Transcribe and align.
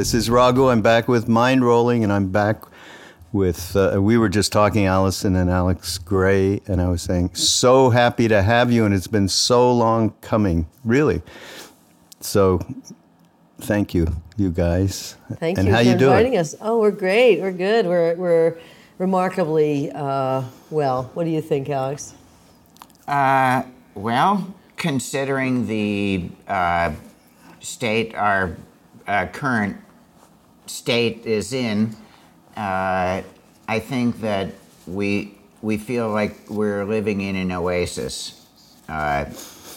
This 0.00 0.14
is 0.14 0.30
Raghu. 0.30 0.70
I'm 0.70 0.80
back 0.80 1.08
with 1.08 1.28
Mind 1.28 1.62
Rolling, 1.62 2.02
and 2.04 2.10
I'm 2.10 2.28
back 2.28 2.62
with. 3.32 3.76
Uh, 3.76 3.98
we 4.00 4.16
were 4.16 4.30
just 4.30 4.50
talking, 4.50 4.86
Allyson 4.86 5.36
and 5.36 5.50
Alex 5.50 5.98
Grey, 5.98 6.62
and 6.66 6.80
I 6.80 6.88
was 6.88 7.02
saying, 7.02 7.34
so 7.34 7.90
happy 7.90 8.26
to 8.26 8.40
have 8.40 8.72
you, 8.72 8.86
and 8.86 8.94
it's 8.94 9.08
been 9.08 9.28
so 9.28 9.70
long 9.70 10.14
coming, 10.22 10.66
really. 10.86 11.20
So, 12.18 12.66
thank 13.60 13.92
you, 13.92 14.06
you 14.38 14.50
guys. 14.50 15.16
Thank 15.34 15.58
and 15.58 15.68
you 15.68 15.74
how 15.74 15.80
for 15.80 15.84
you 15.84 15.96
doing? 15.98 16.12
inviting 16.12 16.38
us. 16.38 16.54
Oh, 16.62 16.80
we're 16.80 16.92
great. 16.92 17.42
We're 17.42 17.52
good. 17.52 17.84
We're 17.84 18.14
we're 18.14 18.58
remarkably 18.96 19.92
uh, 19.92 20.44
well. 20.70 21.10
What 21.12 21.24
do 21.24 21.30
you 21.30 21.42
think, 21.42 21.68
Alex? 21.68 22.14
Uh, 23.06 23.64
well, 23.94 24.54
considering 24.78 25.66
the 25.66 26.30
uh, 26.48 26.92
state 27.60 28.14
our 28.14 28.56
uh, 29.06 29.26
current 29.26 29.76
state 30.70 31.26
is 31.26 31.52
in, 31.52 31.94
uh, 32.56 33.22
I 33.68 33.78
think 33.78 34.20
that 34.20 34.52
we 34.86 35.34
we 35.62 35.76
feel 35.76 36.08
like 36.08 36.48
we're 36.48 36.84
living 36.84 37.20
in 37.20 37.36
an 37.36 37.52
oasis, 37.52 38.46
uh, 38.88 39.26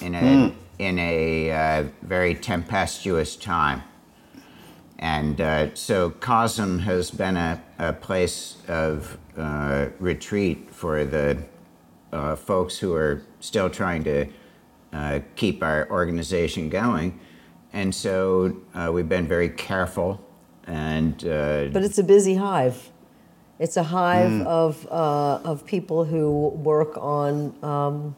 in 0.01 0.15
a 0.15 0.53
in 0.79 0.99
a 0.99 1.51
uh, 1.51 1.83
very 2.01 2.35
tempestuous 2.35 3.35
time, 3.35 3.83
and 4.99 5.41
uh, 5.41 5.75
so 5.75 6.11
CoSM 6.11 6.79
has 6.81 7.11
been 7.11 7.37
a, 7.37 7.61
a 7.79 7.93
place 7.93 8.57
of 8.67 9.17
uh, 9.37 9.87
retreat 9.99 10.69
for 10.71 11.03
the 11.03 11.43
uh, 12.11 12.35
folks 12.35 12.77
who 12.77 12.93
are 12.93 13.23
still 13.39 13.69
trying 13.69 14.03
to 14.03 14.25
uh, 14.93 15.19
keep 15.35 15.63
our 15.63 15.89
organization 15.89 16.69
going. 16.69 17.19
And 17.73 17.93
so 17.93 18.55
uh, 18.75 18.91
we've 18.93 19.09
been 19.09 19.27
very 19.27 19.49
careful 19.49 20.23
and 20.67 21.23
uh, 21.25 21.65
But 21.71 21.83
it's 21.83 21.97
a 21.97 22.03
busy 22.03 22.35
hive. 22.35 22.89
It's 23.59 23.77
a 23.77 23.83
hive 23.83 24.41
of 24.47 24.85
uh, 24.91 25.39
of 25.45 25.65
people 25.65 26.05
who 26.05 26.49
work 26.49 26.97
on 26.97 27.55
um, 27.63 28.15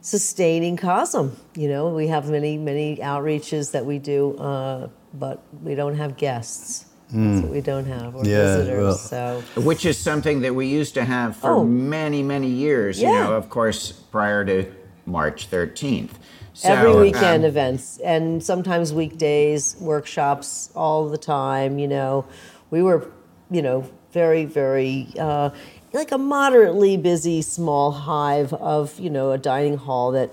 sustaining 0.00 0.76
CoSM. 0.76 1.32
You 1.56 1.68
know, 1.68 1.88
we 1.88 2.08
have 2.08 2.28
many 2.28 2.58
many 2.58 2.96
outreaches 2.96 3.72
that 3.72 3.86
we 3.86 3.98
do, 3.98 4.36
uh, 4.36 4.88
but 5.14 5.42
we 5.62 5.74
don't 5.74 5.96
have 5.96 6.16
guests. 6.16 6.84
That's 7.08 7.40
what 7.42 7.52
we 7.52 7.60
don't 7.60 7.84
have, 7.84 8.16
or 8.16 8.24
Yeah, 8.24 8.56
visitors. 8.56 8.82
well- 8.82 8.94
so 8.96 9.42
which 9.60 9.86
is 9.86 9.96
something 9.96 10.40
that 10.40 10.52
we 10.56 10.66
used 10.66 10.94
to 10.94 11.04
have 11.04 11.36
for 11.36 11.52
Oh. 11.52 11.64
many, 11.64 12.20
many 12.24 12.48
years, 12.48 13.00
you 13.00 13.06
know, 13.06 13.34
of 13.34 13.48
course, 13.48 13.92
prior 13.92 14.44
to 14.44 14.64
March 15.06 15.48
13th. 15.48 16.10
So, 16.58 16.70
every 16.70 16.94
weekend 16.96 17.44
um, 17.44 17.48
events 17.50 17.98
and 17.98 18.42
sometimes 18.42 18.90
weekdays 18.94 19.76
workshops 19.78 20.70
all 20.74 21.06
the 21.08 21.18
time 21.18 21.78
you 21.78 21.86
know. 21.88 22.24
We 22.70 22.82
were 22.82 23.10
you 23.50 23.60
know 23.62 23.84
very 24.12 24.44
very 24.46 25.08
uh, 25.18 25.50
like 25.92 26.12
a 26.12 26.18
moderately 26.18 26.96
busy 26.96 27.42
small 27.42 27.92
hive 27.92 28.54
of 28.54 28.98
you 28.98 29.10
know 29.10 29.32
a 29.32 29.38
dining 29.38 29.76
hall 29.76 30.12
that 30.12 30.30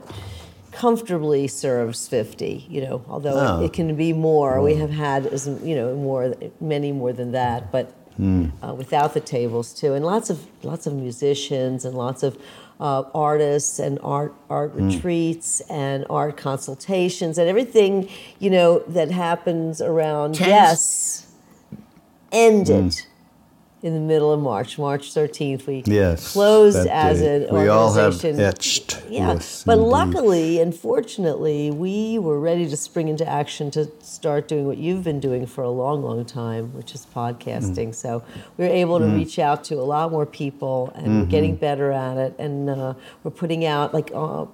comfortably 0.72 1.48
serves 1.48 2.08
50 2.08 2.66
you 2.70 2.82
know 2.82 3.04
although 3.10 3.34
Oh. 3.36 3.62
it, 3.62 3.66
it 3.66 3.74
can 3.74 3.96
be 3.96 4.14
more. 4.14 4.62
We 4.62 4.76
have 4.76 4.90
had 4.90 5.28
as 5.28 5.48
you 5.64 5.76
know 5.76 5.94
more 5.96 6.34
many 6.62 6.92
more 6.92 7.12
than 7.14 7.32
that 7.34 7.72
but 7.72 7.94
uh, 8.62 8.74
without 8.76 9.14
the 9.16 9.20
tables 9.20 9.74
too 9.74 9.94
and 9.94 10.06
lots 10.06 10.30
of 10.30 10.46
lots 10.64 10.86
of 10.88 10.94
musicians 10.94 11.84
and 11.84 11.96
lots 11.96 12.22
of 12.24 12.38
uh, 12.84 13.04
artists 13.16 13.80
and 13.80 13.98
art 14.04 14.36
art 14.50 14.74
retreats 14.76 15.62
and 15.70 16.06
art 16.10 16.36
consultations 16.36 17.38
and 17.38 17.48
everything 17.48 18.10
you 18.40 18.50
know 18.50 18.80
that 18.80 19.10
happens 19.10 19.82
around 19.82 20.38
yes. 20.38 21.26
Ended 22.34 23.06
in 23.84 23.94
the 23.94 24.00
middle 24.00 24.32
of 24.32 24.40
March, 24.40 24.80
March 24.80 25.14
13th. 25.14 25.68
We 25.68 25.84
Yes. 25.86 26.32
closed 26.32 26.88
as 26.88 27.20
day. 27.20 27.46
an 27.48 27.54
We 27.54 27.68
all 27.68 27.92
have 27.94 28.14
organization. 28.16 28.40
etched. 28.40 29.04
Yeah, 29.10 29.34
Yes, 29.34 29.64
but 29.66 29.74
indeed. 29.78 29.90
luckily 29.90 30.60
and 30.62 30.74
fortunately, 30.74 31.70
we 31.70 32.18
were 32.18 32.40
ready 32.40 32.68
to 32.70 32.78
spring 32.78 33.10
into 33.10 33.28
action 33.28 33.70
to 33.72 33.90
start 34.02 34.48
doing 34.48 34.66
what 34.68 34.78
you've 34.78 35.04
been 35.04 35.20
doing 35.20 35.46
for 35.46 35.64
a 35.66 35.70
long, 35.70 36.02
long 36.02 36.24
time, 36.24 36.72
which 36.74 36.96
is 36.96 37.06
podcasting. 37.14 37.90
Mm. 37.90 37.96
So 37.96 38.24
we 38.58 38.66
were 38.66 38.72
able 38.74 39.00
to 39.00 39.06
reach 39.06 39.38
out 39.38 39.66
to 39.66 39.76
a 39.76 39.84
lot 39.84 40.12
more 40.12 40.26
people, 40.26 40.92
and 40.96 41.06
we're 41.06 41.14
Mm-hmm. 41.24 41.30
getting 41.30 41.56
better 41.58 41.92
at 41.92 42.18
it. 42.18 42.34
And 42.40 42.70
uh, 42.70 42.94
we're 43.24 43.32
putting 43.32 43.66
out 43.66 43.94
like 43.94 44.12
uh, 44.16 44.46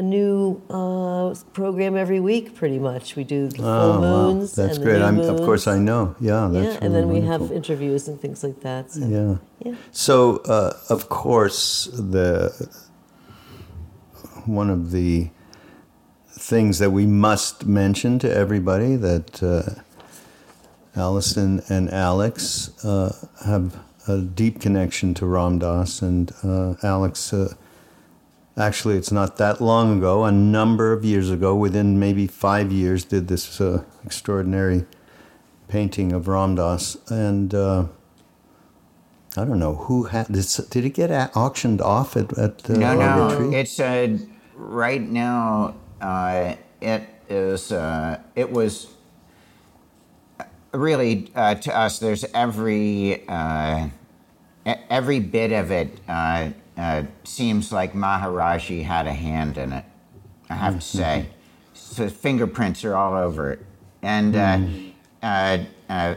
a 0.00 0.02
new 0.02 0.60
uh, 0.70 1.34
program 1.52 1.94
every 1.94 2.20
week, 2.20 2.54
pretty 2.54 2.78
much. 2.78 3.16
We 3.16 3.24
do 3.24 3.48
the 3.48 3.56
full 3.56 3.66
Oh, 3.66 4.00
wow. 4.00 4.32
moons. 4.32 4.54
That's 4.54 4.76
and 4.76 4.80
the 4.80 4.90
great. 4.90 5.02
I'm, 5.02 5.18
of 5.20 5.36
course. 5.48 5.66
I 5.66 5.78
know. 5.78 6.16
Yeah, 6.20 6.48
that's 6.50 6.74
yeah, 6.74 6.84
and 6.84 6.94
then 6.94 7.06
really 7.08 7.20
we 7.20 7.26
have 7.26 7.52
interviews 7.52 8.08
and 8.08 8.18
things 8.18 8.42
like 8.42 8.60
that. 8.62 8.90
So. 8.92 9.06
Yeah. 9.06 9.36
Yeah. 9.66 9.76
So, 9.92 10.38
uh, 10.56 10.72
of 10.88 11.08
course, 11.10 11.90
the 11.92 12.50
one 14.46 14.70
of 14.70 14.90
the 14.90 15.28
things 16.50 16.78
that 16.78 16.90
we 16.90 17.04
must 17.04 17.66
mention 17.66 18.18
to 18.20 18.28
everybody 18.44 18.96
that 18.96 19.42
uh, 19.42 19.82
Allyson 20.98 21.62
and 21.68 21.90
Alex 21.90 22.72
uh, 22.84 23.12
have 23.44 23.78
a 24.08 24.16
deep 24.22 24.60
connection 24.60 25.12
to 25.14 25.26
Ram 25.26 25.58
Dass, 25.58 26.00
and 26.00 26.32
uh, 26.42 26.74
Alex. 26.82 27.34
Uh, 28.60 28.64
Actually, 28.64 28.96
it's 28.96 29.10
not 29.10 29.36
that 29.38 29.60
long 29.60 29.98
ago, 29.98 30.24
a 30.24 30.32
number 30.32 30.92
of 30.92 31.04
years 31.04 31.30
ago, 31.30 31.54
within 31.56 31.98
maybe 31.98 32.26
five 32.26 32.70
years, 32.70 33.04
did 33.04 33.28
this 33.28 33.60
uh, 33.60 33.82
extraordinary 34.04 34.84
painting 35.68 36.12
of 36.12 36.28
Ram 36.28 36.56
Dass. 36.56 36.96
And 37.10 37.54
uh, 37.54 37.86
I 39.36 39.44
don't 39.44 39.58
know 39.58 39.76
who 39.76 40.04
had 40.04 40.26
this. 40.26 40.56
Did 40.56 40.84
it 40.84 40.90
get 40.90 41.10
auctioned 41.34 41.80
off 41.80 42.16
at, 42.16 42.36
at 42.38 42.68
uh, 42.68 42.74
No, 42.74 42.94
no. 42.94 43.30
retreat? 43.30 43.54
It's 43.54 43.80
uh, 43.80 44.18
right 44.54 45.02
now. 45.02 45.74
Uh, 46.00 46.56
it 46.80 47.02
is. 47.28 47.72
Uh, 47.72 48.20
it 48.34 48.50
was 48.50 48.88
really 50.72 51.30
uh, 51.34 51.54
to 51.56 51.76
us. 51.76 51.98
There's 51.98 52.24
every 52.34 53.26
uh, 53.28 53.88
every 54.66 55.20
bit 55.20 55.52
of 55.52 55.70
it 55.70 55.98
uh, 56.80 56.82
uh, 56.82 57.02
seems 57.24 57.72
like 57.72 57.92
Maharajji 57.92 58.84
had 58.84 59.06
a 59.06 59.12
hand 59.12 59.58
in 59.58 59.72
it. 59.72 59.84
I 60.48 60.54
have 60.54 60.74
to 60.76 60.80
say, 60.80 61.26
so 61.74 62.08
fingerprints 62.08 62.84
are 62.84 62.96
all 62.96 63.14
over 63.14 63.52
it, 63.52 63.60
and 64.02 64.32
because 64.32 65.66
uh, 65.88 65.92
uh, 65.92 66.14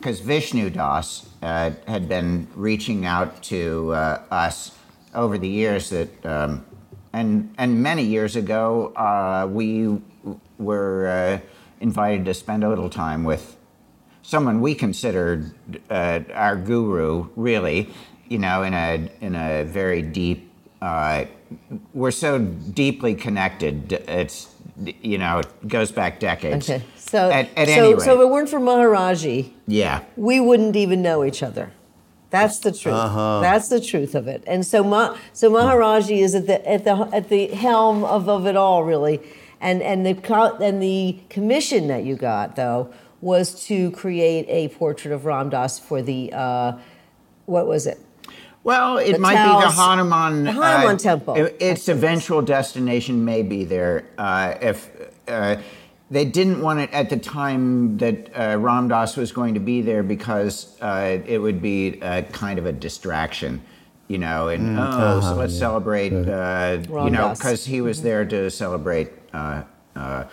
'cause 0.00 0.20
Vishnu 0.20 0.70
Das 0.70 1.26
uh, 1.42 1.70
had 1.86 2.08
been 2.08 2.46
reaching 2.54 3.04
out 3.06 3.42
to 3.44 3.92
uh, 3.92 4.20
us 4.30 4.72
over 5.14 5.38
the 5.38 5.48
years 5.48 5.90
that, 5.90 6.26
um, 6.26 6.64
and 7.12 7.52
and 7.58 7.82
many 7.82 8.02
years 8.04 8.36
ago, 8.36 8.92
uh, 8.94 9.46
we 9.50 9.98
were 10.58 11.08
uh, 11.08 11.38
invited 11.80 12.24
to 12.26 12.34
spend 12.34 12.62
a 12.64 12.68
little 12.68 12.90
time 12.90 13.24
with 13.24 13.56
someone 14.22 14.60
we 14.60 14.74
considered 14.74 15.52
uh, 15.90 16.20
our 16.32 16.56
guru, 16.56 17.26
really, 17.36 17.90
you 18.28 18.38
know, 18.38 18.62
in 18.62 18.74
a 18.74 19.08
in 19.20 19.34
a 19.34 19.64
very 19.64 20.02
deep 20.02 20.50
uh, 20.84 21.24
we're 21.92 22.10
so 22.10 22.38
deeply 22.38 23.14
connected. 23.14 23.92
It's 23.92 24.54
you 25.02 25.18
know 25.18 25.38
it 25.38 25.68
goes 25.68 25.92
back 25.92 26.20
decades. 26.20 26.68
Okay. 26.68 26.84
So, 26.96 27.30
at, 27.30 27.48
at 27.56 27.68
so, 27.68 27.72
any 27.72 27.94
rate, 27.94 28.02
so 28.02 28.14
if 28.14 28.20
it 28.20 28.30
weren't 28.30 28.48
for 28.48 28.58
Maharajji, 28.58 29.52
yeah. 29.66 30.02
we 30.16 30.40
wouldn't 30.40 30.74
even 30.74 31.00
know 31.00 31.24
each 31.24 31.42
other. 31.42 31.72
That's 32.30 32.58
the 32.58 32.72
truth. 32.72 32.94
Uh-huh. 32.94 33.40
That's 33.40 33.68
the 33.68 33.80
truth 33.80 34.16
of 34.16 34.26
it. 34.26 34.42
And 34.46 34.66
so, 34.66 34.82
Ma, 34.82 35.16
so 35.32 35.50
Maharajji 35.50 36.18
is 36.18 36.34
at 36.34 36.48
the 36.48 36.68
at 36.68 36.84
the 36.84 37.08
at 37.12 37.28
the 37.28 37.46
helm 37.48 38.04
of, 38.04 38.28
of 38.28 38.46
it 38.46 38.56
all, 38.56 38.82
really. 38.82 39.20
And 39.60 39.80
and 39.80 40.04
the 40.04 40.14
co- 40.14 40.56
and 40.56 40.82
the 40.82 41.20
commission 41.30 41.86
that 41.88 42.04
you 42.04 42.16
got 42.16 42.56
though 42.56 42.92
was 43.20 43.64
to 43.66 43.90
create 43.92 44.46
a 44.48 44.68
portrait 44.76 45.14
of 45.14 45.24
Ram 45.24 45.48
Dass 45.48 45.78
for 45.78 46.02
the 46.02 46.32
uh, 46.32 46.72
what 47.46 47.66
was 47.66 47.86
it? 47.86 48.00
Well, 48.64 48.96
it 48.96 49.12
The 49.12 49.18
might 49.18 49.34
be 49.44 49.60
the 49.66 49.70
Hanuman. 49.70 50.44
the 50.44 50.52
Hanuman 50.52 50.96
uh, 50.96 50.98
temple. 50.98 51.34
it- 51.34 51.56
Its 51.60 51.88
eventual 51.88 52.40
destination 52.42 53.24
may 53.24 53.42
be 53.42 53.64
there. 53.64 54.06
Uh, 54.16 54.54
if 54.60 54.90
uh, 55.28 55.56
they 56.10 56.24
didn't 56.24 56.60
want 56.62 56.80
it 56.80 56.90
at 56.92 57.10
the 57.10 57.18
time 57.18 57.98
that 57.98 58.30
uh, 58.34 58.56
Ram 58.58 58.88
Dass 58.88 59.16
was 59.16 59.32
going 59.32 59.54
to 59.54 59.60
be 59.60 59.82
there 59.82 60.02
because 60.02 60.76
uh, 60.80 61.18
it 61.26 61.38
would 61.38 61.60
be 61.60 62.00
uh, 62.00 62.22
kind 62.32 62.58
of 62.58 62.64
a 62.66 62.72
distraction, 62.72 63.60
you 64.08 64.18
know. 64.18 64.48
And 64.48 64.78
oh, 64.78 65.20
so 65.20 65.34
let's 65.34 65.56
celebrate, 65.58 66.12
uh, 66.12 66.78
you 66.88 67.10
know, 67.10 67.34
because 67.34 67.66
he 67.66 67.80
was 67.82 68.00
there 68.02 68.24
to 68.24 68.50
celebrate. 68.50 69.10
Uh, 69.32 69.62
uh, 69.96 70.24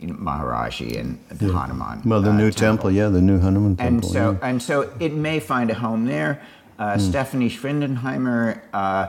Maharajji 0.00 0.98
and 0.98 1.18
the 1.28 1.52
Hanuman. 1.52 2.02
Well, 2.04 2.22
the 2.22 2.30
uh, 2.30 2.36
new 2.36 2.50
temple, 2.50 2.90
yeah, 2.90 3.08
the 3.08 3.20
new 3.20 3.38
Hanuman 3.38 3.76
temple. 3.76 3.86
and 3.86 4.02
temple. 4.02 4.10
so 4.10 4.30
yeah. 4.32 4.48
and 4.48 4.62
so 4.62 4.92
it 5.00 5.12
may 5.12 5.40
find 5.40 5.70
a 5.70 5.74
home 5.74 6.06
there. 6.06 6.40
Uh, 6.78 6.94
Hmm. 6.94 7.00
Stephanie 7.00 7.50
Schwindenheimer 7.50 8.60
uh, 8.72 9.08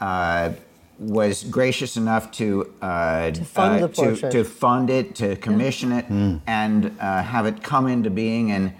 uh, 0.00 0.52
was 0.98 1.44
gracious 1.44 1.96
enough 1.96 2.30
to 2.32 2.72
uh, 2.82 3.30
to 3.30 3.44
fund 3.44 3.82
the 3.82 3.88
to, 3.88 4.30
to 4.30 4.44
fund 4.44 4.90
it, 4.90 5.14
to 5.14 5.36
commission 5.36 5.92
it, 5.92 6.04
Hmm. 6.06 6.36
and 6.46 6.92
uh, 7.00 7.22
have 7.22 7.46
it 7.46 7.62
come 7.62 7.86
into 7.86 8.10
being. 8.10 8.50
And 8.50 8.72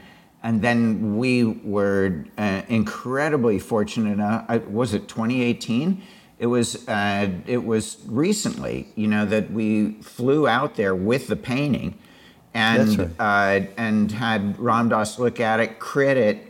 and 0.42 0.62
then 0.62 1.16
we 1.16 1.44
were 1.44 2.24
uh, 2.36 2.62
incredibly 2.68 3.58
fortunate 3.58 4.12
enough. 4.12 4.44
uh, 4.48 4.58
Was 4.68 4.94
it 4.94 5.08
2018? 5.08 6.00
It 6.38 6.46
was 6.46 6.86
uh, 6.88 7.30
it 7.46 7.64
was 7.64 7.98
recently, 8.06 8.88
you 8.94 9.06
know, 9.08 9.24
that 9.26 9.50
we 9.50 9.92
flew 10.02 10.46
out 10.46 10.76
there 10.76 10.94
with 10.94 11.26
the 11.28 11.34
painting, 11.36 11.94
and 12.54 12.98
right. 12.98 13.10
uh, 13.18 13.66
and 13.76 14.12
had 14.12 14.58
Ram 14.58 14.88
Dass 14.90 15.18
look 15.18 15.40
at 15.40 15.60
it, 15.60 15.78
crit 15.80 16.16
it, 16.16 16.47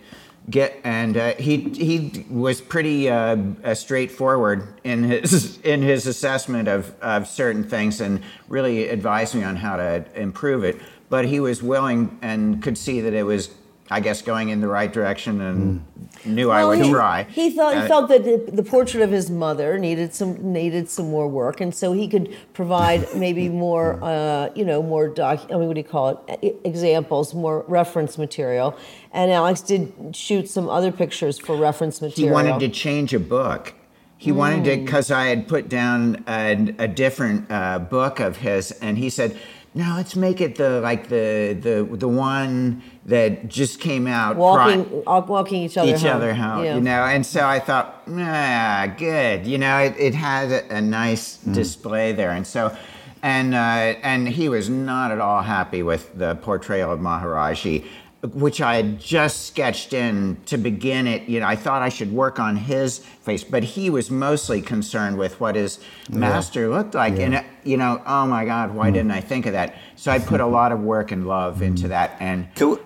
get, 0.51 0.81
and 0.85 1.17
uh, 1.17 1.35
he 1.35 1.59
he 1.71 2.27
was 2.31 2.61
pretty 2.61 3.09
uh, 3.09 3.37
uh, 3.65 3.75
straightforward 3.75 4.81
in 4.85 5.05
his 5.05 5.59
in 5.65 5.83
his 5.83 6.07
assessment 6.07 6.69
of, 6.69 6.95
of 7.01 7.27
certain 7.27 7.65
things, 7.65 8.01
and 8.01 8.23
really 8.49 8.89
advised 8.89 9.35
me 9.35 9.45
on 9.45 9.57
how 9.57 9.77
to 9.77 10.05
improve 10.15 10.65
it. 10.65 10.81
But 11.11 11.25
he 11.25 11.41
was 11.41 11.63
willing 11.63 12.19
and 12.21 12.63
could 12.63 12.77
see 12.77 13.01
that 13.01 13.15
it 13.15 13.23
was, 13.23 13.51
I 13.91 14.01
guess, 14.01 14.21
going 14.23 14.51
in 14.51 14.61
the 14.61 14.69
right 14.69 14.93
direction, 14.93 15.41
and 15.41 15.85
knew 16.25 16.51
I 16.51 16.65
would 16.65 16.81
he, 16.81 16.91
try. 16.91 17.25
He 17.25 17.51
thought 17.51 17.75
he 17.75 17.81
Uh, 17.81 17.89
felt 17.89 18.09
that 18.11 18.25
the, 18.25 18.51
the 18.53 18.63
portrait 18.63 19.03
of 19.03 19.11
his 19.11 19.31
mother 19.31 19.79
needed 19.79 20.15
some 20.15 20.53
needed 20.53 20.91
some 20.91 21.11
more 21.11 21.27
work, 21.27 21.61
and 21.61 21.75
so 21.75 21.93
he 21.93 22.07
could 22.07 22.35
provide 22.53 23.07
maybe 23.17 23.49
more, 23.49 23.99
uh, 24.03 24.51
you 24.55 24.65
know, 24.65 24.83
more 24.83 25.09
doc. 25.09 25.47
I 25.51 25.57
mean, 25.57 25.69
what 25.69 25.75
do 25.75 25.81
you 25.81 25.89
call 25.89 26.25
it? 26.29 26.61
Examples, 26.65 27.35
more 27.35 27.65
reference 27.69 28.19
material. 28.19 28.77
And 29.13 29.31
Alex 29.31 29.63
did 29.63 29.93
shoot 30.13 30.49
some 30.51 30.69
other 30.69 30.93
pictures 30.93 31.39
for 31.39 31.57
reference 31.57 32.03
material. 32.03 32.29
he 32.29 32.33
wanted 32.33 32.61
to 32.61 32.69
change 32.69 33.15
a 33.15 33.21
book. 33.21 33.75
He 34.21 34.33
wanted 34.33 34.65
to 34.65 34.77
because 34.85 35.13
I 35.13 35.27
had 35.27 35.47
put 35.47 35.69
down 35.69 36.25
a, 36.27 36.75
a 36.79 36.89
different 36.89 37.47
uh, 37.51 37.79
book 37.79 38.19
of 38.19 38.39
his, 38.39 38.73
and 38.73 38.99
he 38.99 39.11
said, 39.11 39.39
"No, 39.75 39.95
let's 39.97 40.17
make 40.17 40.41
it 40.41 40.57
the 40.57 40.81
like 40.81 41.09
the 41.09 41.57
the 41.61 41.97
the 41.97 42.09
one 42.09 42.83
that 43.07 43.49
just 43.49 43.81
came 43.81 44.07
out 44.07 44.37
walking, 44.37 45.03
uh, 45.07 45.23
walking 45.27 45.63
each 45.63 45.77
other 45.77 45.91
each 45.95 46.03
home. 46.03 46.17
other 46.17 46.35
home, 46.35 46.65
Yeah. 46.65 46.75
you 46.77 46.81
know." 46.81 47.05
And 47.05 47.25
so 47.25 47.47
I 47.47 47.59
thought, 47.59 48.03
ah, 48.11 48.93
good, 48.97 49.47
you 49.47 49.59
know, 49.59 49.79
it, 49.79 49.95
it 49.99 50.15
had 50.15 50.51
a, 50.51 50.77
a 50.77 50.81
nice 50.81 51.37
display 51.39 52.13
there, 52.13 52.31
and 52.33 52.47
so. 52.47 52.77
And 53.21 53.53
uh, 53.53 53.59
and 54.05 54.29
he 54.29 54.49
was 54.49 54.69
not 54.71 55.11
at 55.11 55.21
all 55.21 55.43
happy 55.43 55.83
with 55.83 56.17
the 56.17 56.37
portrayal 56.37 56.93
of 56.93 57.01
Maharajji, 57.01 57.85
which 58.23 58.61
I 58.61 58.77
had 58.77 58.99
just 58.99 59.47
sketched 59.47 59.93
in 59.93 60.39
to 60.47 60.57
begin 60.57 61.07
it. 61.07 61.29
You 61.29 61.41
know, 61.41 61.47
I 61.47 61.55
thought 61.55 61.83
I 61.83 61.89
should 61.89 62.13
work 62.13 62.41
on 62.41 62.57
his 62.57 62.99
face, 62.99 63.45
but 63.45 63.63
he 63.63 63.91
was 63.91 64.11
mostly 64.11 64.61
concerned 64.61 65.19
with 65.19 65.41
what 65.41 65.55
his 65.55 65.79
master 66.11 66.69
looked 66.69 66.95
like. 66.95 67.19
And 67.19 67.37
uh, 67.37 67.43
you 67.63 67.77
know, 67.77 68.03
oh 68.07 68.27
my 68.27 68.45
God, 68.45 68.75
why 68.75 68.91
didn't 68.91 69.13
I 69.13 69.21
think 69.21 69.47
of 69.47 69.53
that? 69.53 69.77
So 69.97 70.11
I 70.11 70.19
put 70.19 70.41
a 70.41 70.47
lot 70.47 70.73
of 70.73 70.81
work 70.81 71.13
and 71.13 71.29
love 71.29 71.63
into 71.63 71.89
that, 71.89 72.17
and 72.21 72.53
Can 72.57 72.71
we, 72.71 72.77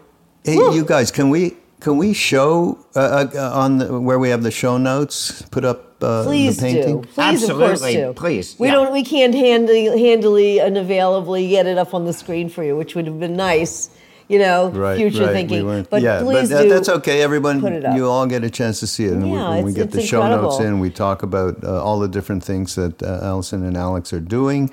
hey, 0.44 0.54
you 0.54 0.84
guys, 0.84 1.10
can 1.10 1.30
we 1.30 1.56
can 1.80 1.96
we 1.96 2.12
show 2.12 2.78
uh, 2.94 3.26
uh, 3.34 3.50
on 3.54 3.78
the, 3.78 4.00
where 4.00 4.18
we 4.18 4.28
have 4.28 4.42
the 4.42 4.50
show 4.52 4.78
notes? 4.78 5.42
Put 5.50 5.64
up 5.64 6.02
uh, 6.02 6.24
Please 6.24 6.56
the 6.58 6.62
painting. 6.62 7.00
do. 7.02 7.08
Please, 7.08 7.42
of 7.48 7.56
course, 7.56 7.82
Absolutely. 7.82 7.94
do. 7.94 8.12
Please, 8.12 8.56
We 8.58 8.68
yeah. 8.68 8.74
don't. 8.74 8.92
We 8.92 9.02
can't 9.02 9.34
handily, 9.34 9.86
handily 9.86 10.60
and 10.60 10.76
availably 10.76 11.48
get 11.48 11.66
it 11.66 11.78
up 11.78 11.94
on 11.94 12.04
the 12.04 12.12
screen 12.12 12.48
for 12.48 12.62
you, 12.62 12.76
which 12.76 12.94
would 12.94 13.06
have 13.06 13.18
been 13.18 13.36
nice. 13.36 13.90
You 14.32 14.38
know, 14.38 14.70
Right, 14.70 14.96
future 14.96 15.26
right. 15.26 15.32
thinking. 15.34 15.66
We 15.66 15.82
but 15.82 16.00
yeah, 16.00 16.22
please 16.22 16.48
but 16.50 16.62
do. 16.62 16.68
that's 16.70 16.88
okay. 16.88 17.20
Everyone, 17.20 17.60
put 17.60 17.74
it 17.74 17.84
up. 17.84 17.94
you 17.94 18.08
all 18.08 18.26
get 18.26 18.42
a 18.44 18.48
chance 18.48 18.80
to 18.80 18.86
see 18.86 19.04
it, 19.04 19.12
and 19.12 19.30
we, 19.30 19.36
when 19.36 19.62
we 19.62 19.74
get 19.74 19.90
the 19.90 20.00
show 20.00 20.26
notes 20.26 20.58
in, 20.58 20.80
we 20.80 20.88
talk 20.88 21.22
about 21.22 21.62
uh, 21.62 21.84
all 21.84 21.98
the 22.00 22.08
different 22.08 22.42
things 22.42 22.74
that 22.76 23.02
uh, 23.02 23.20
Allyson 23.22 23.62
and 23.62 23.76
Alex 23.76 24.10
are 24.14 24.20
doing. 24.38 24.70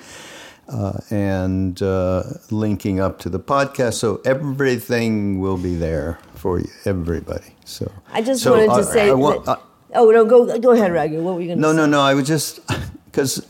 Uh, 0.69 0.93
and 1.09 1.81
uh, 1.81 2.21
linking 2.51 2.99
up 3.01 3.17
to 3.19 3.27
the 3.27 3.39
podcast, 3.39 3.95
so 3.95 4.21
everything 4.23 5.39
will 5.41 5.57
be 5.57 5.75
there 5.75 6.19
for 6.35 6.59
you, 6.59 6.69
everybody. 6.85 7.55
So 7.65 7.91
I 8.13 8.21
just 8.21 8.43
so, 8.43 8.51
wanted 8.51 8.67
to 8.67 8.71
uh, 8.73 8.83
say. 8.83 9.09
I 9.09 9.13
want- 9.13 9.45
that, 9.45 9.57
uh, 9.57 9.95
oh 9.95 10.11
no, 10.11 10.23
go 10.25 10.57
go 10.59 10.71
ahead, 10.71 10.93
Raghu. 10.93 11.21
What 11.23 11.35
were 11.35 11.41
you 11.41 11.47
going 11.47 11.57
to 11.57 11.61
No, 11.63 11.71
say? 11.71 11.77
no, 11.77 11.85
no. 11.87 12.01
I 12.01 12.13
was 12.13 12.27
just 12.27 12.59
because 13.05 13.45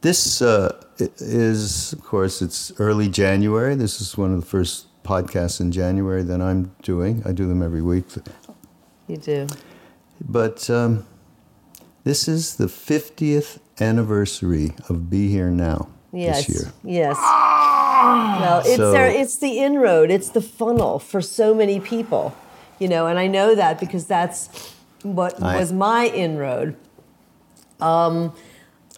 this 0.00 0.40
uh, 0.40 0.72
is, 0.98 1.92
of 1.92 2.02
course, 2.02 2.40
it's 2.40 2.72
early 2.80 3.08
January. 3.10 3.74
This 3.76 4.00
is 4.00 4.16
one 4.16 4.32
of 4.32 4.40
the 4.40 4.46
first 4.46 4.86
podcasts 5.06 5.60
in 5.60 5.70
January 5.72 6.22
than 6.22 6.40
I'm 6.42 6.74
doing. 6.82 7.22
I 7.24 7.32
do 7.32 7.46
them 7.46 7.62
every 7.62 7.82
week, 7.82 8.06
You 9.06 9.16
do. 9.16 9.46
but 10.28 10.68
um, 10.68 11.06
this 12.04 12.26
is 12.28 12.56
the 12.56 12.66
50th 12.66 13.58
anniversary 13.80 14.72
of 14.88 15.08
Be 15.08 15.28
Here 15.28 15.50
Now 15.50 15.88
Yes. 16.12 16.46
this 16.46 16.62
year. 16.62 16.72
Yes. 16.82 17.16
Well, 17.18 18.60
it's 18.64 18.76
So- 18.76 18.96
our, 18.96 19.06
it's 19.06 19.36
the 19.38 19.58
inroad. 19.60 20.10
It's 20.10 20.28
the 20.30 20.40
funnel 20.42 20.98
for 20.98 21.20
so 21.20 21.54
many 21.54 21.78
people, 21.80 22.34
you 22.78 22.88
know. 22.88 23.06
And 23.06 23.18
I 23.18 23.26
know 23.26 23.54
that 23.54 23.78
because 23.78 24.06
that's 24.06 24.48
what 25.02 25.40
I- 25.42 25.58
was 25.58 25.72
my 25.72 26.06
inroad. 26.08 26.74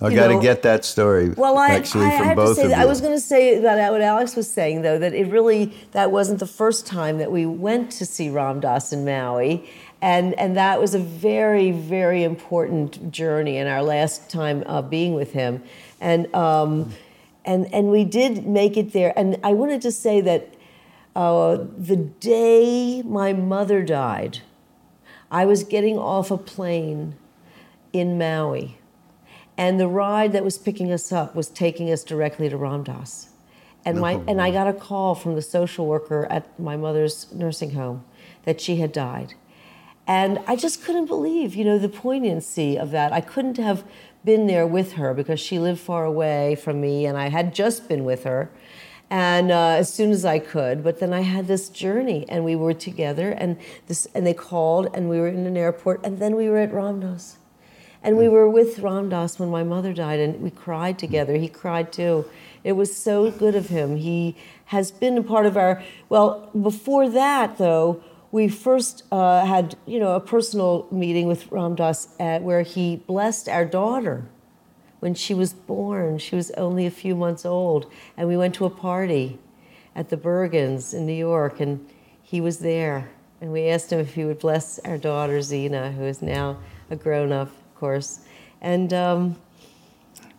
I 0.00 0.14
got 0.14 0.28
to 0.28 0.40
get 0.40 0.62
that 0.62 0.84
story 0.84 1.30
Well, 1.30 1.58
I, 1.58 1.70
actually 1.70 2.06
I, 2.06 2.14
I 2.14 2.18
from 2.18 2.26
have 2.26 2.36
both 2.36 2.56
to 2.56 2.62
say 2.62 2.68
that. 2.68 2.78
I 2.78 2.84
was 2.84 3.00
going 3.00 3.14
to 3.14 3.20
say 3.20 3.58
that 3.58 3.90
what 3.90 4.00
Alex 4.00 4.36
was 4.36 4.50
saying 4.50 4.82
though 4.82 4.98
that 4.98 5.12
it 5.12 5.28
really 5.28 5.72
that 5.92 6.10
wasn't 6.10 6.38
the 6.38 6.46
first 6.46 6.86
time 6.86 7.18
that 7.18 7.32
we 7.32 7.46
went 7.46 7.90
to 7.92 8.06
see 8.06 8.30
Ram 8.30 8.60
Dass 8.60 8.92
in 8.92 9.04
Maui, 9.04 9.68
and 10.00 10.38
and 10.38 10.56
that 10.56 10.80
was 10.80 10.94
a 10.94 10.98
very 10.98 11.72
very 11.72 12.22
important 12.22 13.10
journey 13.10 13.56
in 13.56 13.66
our 13.66 13.82
last 13.82 14.30
time 14.30 14.62
uh, 14.66 14.82
being 14.82 15.14
with 15.14 15.32
him, 15.32 15.62
and 16.00 16.32
um, 16.34 16.92
and 17.44 17.72
and 17.74 17.90
we 17.90 18.04
did 18.04 18.46
make 18.46 18.76
it 18.76 18.92
there. 18.92 19.12
And 19.16 19.38
I 19.42 19.52
wanted 19.52 19.82
to 19.82 19.90
say 19.90 20.20
that 20.20 20.54
uh, 21.16 21.58
the 21.76 21.96
day 21.96 23.02
my 23.02 23.32
mother 23.32 23.82
died, 23.82 24.40
I 25.30 25.44
was 25.44 25.64
getting 25.64 25.98
off 25.98 26.30
a 26.30 26.38
plane 26.38 27.16
in 27.92 28.16
Maui. 28.16 28.77
And 29.58 29.78
the 29.80 29.88
ride 29.88 30.32
that 30.32 30.44
was 30.44 30.56
picking 30.56 30.92
us 30.92 31.10
up 31.10 31.34
was 31.34 31.48
taking 31.48 31.90
us 31.90 32.04
directly 32.04 32.48
to 32.48 32.56
Ram 32.56 32.84
Dass. 32.84 33.28
And, 33.84 33.98
my, 33.98 34.20
and 34.28 34.40
I 34.40 34.50
got 34.52 34.68
a 34.68 34.72
call 34.72 35.14
from 35.14 35.34
the 35.34 35.42
social 35.42 35.86
worker 35.86 36.26
at 36.30 36.58
my 36.60 36.76
mother's 36.76 37.32
nursing 37.32 37.72
home 37.72 38.04
that 38.44 38.60
she 38.60 38.76
had 38.76 38.92
died. 38.92 39.34
And 40.06 40.38
I 40.46 40.56
just 40.56 40.84
couldn't 40.84 41.06
believe, 41.06 41.54
you 41.54 41.64
know, 41.64 41.78
the 41.78 41.88
poignancy 41.88 42.78
of 42.78 42.92
that. 42.92 43.12
I 43.12 43.20
couldn't 43.20 43.58
have 43.58 43.84
been 44.24 44.46
there 44.46 44.66
with 44.66 44.92
her 44.92 45.12
because 45.12 45.40
she 45.40 45.58
lived 45.58 45.80
far 45.80 46.04
away 46.04 46.54
from 46.54 46.80
me 46.80 47.04
and 47.04 47.18
I 47.18 47.28
had 47.28 47.54
just 47.54 47.88
been 47.88 48.04
with 48.04 48.24
her. 48.24 48.50
And 49.10 49.50
uh, 49.50 49.76
as 49.78 49.92
soon 49.92 50.10
as 50.10 50.24
I 50.24 50.38
could, 50.38 50.84
but 50.84 51.00
then 51.00 51.12
I 51.12 51.22
had 51.22 51.46
this 51.46 51.68
journey 51.68 52.26
and 52.28 52.44
we 52.44 52.54
were 52.54 52.74
together 52.74 53.30
and 53.30 53.56
this, 53.86 54.06
and 54.14 54.26
they 54.26 54.34
called 54.34 54.90
and 54.94 55.08
we 55.08 55.18
were 55.18 55.28
in 55.28 55.46
an 55.46 55.56
airport 55.56 56.04
and 56.04 56.18
then 56.18 56.36
we 56.36 56.48
were 56.48 56.58
at 56.58 56.72
Ram 56.72 57.00
Dass. 57.00 57.37
And 58.02 58.16
we 58.16 58.28
were 58.28 58.48
with 58.48 58.78
Ram 58.78 59.08
Dass 59.08 59.38
when 59.38 59.50
my 59.50 59.64
mother 59.64 59.92
died, 59.92 60.20
and 60.20 60.40
we 60.40 60.50
cried 60.50 60.98
together. 60.98 61.34
He 61.34 61.48
cried 61.48 61.92
too. 61.92 62.26
It 62.62 62.72
was 62.72 62.96
so 62.96 63.30
good 63.30 63.54
of 63.54 63.68
him. 63.68 63.96
He 63.96 64.36
has 64.66 64.90
been 64.90 65.18
a 65.18 65.22
part 65.22 65.46
of 65.46 65.56
our. 65.56 65.82
Well, 66.08 66.50
before 66.60 67.08
that, 67.10 67.58
though, 67.58 68.02
we 68.30 68.48
first 68.48 69.04
uh, 69.10 69.44
had, 69.44 69.76
you 69.86 69.98
know, 69.98 70.14
a 70.14 70.20
personal 70.20 70.86
meeting 70.90 71.26
with 71.26 71.50
Ram 71.50 71.74
Dass 71.74 72.08
at, 72.20 72.42
where 72.42 72.62
he 72.62 72.96
blessed 72.96 73.48
our 73.48 73.64
daughter 73.64 74.26
when 75.00 75.14
she 75.14 75.34
was 75.34 75.52
born. 75.52 76.18
She 76.18 76.36
was 76.36 76.50
only 76.52 76.86
a 76.86 76.90
few 76.90 77.16
months 77.16 77.44
old, 77.46 77.90
and 78.16 78.28
we 78.28 78.36
went 78.36 78.54
to 78.56 78.64
a 78.64 78.70
party 78.70 79.38
at 79.94 80.10
the 80.10 80.16
Bergens 80.16 80.94
in 80.94 81.06
New 81.06 81.12
York, 81.12 81.60
and 81.60 81.88
he 82.22 82.40
was 82.40 82.58
there. 82.58 83.10
And 83.40 83.52
we 83.52 83.68
asked 83.68 83.92
him 83.92 84.00
if 84.00 84.14
he 84.14 84.24
would 84.24 84.40
bless 84.40 84.78
our 84.80 84.98
daughter 84.98 85.40
Zena, 85.40 85.92
who 85.92 86.04
is 86.04 86.20
now 86.20 86.58
a 86.90 86.96
grown 86.96 87.32
up, 87.32 87.50
course. 87.78 88.20
And 88.60 88.92
um, 88.92 89.36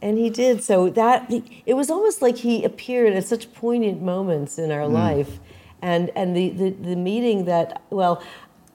and 0.01 0.17
he 0.17 0.29
did. 0.29 0.63
So 0.63 0.89
that 0.91 1.31
it 1.65 1.74
was 1.74 1.89
almost 1.89 2.22
like 2.22 2.38
he 2.38 2.63
appeared 2.63 3.13
at 3.13 3.25
such 3.25 3.53
poignant 3.53 4.01
moments 4.01 4.58
in 4.58 4.72
our 4.72 4.88
mm. 4.88 4.91
life, 4.91 5.39
and 5.81 6.12
and 6.15 6.36
the, 6.36 6.50
the 6.50 6.69
the 6.72 6.96
meeting 6.96 7.46
that 7.46 7.81
well. 7.89 8.24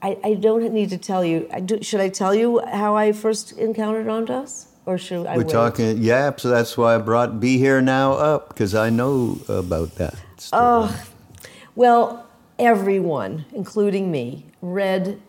I, 0.01 0.17
I 0.23 0.33
don't 0.35 0.71
need 0.71 0.89
to 0.89 0.99
tell 0.99 1.25
you. 1.25 1.49
I 1.51 1.61
do, 1.61 1.81
should 1.81 2.01
I 2.01 2.09
tell 2.09 2.35
you 2.35 2.61
how 2.67 2.95
I 2.95 3.11
first 3.11 3.53
encountered 3.53 4.05
Ram 4.05 4.25
Dass? 4.25 4.67
or 4.85 4.97
should 4.97 5.25
I? 5.25 5.37
We're 5.37 5.43
wait? 5.43 5.51
talking, 5.51 5.97
yeah. 6.01 6.35
So 6.35 6.49
that's 6.49 6.77
why 6.77 6.95
I 6.95 6.97
brought 6.99 7.39
"Be 7.39 7.57
Here 7.57 7.81
Now" 7.81 8.13
up 8.13 8.49
because 8.49 8.75
I 8.75 8.89
know 8.89 9.39
about 9.47 9.95
that. 9.95 10.15
Oh, 10.53 11.03
well, 11.75 12.27
everyone, 12.59 13.45
including 13.53 14.11
me, 14.11 14.45
read 14.61 15.19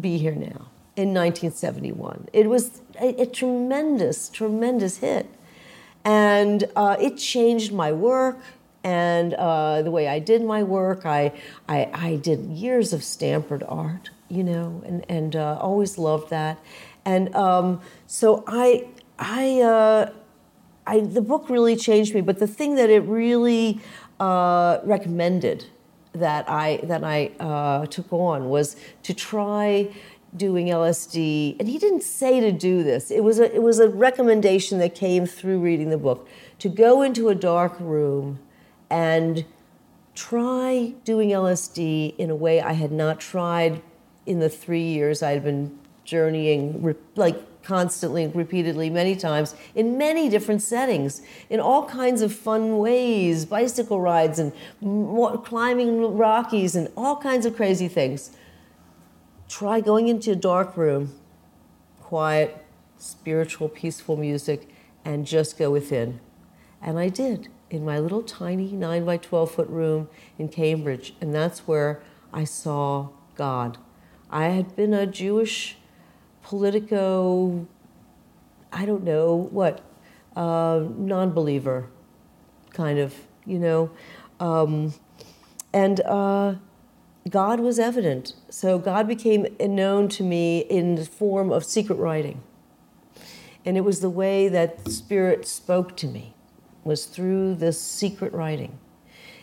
"Be 0.00 0.18
Here 0.18 0.34
Now" 0.34 0.68
in 0.96 1.14
1971. 1.14 2.28
It 2.32 2.48
was 2.48 2.80
a, 3.00 3.22
a 3.22 3.26
tremendous, 3.26 4.28
tremendous 4.28 4.98
hit, 4.98 5.26
and 6.04 6.64
uh, 6.76 6.96
it 7.00 7.16
changed 7.16 7.72
my 7.72 7.92
work 7.92 8.38
and 8.82 9.34
uh, 9.34 9.82
the 9.82 9.90
way 9.90 10.08
I 10.08 10.18
did 10.18 10.42
my 10.42 10.62
work. 10.62 11.04
I, 11.04 11.32
I, 11.68 11.90
I 11.92 12.16
did 12.16 12.40
years 12.46 12.92
of 12.92 13.04
Stamford 13.04 13.62
art, 13.68 14.10
you 14.28 14.42
know, 14.42 14.82
and 14.86 15.04
and 15.08 15.36
uh, 15.36 15.58
always 15.60 15.98
loved 15.98 16.30
that. 16.30 16.58
And 17.04 17.34
um, 17.34 17.80
so 18.06 18.44
I, 18.46 18.86
I, 19.18 19.60
uh, 19.60 20.12
I, 20.86 21.00
the 21.00 21.22
book 21.22 21.48
really 21.48 21.76
changed 21.76 22.14
me. 22.14 22.20
But 22.20 22.38
the 22.38 22.46
thing 22.46 22.74
that 22.76 22.90
it 22.90 23.00
really 23.00 23.80
uh, 24.18 24.78
recommended 24.84 25.64
that 26.12 26.48
I 26.48 26.80
that 26.84 27.04
I 27.04 27.30
uh, 27.38 27.86
took 27.86 28.12
on 28.12 28.48
was 28.48 28.76
to 29.04 29.14
try 29.14 29.88
doing 30.36 30.66
LSD. 30.66 31.56
And 31.58 31.68
he 31.68 31.78
didn't 31.78 32.02
say 32.02 32.40
to 32.40 32.52
do 32.52 32.82
this. 32.82 33.10
It 33.10 33.24
was 33.24 33.38
a 33.38 33.54
it 33.54 33.62
was 33.62 33.78
a 33.78 33.88
recommendation 33.88 34.78
that 34.78 34.94
came 34.94 35.26
through 35.26 35.60
reading 35.60 35.90
the 35.90 35.98
book 35.98 36.28
to 36.58 36.68
go 36.68 37.02
into 37.02 37.28
a 37.28 37.34
dark 37.34 37.78
room 37.80 38.38
and 38.88 39.44
try 40.14 40.94
doing 41.04 41.30
LSD 41.30 42.16
in 42.16 42.30
a 42.30 42.34
way 42.34 42.60
I 42.60 42.72
had 42.72 42.92
not 42.92 43.20
tried 43.20 43.82
in 44.26 44.38
the 44.40 44.48
three 44.48 44.82
years 44.82 45.22
I 45.22 45.30
had 45.30 45.42
been 45.42 45.78
journeying 46.04 46.96
like 47.16 47.62
constantly, 47.62 48.26
repeatedly, 48.26 48.90
many 48.90 49.14
times 49.14 49.54
in 49.74 49.98
many 49.98 50.28
different 50.28 50.62
settings, 50.62 51.22
in 51.48 51.60
all 51.60 51.86
kinds 51.86 52.22
of 52.22 52.32
fun 52.32 52.78
ways, 52.78 53.44
bicycle 53.44 54.00
rides 54.00 54.38
and 54.38 54.52
climbing 55.44 56.16
Rockies 56.16 56.74
and 56.74 56.88
all 56.96 57.16
kinds 57.16 57.46
of 57.46 57.54
crazy 57.56 57.88
things. 57.88 58.32
Try 59.50 59.80
going 59.80 60.06
into 60.06 60.30
a 60.30 60.36
dark 60.36 60.76
room, 60.76 61.12
quiet, 62.00 62.64
spiritual, 62.98 63.68
peaceful 63.68 64.16
music, 64.16 64.68
and 65.04 65.26
just 65.26 65.58
go 65.58 65.72
within. 65.72 66.20
And 66.80 67.00
I 67.00 67.08
did 67.08 67.48
in 67.68 67.84
my 67.84 67.98
little 67.98 68.22
tiny 68.22 68.70
9 68.70 69.04
by 69.04 69.16
12 69.16 69.50
foot 69.50 69.68
room 69.68 70.08
in 70.38 70.50
Cambridge, 70.50 71.14
and 71.20 71.34
that's 71.34 71.66
where 71.66 72.00
I 72.32 72.44
saw 72.44 73.08
God. 73.34 73.78
I 74.30 74.50
had 74.50 74.76
been 74.76 74.94
a 74.94 75.04
Jewish 75.04 75.76
politico, 76.44 77.66
I 78.72 78.86
don't 78.86 79.02
know 79.02 79.34
what, 79.34 79.80
uh, 80.36 80.84
non 80.96 81.32
believer 81.32 81.90
kind 82.70 83.00
of, 83.00 83.16
you 83.44 83.58
know. 83.58 83.90
Um, 84.38 84.94
and 85.72 85.98
uh, 86.02 86.54
God 87.30 87.60
was 87.60 87.78
evident. 87.78 88.34
So 88.50 88.78
God 88.78 89.08
became 89.08 89.46
known 89.58 90.08
to 90.10 90.22
me 90.22 90.60
in 90.60 90.96
the 90.96 91.06
form 91.06 91.50
of 91.52 91.64
secret 91.64 91.96
writing. 91.96 92.42
And 93.64 93.76
it 93.76 93.82
was 93.82 94.00
the 94.00 94.10
way 94.10 94.48
that 94.48 94.88
Spirit 94.88 95.46
spoke 95.46 95.96
to 95.98 96.06
me, 96.06 96.34
was 96.84 97.06
through 97.06 97.54
this 97.54 97.80
secret 97.80 98.32
writing 98.32 98.78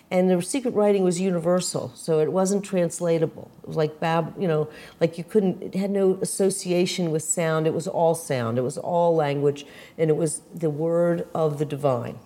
and 0.09 0.29
the 0.29 0.41
secret 0.41 0.73
writing 0.73 1.03
was 1.03 1.19
universal, 1.19 1.91
so 1.93 2.19
it 2.19 2.31
wasn't 2.31 2.63
translatable. 2.63 3.51
It 3.61 3.67
was 3.67 3.75
like 3.75 3.99
bab, 3.99 4.33
you 4.39 4.47
know, 4.47 4.69
like 5.01 5.17
you 5.17 5.23
couldn't. 5.23 5.61
It 5.61 5.75
had 5.75 5.91
no 5.91 6.17
association 6.21 7.11
with 7.11 7.23
sound. 7.23 7.67
It 7.67 7.73
was 7.73 7.87
all 7.87 8.15
sound. 8.15 8.57
It 8.57 8.61
was 8.61 8.77
all 8.77 9.15
language, 9.15 9.65
and 9.97 10.09
it 10.09 10.15
was 10.15 10.41
the 10.53 10.69
word 10.69 11.27
of 11.35 11.59
the 11.59 11.65
divine. 11.65 12.19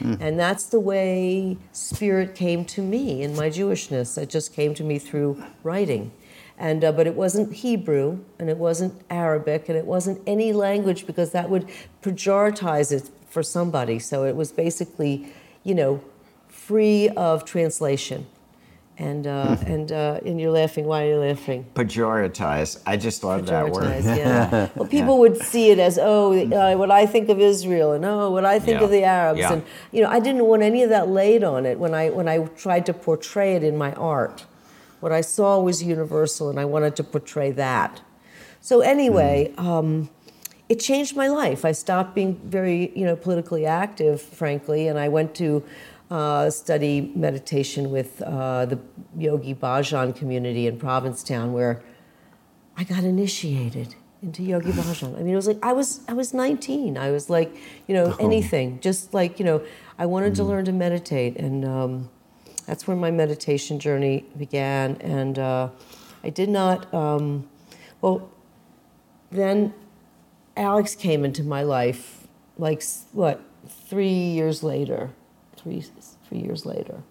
Mm. 0.00 0.20
And 0.20 0.40
that's 0.40 0.66
the 0.66 0.80
way 0.80 1.56
spirit 1.72 2.34
came 2.34 2.64
to 2.66 2.82
me 2.82 3.22
in 3.22 3.34
my 3.36 3.48
Jewishness. 3.48 4.20
It 4.20 4.28
just 4.28 4.52
came 4.52 4.74
to 4.74 4.84
me 4.84 4.98
through 4.98 5.42
writing. 5.62 6.10
And, 6.58 6.84
uh, 6.84 6.92
but 6.92 7.06
it 7.06 7.14
wasn't 7.14 7.52
Hebrew, 7.52 8.20
and 8.38 8.48
it 8.48 8.58
wasn't 8.58 9.00
Arabic, 9.10 9.68
and 9.68 9.76
it 9.76 9.86
wasn't 9.86 10.20
any 10.26 10.52
language 10.52 11.06
because 11.06 11.32
that 11.32 11.50
would 11.50 11.68
pejoritize 12.02 12.92
it 12.92 13.10
for 13.28 13.42
somebody. 13.42 13.98
So 13.98 14.24
it 14.24 14.36
was 14.36 14.52
basically, 14.52 15.32
you 15.64 15.74
know, 15.74 16.00
free 16.48 17.08
of 17.10 17.44
translation. 17.44 18.26
And 18.96 19.26
uh, 19.26 19.56
and 19.66 19.90
uh, 19.90 20.20
and 20.24 20.40
you're 20.40 20.52
laughing. 20.52 20.84
Why 20.84 21.04
are 21.04 21.08
you 21.08 21.16
laughing? 21.16 21.66
Pejoritize. 21.74 22.80
I 22.86 22.96
just 22.96 23.24
love 23.24 23.46
that 23.46 23.70
word. 23.70 24.04
Yeah. 24.04 24.68
well, 24.74 24.88
people 24.88 25.18
would 25.18 25.38
see 25.38 25.70
it 25.70 25.78
as 25.78 25.98
oh, 26.00 26.32
uh, 26.32 26.76
what 26.76 26.90
I 26.90 27.06
think 27.06 27.28
of 27.28 27.40
Israel, 27.40 27.92
and 27.92 28.04
oh, 28.04 28.30
what 28.30 28.44
I 28.44 28.58
think 28.58 28.78
yeah. 28.78 28.84
of 28.84 28.90
the 28.90 29.02
Arabs, 29.04 29.40
yeah. 29.40 29.52
and 29.54 29.62
you 29.92 30.02
know, 30.02 30.08
I 30.08 30.20
didn't 30.20 30.44
want 30.44 30.62
any 30.62 30.82
of 30.82 30.90
that 30.90 31.08
laid 31.08 31.42
on 31.42 31.66
it 31.66 31.78
when 31.78 31.94
I 31.94 32.10
when 32.10 32.28
I 32.28 32.44
tried 32.56 32.86
to 32.86 32.94
portray 32.94 33.56
it 33.56 33.64
in 33.64 33.76
my 33.76 33.92
art. 33.94 34.44
What 35.00 35.12
I 35.12 35.22
saw 35.22 35.58
was 35.58 35.82
universal, 35.82 36.48
and 36.48 36.60
I 36.60 36.64
wanted 36.64 36.96
to 36.96 37.04
portray 37.04 37.50
that. 37.52 38.00
So 38.60 38.80
anyway. 38.80 39.52
Mm. 39.56 39.64
Um, 39.64 40.10
it 40.68 40.80
changed 40.80 41.14
my 41.14 41.28
life. 41.28 41.64
I 41.64 41.72
stopped 41.72 42.14
being 42.14 42.36
very, 42.44 42.90
you 42.96 43.04
know, 43.04 43.16
politically 43.16 43.66
active, 43.66 44.20
frankly, 44.20 44.88
and 44.88 44.98
I 44.98 45.08
went 45.08 45.34
to 45.36 45.62
uh, 46.14 46.48
study 46.48 47.10
meditation 47.16 47.90
with 47.90 48.22
uh, 48.22 48.64
the 48.66 48.78
Yogi 49.18 49.52
Bhajan 49.52 50.14
community 50.14 50.68
in 50.68 50.78
Provincetown, 50.78 51.52
where 51.52 51.82
I 52.76 52.84
got 52.84 53.02
initiated 53.02 53.96
into 54.22 54.44
Yogi 54.44 54.70
Bhajan. 54.70 55.18
I 55.18 55.22
mean, 55.24 55.32
it 55.32 55.36
was 55.42 55.48
like 55.48 55.58
I 55.60 55.72
was 55.72 56.02
I 56.06 56.12
was 56.12 56.32
19. 56.32 56.96
I 56.96 57.10
was 57.10 57.28
like, 57.28 57.52
you 57.88 57.94
know, 57.96 58.14
oh. 58.16 58.24
anything, 58.24 58.78
just 58.78 59.12
like 59.12 59.40
you 59.40 59.44
know, 59.44 59.60
I 59.98 60.06
wanted 60.06 60.34
mm. 60.34 60.36
to 60.36 60.44
learn 60.44 60.64
to 60.66 60.72
meditate, 60.72 61.36
and 61.36 61.64
um, 61.64 62.10
that's 62.64 62.86
where 62.86 62.96
my 62.96 63.10
meditation 63.10 63.80
journey 63.80 64.24
began. 64.38 64.96
And 65.00 65.36
uh, 65.36 65.70
I 66.22 66.30
did 66.30 66.48
not. 66.48 66.94
Um, 66.94 67.48
well, 68.00 68.30
then 69.32 69.74
Alex 70.56 70.94
came 70.94 71.24
into 71.24 71.42
my 71.42 71.62
life, 71.64 72.28
like 72.56 72.84
what, 73.10 73.40
three 73.66 74.14
years 74.38 74.62
later 74.62 75.10
three 75.64 75.82
three 76.34 76.42
years 76.42 76.66
later, 76.66 77.02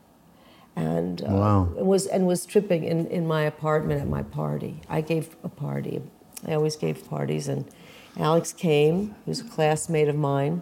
and 0.75 1.21
uh, 1.23 1.27
wow. 1.27 1.63
was 1.75 2.07
and 2.07 2.27
was 2.27 2.45
tripping 2.45 2.83
in, 2.83 3.07
in 3.07 3.25
my 3.25 3.43
apartment 3.43 4.01
at 4.01 4.07
my 4.07 4.23
party. 4.23 4.81
I 4.89 5.01
gave 5.01 5.35
a 5.43 5.49
party. 5.49 6.01
I 6.45 6.53
always 6.53 6.75
gave 6.75 7.07
parties, 7.09 7.47
and 7.47 7.65
Alex 8.17 8.51
came. 8.51 9.15
He 9.23 9.31
was 9.31 9.39
a 9.39 9.45
classmate 9.45 10.09
of 10.09 10.15
mine. 10.15 10.61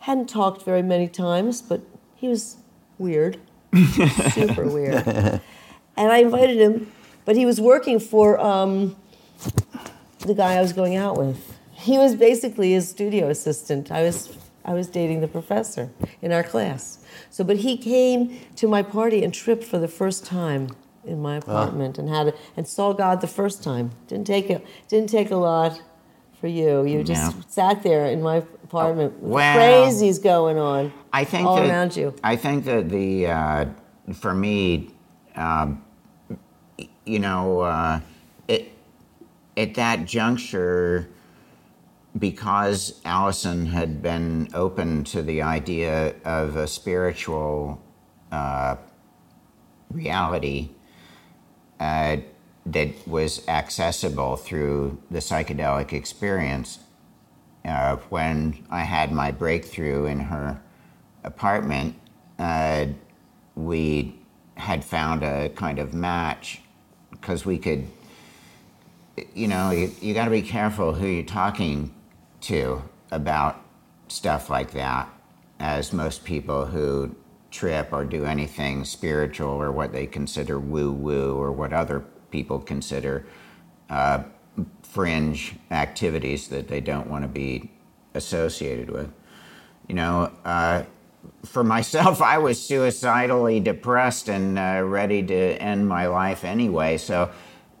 Hadn't 0.00 0.28
talked 0.28 0.62
very 0.62 0.82
many 0.82 1.08
times, 1.08 1.60
but 1.60 1.82
he 2.14 2.28
was 2.28 2.56
weird, 2.98 3.38
super 4.32 4.66
weird. 4.66 5.06
And 5.96 6.10
I 6.12 6.18
invited 6.18 6.58
him, 6.58 6.92
but 7.24 7.36
he 7.36 7.46
was 7.46 7.60
working 7.60 8.00
for 8.00 8.40
um, 8.40 8.96
the 10.20 10.34
guy 10.34 10.54
I 10.54 10.60
was 10.62 10.72
going 10.72 10.96
out 10.96 11.18
with. 11.18 11.58
He 11.72 11.98
was 11.98 12.14
basically 12.14 12.72
his 12.72 12.88
studio 12.88 13.28
assistant. 13.28 13.90
I 13.92 14.02
was 14.02 14.36
I 14.64 14.72
was 14.72 14.88
dating 14.88 15.20
the 15.20 15.28
professor 15.28 15.90
in 16.22 16.32
our 16.32 16.42
class. 16.42 17.04
So, 17.30 17.44
but 17.44 17.58
he 17.58 17.76
came 17.76 18.38
to 18.56 18.66
my 18.66 18.82
party 18.82 19.22
and 19.22 19.32
tripped 19.32 19.64
for 19.64 19.78
the 19.78 19.88
first 19.88 20.24
time 20.24 20.68
in 21.04 21.20
my 21.20 21.36
ah. 21.36 21.38
apartment 21.38 21.98
and 21.98 22.08
had 22.08 22.28
a, 22.28 22.34
and 22.56 22.66
saw 22.66 22.92
God 22.92 23.20
the 23.20 23.26
first 23.26 23.62
time. 23.62 23.90
Didn't 24.08 24.26
take 24.26 24.50
a 24.50 24.62
didn't 24.88 25.10
take 25.10 25.30
a 25.30 25.36
lot 25.36 25.80
for 26.40 26.48
you. 26.48 26.84
You 26.84 27.04
just 27.04 27.50
sat 27.52 27.82
there 27.82 28.06
in 28.06 28.22
my 28.22 28.36
apartment 28.36 29.14
with 29.20 29.32
well, 29.32 29.58
crazies 29.58 30.22
going 30.22 30.58
on. 30.58 30.92
I 31.12 31.24
think 31.24 31.46
all 31.46 31.56
that, 31.56 31.68
around 31.68 31.96
you. 31.96 32.14
I 32.24 32.36
think 32.36 32.64
that 32.64 32.88
the 32.88 33.26
uh, 33.26 33.66
for 34.12 34.34
me, 34.34 34.90
um, 35.36 35.84
you 37.04 37.18
know, 37.18 37.60
uh, 37.60 38.00
it, 38.48 38.72
at 39.56 39.74
that 39.74 40.06
juncture 40.06 41.08
because 42.18 43.00
Allyson 43.04 43.66
had 43.66 44.02
been 44.02 44.48
open 44.54 45.04
to 45.04 45.22
the 45.22 45.42
idea 45.42 46.14
of 46.24 46.56
a 46.56 46.66
spiritual 46.66 47.82
uh, 48.30 48.76
reality, 49.90 50.70
uh, 51.80 52.16
that 52.66 52.88
was 53.06 53.46
accessible 53.46 54.36
through 54.36 54.98
the 55.10 55.18
psychedelic 55.18 55.92
experience. 55.92 56.78
Uh, 57.64 57.96
when 58.08 58.64
I 58.70 58.82
had 58.82 59.12
my 59.12 59.30
breakthrough 59.30 60.06
in 60.06 60.20
her 60.20 60.60
apartment, 61.24 61.96
uh, 62.38 62.86
we 63.54 64.18
had 64.56 64.84
found 64.84 65.22
a 65.22 65.48
kind 65.50 65.78
of 65.78 65.92
match 65.94 66.60
because 67.10 67.44
we 67.44 67.58
could, 67.58 67.86
you 69.34 69.48
know, 69.48 69.70
you, 69.70 69.90
you 70.00 70.14
got 70.14 70.26
to 70.26 70.30
be 70.30 70.42
careful 70.42 70.94
who 70.94 71.06
you're 71.06 71.22
talking 71.24 71.93
to 72.44 72.82
about 73.10 73.60
stuff 74.08 74.50
like 74.50 74.72
that, 74.72 75.08
as 75.58 75.92
most 75.92 76.24
people 76.24 76.66
who 76.66 77.14
trip 77.50 77.92
or 77.92 78.04
do 78.04 78.24
anything 78.24 78.84
spiritual 78.84 79.50
or 79.50 79.70
what 79.70 79.92
they 79.92 80.06
consider 80.06 80.58
woo 80.58 80.90
woo 80.92 81.36
or 81.36 81.52
what 81.52 81.72
other 81.72 82.04
people 82.30 82.58
consider 82.58 83.24
uh, 83.90 84.22
fringe 84.82 85.54
activities 85.70 86.48
that 86.48 86.68
they 86.68 86.80
don't 86.80 87.08
want 87.08 87.22
to 87.22 87.28
be 87.28 87.70
associated 88.14 88.90
with. 88.90 89.10
You 89.88 89.94
know, 89.94 90.32
uh, 90.44 90.82
for 91.44 91.64
myself, 91.64 92.20
I 92.20 92.38
was 92.38 92.60
suicidally 92.60 93.60
depressed 93.60 94.28
and 94.28 94.58
uh, 94.58 94.82
ready 94.84 95.22
to 95.22 95.34
end 95.62 95.88
my 95.88 96.06
life 96.06 96.44
anyway. 96.44 96.98
So 96.98 97.30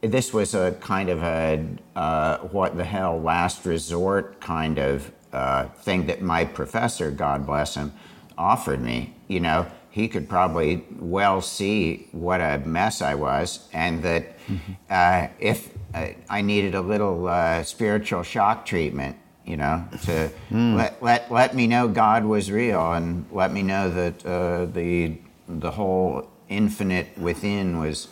this 0.06 0.32
was 0.32 0.54
a 0.54 0.72
kind 0.80 1.08
of 1.08 1.22
a 1.22 1.66
uh, 1.96 2.38
what 2.38 2.76
the 2.76 2.84
hell 2.84 3.20
last 3.20 3.64
resort 3.64 4.40
kind 4.40 4.78
of 4.78 5.10
uh, 5.32 5.66
thing 5.68 6.06
that 6.06 6.22
my 6.22 6.44
professor, 6.44 7.10
God 7.10 7.46
bless 7.46 7.74
him, 7.74 7.92
offered 8.38 8.80
me. 8.80 9.14
You 9.28 9.40
know, 9.40 9.66
he 9.90 10.08
could 10.08 10.28
probably 10.28 10.84
well 10.98 11.40
see 11.40 12.08
what 12.12 12.40
a 12.40 12.62
mess 12.64 13.02
I 13.02 13.14
was, 13.14 13.68
and 13.72 14.02
that 14.02 14.38
mm-hmm. 14.46 14.72
uh, 14.90 15.28
if 15.38 15.70
uh, 15.94 16.08
I 16.28 16.42
needed 16.42 16.74
a 16.74 16.80
little 16.80 17.28
uh, 17.28 17.62
spiritual 17.62 18.22
shock 18.22 18.66
treatment, 18.66 19.16
you 19.44 19.56
know, 19.56 19.84
to 20.04 20.30
mm. 20.50 20.76
let, 20.76 21.02
let 21.02 21.30
let 21.30 21.54
me 21.54 21.66
know 21.66 21.88
God 21.88 22.24
was 22.24 22.50
real, 22.50 22.92
and 22.92 23.26
let 23.30 23.52
me 23.52 23.62
know 23.62 23.90
that 23.90 24.26
uh, 24.26 24.66
the 24.66 25.18
the 25.48 25.70
whole 25.70 26.28
infinite 26.48 27.16
within 27.18 27.78
was 27.78 28.08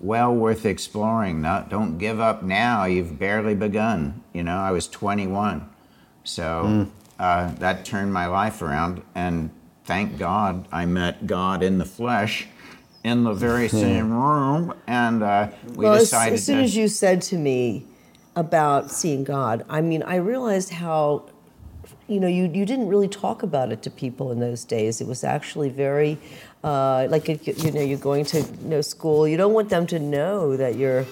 well 0.00 0.34
worth 0.34 0.66
exploring. 0.66 1.40
Not, 1.40 1.70
don't 1.70 1.98
give 1.98 2.20
up 2.20 2.42
now. 2.42 2.84
You've 2.84 3.18
barely 3.18 3.54
begun. 3.54 4.22
You 4.32 4.42
know, 4.42 4.56
I 4.56 4.70
was 4.70 4.88
21, 4.88 5.68
so 6.24 6.90
mm. 7.18 7.58
that 7.58 7.84
turned 7.84 8.12
my 8.12 8.26
life 8.26 8.62
around, 8.62 9.02
and 9.14 9.50
thank 9.84 10.18
God 10.18 10.66
I 10.72 10.86
met 10.86 11.26
God 11.26 11.62
in 11.62 11.78
the 11.78 11.84
flesh 11.84 12.48
in 13.04 13.22
the 13.22 13.34
very 13.34 13.68
same 13.84 14.10
room, 14.10 14.74
and 14.86 15.22
uh, 15.22 15.48
we 15.74 15.84
well, 15.84 15.98
decided. 15.98 16.34
As, 16.34 16.40
as 16.40 16.46
soon 16.46 16.58
to, 16.58 16.64
as 16.64 16.76
you 16.76 16.88
said 16.88 17.22
to 17.22 17.36
me 17.36 17.86
about 18.34 18.90
seeing 18.90 19.22
God, 19.22 19.64
I 19.68 19.80
mean, 19.80 20.02
I 20.02 20.16
realized 20.16 20.70
how, 20.70 21.26
you 22.08 22.18
know, 22.18 22.26
you, 22.26 22.50
you 22.52 22.64
didn't 22.64 22.88
really 22.88 23.08
talk 23.08 23.42
about 23.42 23.70
it 23.70 23.82
to 23.82 23.90
people 23.90 24.32
in 24.32 24.40
those 24.40 24.64
days. 24.64 25.00
It 25.00 25.06
was 25.06 25.22
actually 25.22 25.68
very, 25.68 26.18
uh, 26.64 27.06
like, 27.10 27.28
you 27.28 27.70
know, 27.72 27.82
you're 27.82 27.98
going 27.98 28.24
to 28.24 28.40
you 28.40 28.48
know, 28.62 28.80
school. 28.80 29.28
You 29.28 29.36
don't 29.36 29.52
want 29.52 29.68
them 29.68 29.86
to 29.88 29.98
know 29.98 30.56
that 30.56 30.76
you're. 30.76 31.04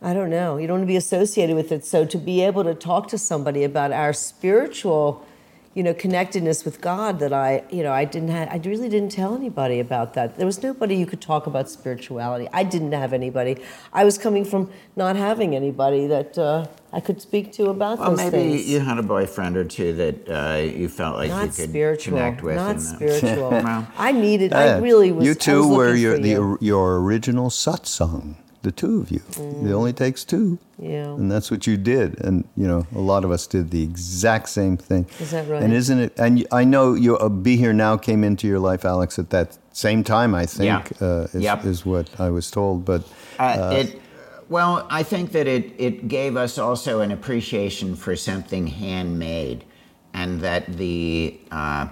I 0.00 0.14
don't 0.14 0.30
know. 0.30 0.56
You 0.56 0.66
don't 0.66 0.78
want 0.78 0.84
to 0.84 0.92
be 0.92 0.96
associated 0.96 1.56
with 1.56 1.72
it. 1.72 1.84
So 1.84 2.06
to 2.06 2.16
be 2.16 2.40
able 2.40 2.64
to 2.64 2.74
talk 2.74 3.08
to 3.08 3.18
somebody 3.18 3.64
about 3.64 3.92
our 3.92 4.14
spiritual 4.14 5.26
you 5.74 5.84
know 5.84 5.94
connectedness 5.94 6.64
with 6.64 6.80
God 6.80 7.20
that 7.20 7.32
I 7.32 7.62
you 7.70 7.82
know 7.82 7.92
I 7.92 8.04
didn't 8.04 8.30
have, 8.30 8.48
I 8.48 8.56
really 8.68 8.88
didn't 8.88 9.12
tell 9.12 9.36
anybody 9.36 9.78
about 9.78 10.14
that. 10.14 10.36
There 10.36 10.46
was 10.46 10.62
nobody 10.62 10.96
you 10.96 11.06
could 11.06 11.20
talk 11.20 11.46
about 11.46 11.70
spirituality. 11.70 12.48
I 12.52 12.64
didn't 12.64 12.92
have 12.92 13.12
anybody. 13.12 13.62
I 13.92 14.04
was 14.04 14.18
coming 14.18 14.44
from 14.44 14.70
not 14.96 15.14
having 15.14 15.54
anybody 15.54 16.08
that 16.08 16.36
uh, 16.36 16.66
I 16.92 17.00
could 17.00 17.20
speak 17.22 17.52
to 17.52 17.66
about 17.66 17.98
well, 17.98 18.10
those 18.10 18.18
maybe 18.18 18.30
things. 18.30 18.68
you 18.68 18.80
had 18.80 18.98
a 18.98 19.02
boyfriend 19.02 19.56
or 19.56 19.64
two 19.64 19.92
that 19.94 20.28
uh, 20.28 20.56
you 20.60 20.88
felt 20.88 21.16
like 21.16 21.30
not 21.30 21.42
you 21.42 21.52
could 21.52 21.70
spiritual, 21.70 22.18
connect 22.18 22.42
with. 22.42 22.56
Not 22.56 22.76
and, 22.76 22.78
uh, 22.78 22.82
spiritual. 22.96 23.50
well, 23.50 23.88
I 23.96 24.10
needed. 24.10 24.52
I 24.52 24.78
really 24.78 25.12
was. 25.12 25.24
You 25.24 25.32
I 25.32 25.34
two 25.34 25.68
was 25.68 25.76
were 25.76 25.94
your 25.94 26.16
for 26.16 26.22
the 26.22 26.28
you. 26.30 26.58
your 26.60 27.00
original 27.00 27.48
satsang, 27.48 28.34
the 28.62 28.70
two 28.72 29.00
of 29.00 29.10
you. 29.10 29.20
It 29.38 29.72
only 29.72 29.92
takes 29.92 30.24
two. 30.24 30.58
Yeah. 30.78 31.14
And 31.14 31.30
that's 31.30 31.50
what 31.50 31.66
you 31.66 31.76
did. 31.76 32.20
And, 32.20 32.46
you 32.56 32.66
know, 32.68 32.86
a 32.94 33.00
lot 33.00 33.24
of 33.24 33.30
us 33.30 33.46
did 33.46 33.70
the 33.70 33.82
exact 33.82 34.48
same 34.48 34.76
thing. 34.76 35.06
Is 35.18 35.30
that 35.30 35.48
right? 35.48 35.62
And 35.62 35.72
isn't 35.72 35.98
it? 35.98 36.12
And 36.18 36.46
I 36.52 36.64
know 36.64 36.94
your 36.94 37.22
uh, 37.22 37.28
Be 37.28 37.56
Here 37.56 37.72
Now 37.72 37.96
came 37.96 38.22
into 38.24 38.46
your 38.46 38.58
life, 38.58 38.84
Alex, 38.84 39.18
at 39.18 39.30
that 39.30 39.56
same 39.72 40.04
time, 40.04 40.34
I 40.34 40.46
think, 40.46 40.66
Yeah. 40.66 41.06
uh, 41.06 41.26
is, 41.32 41.42
Yep. 41.42 41.64
is 41.64 41.86
what 41.86 42.08
I 42.20 42.28
was 42.30 42.50
told. 42.50 42.84
But 42.84 43.04
Uh, 43.38 43.72
it, 43.78 44.00
well, 44.48 44.86
I 44.90 45.02
think 45.04 45.32
that 45.32 45.46
it, 45.46 45.72
it 45.78 46.08
gave 46.08 46.36
us 46.36 46.58
also 46.58 47.00
an 47.00 47.10
appreciation 47.12 47.94
for 47.96 48.14
something 48.16 48.66
handmade, 48.66 49.64
and 50.12 50.40
that 50.40 50.76
the 50.76 51.38
uh, 51.50 51.86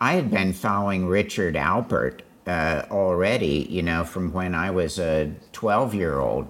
I 0.00 0.12
had 0.14 0.30
been 0.30 0.52
following 0.52 1.06
Richard 1.06 1.54
Alpert 1.54 2.20
uh, 2.46 2.82
already, 2.90 3.66
you 3.70 3.82
know, 3.82 4.04
from 4.04 4.32
when 4.32 4.54
I 4.54 4.70
was 4.70 4.98
a 4.98 5.32
twelve 5.52 5.94
year 5.94 6.18
old, 6.18 6.46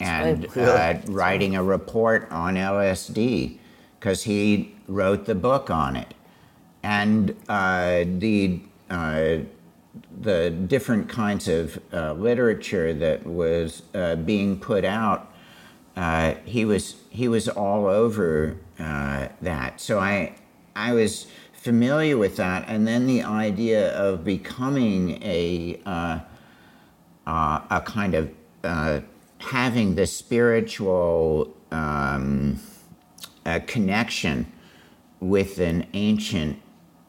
and 0.00 0.46
uh, 0.56 0.98
writing 1.06 1.56
a 1.56 1.62
report 1.62 2.30
on 2.30 2.54
LSD 2.54 3.58
because 3.98 4.24
he 4.24 4.74
wrote 4.88 5.26
the 5.26 5.34
book 5.34 5.70
on 5.70 5.96
it, 5.96 6.14
and 6.82 7.36
uh, 7.48 8.04
the 8.18 8.60
uh, 8.90 9.38
the 10.20 10.50
different 10.50 11.08
kinds 11.08 11.48
of 11.48 11.78
uh, 11.92 12.12
literature 12.14 12.94
that 12.94 13.26
was 13.26 13.82
uh, 13.94 14.16
being 14.16 14.58
put 14.58 14.84
out, 14.84 15.32
uh, 15.96 16.34
he 16.44 16.64
was 16.64 16.96
he 17.10 17.28
was 17.28 17.48
all 17.48 17.86
over 17.86 18.56
uh, 18.78 19.28
that. 19.40 19.80
So 19.80 19.98
I 19.98 20.34
I 20.74 20.92
was 20.92 21.26
familiar 21.62 22.18
with 22.18 22.36
that, 22.36 22.64
and 22.68 22.86
then 22.86 23.06
the 23.06 23.22
idea 23.22 23.96
of 23.96 24.24
becoming 24.24 25.22
a 25.22 25.80
uh, 25.86 26.18
uh, 27.26 27.60
a 27.70 27.80
kind 27.80 28.14
of 28.14 28.30
having 29.38 29.94
the 29.94 30.06
spiritual 30.06 31.56
um, 31.70 32.58
connection 33.66 34.46
with 35.20 35.58
an 35.60 35.86
ancient 35.92 36.60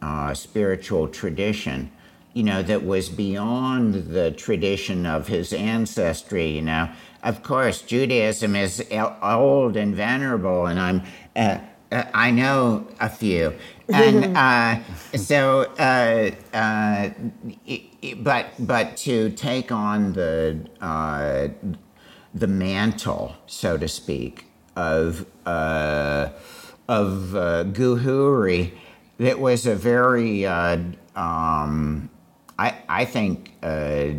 uh, 0.04 0.34
spiritual 0.34 1.08
tradition, 1.08 1.92
you 2.34 2.44
know, 2.44 2.62
that 2.62 2.84
was 2.84 3.10
beyond 3.10 3.94
the 3.94 4.32
tradition 4.32 5.06
of 5.06 5.28
his 5.28 5.54
ancestry, 5.54 6.50
you 6.50 6.62
know. 6.62 6.90
Of 7.24 7.42
course, 7.42 7.82
Judaism 7.82 8.56
is 8.56 8.86
old 9.22 9.78
and 9.78 9.96
venerable, 9.96 10.66
and 10.66 10.80
I'm, 10.80 11.02
uh, 11.36 11.60
uh, 11.92 12.04
I 12.14 12.32
know 12.32 12.88
a 13.00 13.10
few. 13.10 13.54
And 13.90 14.38
uh, 14.38 14.80
so, 15.16 15.62
uh, 15.78 16.32
uh, 16.56 17.10
but, 18.18 18.48
but 18.60 18.98
to 18.98 19.30
take 19.32 19.72
on 19.72 20.14
the, 20.14 20.66
uh, 20.82 21.50
the 22.34 22.48
mantle, 22.48 23.36
so 23.48 23.78
to 23.78 23.88
speak, 23.88 24.48
of, 24.76 25.26
uh, 25.46 26.30
of 26.88 27.36
uh, 27.36 27.64
Guhuri, 27.66 28.74
that 29.20 29.40
was 29.40 29.66
a 29.66 29.76
very, 29.76 30.46
uh, 30.46 30.78
um, 31.16 32.10
I, 32.58 32.76
I 32.90 33.06
think, 33.06 33.54
uh, 33.62 34.10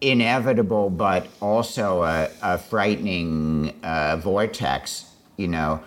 inevitable, 0.00 0.90
but 0.90 1.28
also 1.40 2.02
a, 2.02 2.28
a 2.42 2.58
frightening 2.58 3.74
uh, 3.82 4.16
vortex, 4.16 5.04
you 5.36 5.48
know, 5.48 5.82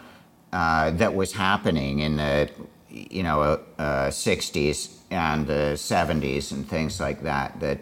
uh, 0.52 0.92
that 0.92 1.16
was 1.16 1.34
happening 1.34 2.00
in 2.00 2.18
the, 2.18 2.50
you 2.94 3.24
know, 3.24 3.60
uh, 3.78 4.08
60s 4.10 4.98
and 5.12 5.48
the 5.48 5.74
70s 5.76 6.52
and 6.52 6.68
things 6.68 7.00
like 7.00 7.24
that. 7.24 7.60
That, 7.60 7.80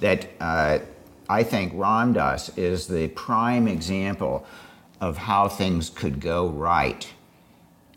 that 0.00 0.28
uh, 0.40 0.78
I 1.28 1.42
think 1.42 1.72
Ram 1.74 2.12
Dass 2.12 2.50
is 2.58 2.88
the 2.88 3.08
prime 3.08 3.68
example 3.68 4.46
of 5.00 5.16
how 5.16 5.48
things 5.48 5.90
could 5.90 6.20
go 6.20 6.48
right 6.48 7.08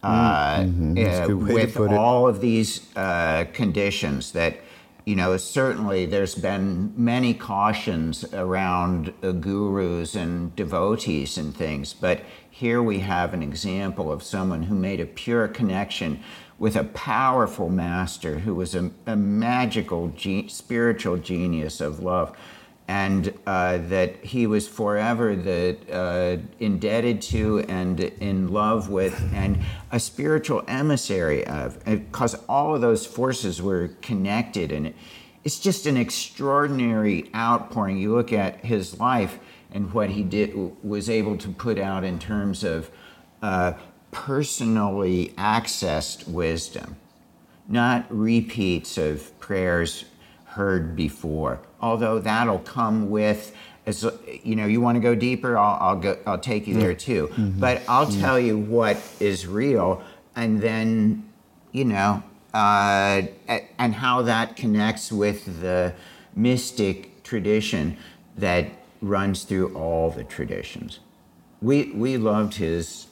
uh, 0.04 0.62
Mm-hmm. 0.62 0.98
Uh, 0.98 1.28
good 1.28 1.44
way 1.44 1.66
to 1.66 1.82
with 1.82 1.92
all 1.92 2.28
of 2.28 2.42
these 2.42 2.96
uh, 2.96 3.46
conditions 3.54 4.32
that 4.32 4.58
you 5.06 5.16
know 5.16 5.38
certainly 5.38 6.06
there's 6.06 6.36
been 6.36 6.94
many 6.98 7.34
cautions 7.34 8.24
around 8.34 9.14
uh, 9.22 9.32
gurus 9.32 10.16
and 10.16 10.56
devotees 10.56 11.38
and 11.38 11.56
things 11.56 11.94
but 11.94 12.22
here 12.50 12.82
we 12.82 13.00
have 13.00 13.34
an 13.34 13.44
example 13.44 14.12
of 14.12 14.24
someone 14.24 14.64
who 14.64 14.76
made 14.76 15.00
a 15.00 15.06
pure 15.06 15.48
connection 15.48 16.20
with 16.62 16.76
a 16.76 16.84
powerful 16.84 17.70
master 17.70 18.38
who 18.38 18.54
was 18.54 18.76
a, 18.76 18.92
a 19.08 19.16
magical 19.16 20.10
ge- 20.10 20.48
spiritual 20.48 21.18
genius 21.18 21.82
of 21.82 22.02
love 22.02 22.38
and 22.88 23.34
uh, 23.48 23.80
that 23.80 24.16
he 24.18 24.46
was 24.46 24.68
forever 24.68 25.36
the, 25.36 25.76
uh, 25.92 26.38
indebted 26.60 27.20
to 27.20 27.62
and 27.62 28.00
in 28.00 28.50
love 28.50 28.92
with, 28.92 29.20
and 29.34 29.58
a 29.92 30.00
spiritual 30.00 30.64
emissary 30.68 31.44
of, 31.48 31.84
because 31.86 32.36
all 32.48 32.76
of 32.76 32.82
those 32.82 33.08
forces 33.08 33.60
were 33.60 33.88
connected, 34.04 34.72
and 34.72 34.86
it, 34.86 34.96
it's 35.44 35.60
just 35.60 35.88
an 35.88 35.98
extraordinary 35.98 37.32
outpouring. 37.34 37.98
You 37.98 38.14
look 38.14 38.32
at 38.32 38.64
his 38.64 39.00
life, 39.00 39.40
and 39.72 39.92
what 39.94 40.12
he 40.12 40.22
did 40.22 40.54
was 40.84 41.10
able 41.10 41.38
to 41.38 41.48
put 41.48 41.80
out 41.80 42.04
in 42.04 42.20
terms 42.20 42.64
of 42.64 42.92
uh, 43.42 43.74
personally 44.12 45.34
accessed 45.38 46.28
wisdom, 46.28 46.96
not 47.68 48.06
repeats 48.10 48.98
of 48.98 49.38
prayers 49.40 50.06
heard 50.46 50.96
before. 50.96 51.60
Although 51.80 52.20
that'll 52.20 52.60
come 52.60 53.10
with, 53.10 53.56
as 53.86 54.06
you 54.44 54.56
know, 54.56 54.66
you 54.66 54.82
want 54.82 54.98
to 54.98 55.00
go 55.00 55.16
deeper, 55.16 55.58
I'll, 55.58 55.78
I'll 55.82 55.96
go, 55.96 56.18
I'll 56.28 56.38
take 56.38 56.68
you 56.68 56.76
there 56.76 56.94
too. 56.94 57.28
Mm-hmm. 57.32 57.60
But 57.60 57.82
I'll 57.88 58.06
mm-hmm. 58.06 58.22
tell 58.22 58.40
you 58.40 58.58
what 58.58 58.98
is 59.20 59.48
real, 59.48 60.04
and 60.36 60.62
then, 60.62 61.30
you 61.72 61.86
know, 61.86 62.22
uh, 62.54 63.24
and 63.80 63.96
how 63.96 64.22
that 64.24 64.56
connects 64.56 65.12
with 65.12 65.62
the 65.62 65.94
mystic 66.36 67.24
tradition 67.24 67.98
that 68.38 68.68
runs 69.02 69.44
through 69.44 69.74
all 69.76 70.12
the 70.12 70.24
traditions. 70.24 71.00
We 71.62 71.92
we 71.92 72.18
loved 72.18 72.56
his 72.56 73.08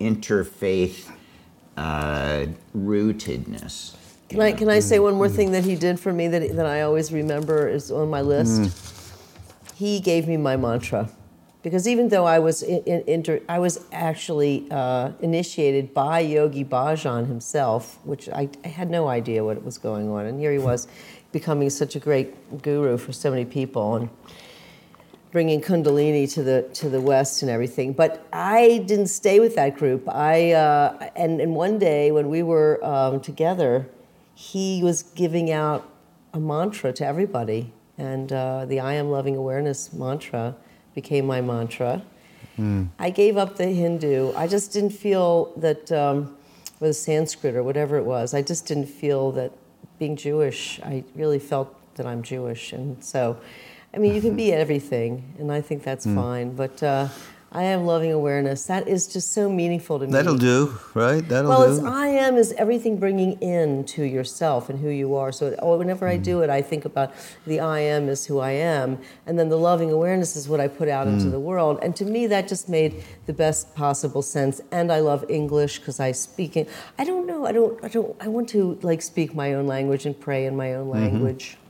interfaith 0.00 1.10
uh, 1.76 2.46
rootedness. 2.76 3.96
Can 4.28 4.40
I, 4.40 4.52
can 4.52 4.68
I 4.68 4.80
say 4.80 4.98
one 4.98 5.14
more 5.14 5.28
thing 5.28 5.52
that 5.52 5.64
he 5.64 5.76
did 5.76 6.00
for 6.00 6.12
me 6.12 6.28
that, 6.28 6.56
that 6.56 6.66
I 6.66 6.82
always 6.82 7.12
remember 7.12 7.68
is 7.68 7.90
on 7.90 8.08
my 8.10 8.20
list? 8.20 8.62
Mm. 8.62 9.74
He 9.76 10.00
gave 10.00 10.26
me 10.26 10.36
my 10.36 10.56
mantra. 10.56 11.08
Because 11.62 11.88
even 11.88 12.10
though 12.10 12.26
I 12.26 12.40
was, 12.40 12.62
in, 12.62 12.82
in, 12.84 13.04
inter, 13.06 13.40
I 13.48 13.58
was 13.58 13.86
actually 13.90 14.66
uh, 14.70 15.12
initiated 15.20 15.94
by 15.94 16.20
Yogi 16.20 16.62
Bhajan 16.62 17.26
himself, 17.26 17.98
which 18.04 18.28
I, 18.28 18.50
I, 18.64 18.68
had 18.68 18.90
no 18.90 19.08
idea 19.08 19.42
what 19.42 19.64
was 19.64 19.78
going 19.78 20.10
on. 20.10 20.26
And 20.26 20.38
here 20.38 20.52
he 20.52 20.58
was 20.58 20.88
becoming 21.32 21.70
such 21.70 21.96
a 21.96 21.98
great 21.98 22.60
guru 22.60 22.98
for 22.98 23.12
so 23.12 23.30
many 23.30 23.46
people. 23.46 23.96
And 23.96 24.10
bringing 25.34 25.60
Kundalini 25.60 26.32
to 26.32 26.44
the 26.44 26.62
to 26.74 26.88
the 26.88 27.00
West 27.00 27.42
and 27.42 27.50
everything. 27.50 27.92
But 27.92 28.24
I 28.32 28.84
didn't 28.86 29.08
stay 29.08 29.40
with 29.40 29.56
that 29.56 29.76
group. 29.76 30.08
I 30.08 30.52
uh, 30.52 31.10
and 31.16 31.40
and 31.40 31.54
one 31.56 31.78
day 31.78 32.12
when 32.12 32.30
we 32.30 32.42
were 32.42 32.82
um, 32.82 33.20
together, 33.20 33.86
he 34.34 34.80
was 34.82 35.02
giving 35.02 35.50
out 35.50 35.90
a 36.32 36.38
mantra 36.38 36.92
to 36.94 37.04
everybody, 37.04 37.72
and 37.98 38.32
uh, 38.32 38.64
the 38.64 38.78
I 38.80 38.94
am 38.94 39.10
loving 39.10 39.36
awareness 39.36 39.92
mantra 39.92 40.54
became 40.94 41.26
my 41.26 41.40
mantra. 41.40 42.02
Mm. 42.56 42.88
I 43.00 43.10
gave 43.10 43.36
up 43.36 43.56
the 43.56 43.66
Hindu. 43.66 44.32
I 44.36 44.46
just 44.46 44.72
didn't 44.72 44.90
feel 44.90 45.52
that, 45.56 45.90
um, 45.90 46.36
or 46.80 46.86
the 46.86 46.94
Sanskrit 46.94 47.56
or 47.56 47.64
whatever 47.64 47.96
it 47.96 48.04
was. 48.04 48.32
I 48.32 48.42
just 48.42 48.66
didn't 48.66 48.86
feel 48.86 49.32
that 49.32 49.50
being 49.98 50.14
Jewish. 50.14 50.78
I 50.84 51.02
really 51.16 51.40
felt 51.40 51.68
that 51.96 52.06
I'm 52.06 52.22
Jewish, 52.22 52.72
and 52.72 53.02
so 53.02 53.36
I 53.94 53.98
mean, 53.98 54.12
you 54.14 54.20
can 54.20 54.34
be 54.34 54.52
everything, 54.52 55.34
and 55.38 55.52
I 55.52 55.60
think 55.60 55.84
that's 55.84 56.04
mm. 56.04 56.16
fine. 56.16 56.56
But 56.56 56.82
uh, 56.82 57.08
I 57.52 57.62
am 57.62 57.86
loving 57.86 58.10
awareness. 58.10 58.64
That 58.64 58.88
is 58.88 59.06
just 59.06 59.32
so 59.32 59.48
meaningful 59.48 60.00
to 60.00 60.06
me. 60.06 60.12
That'll 60.12 60.36
do, 60.36 60.76
right? 60.94 61.20
That'll 61.28 61.50
well, 61.50 61.76
do. 61.76 61.82
Well, 61.84 61.92
I 61.92 62.08
am 62.08 62.34
is 62.36 62.50
everything 62.54 62.98
bringing 62.98 63.40
in 63.40 63.84
to 63.84 64.02
yourself 64.02 64.68
and 64.68 64.80
who 64.80 64.88
you 64.88 65.14
are. 65.14 65.30
So 65.30 65.54
oh, 65.60 65.78
whenever 65.78 66.08
I 66.08 66.16
do 66.16 66.40
it, 66.40 66.50
I 66.50 66.60
think 66.60 66.84
about 66.84 67.12
the 67.46 67.60
I 67.60 67.78
am 67.78 68.08
is 68.08 68.26
who 68.26 68.40
I 68.40 68.50
am, 68.50 68.98
and 69.26 69.38
then 69.38 69.48
the 69.48 69.58
loving 69.58 69.92
awareness 69.92 70.34
is 70.34 70.48
what 70.48 70.58
I 70.58 70.66
put 70.66 70.88
out 70.88 71.06
mm. 71.06 71.12
into 71.12 71.30
the 71.30 71.38
world. 71.38 71.78
And 71.80 71.94
to 71.94 72.04
me, 72.04 72.26
that 72.26 72.48
just 72.48 72.68
made 72.68 73.04
the 73.26 73.32
best 73.32 73.76
possible 73.76 74.22
sense. 74.22 74.60
And 74.72 74.90
I 74.90 74.98
love 74.98 75.24
English 75.28 75.78
because 75.78 76.00
I 76.00 76.10
speak 76.10 76.56
it. 76.56 76.68
I 76.98 77.04
don't 77.04 77.28
know. 77.28 77.46
I 77.46 77.52
don't. 77.52 77.84
I 77.84 77.86
don't. 77.86 78.16
I 78.20 78.26
want 78.26 78.48
to 78.48 78.76
like 78.82 79.00
speak 79.00 79.32
my 79.32 79.54
own 79.54 79.68
language 79.68 80.06
and 80.06 80.18
pray 80.18 80.46
in 80.46 80.56
my 80.56 80.74
own 80.74 80.88
mm-hmm. 80.88 81.04
language. 81.04 81.50
Mm-hmm. 81.52 81.63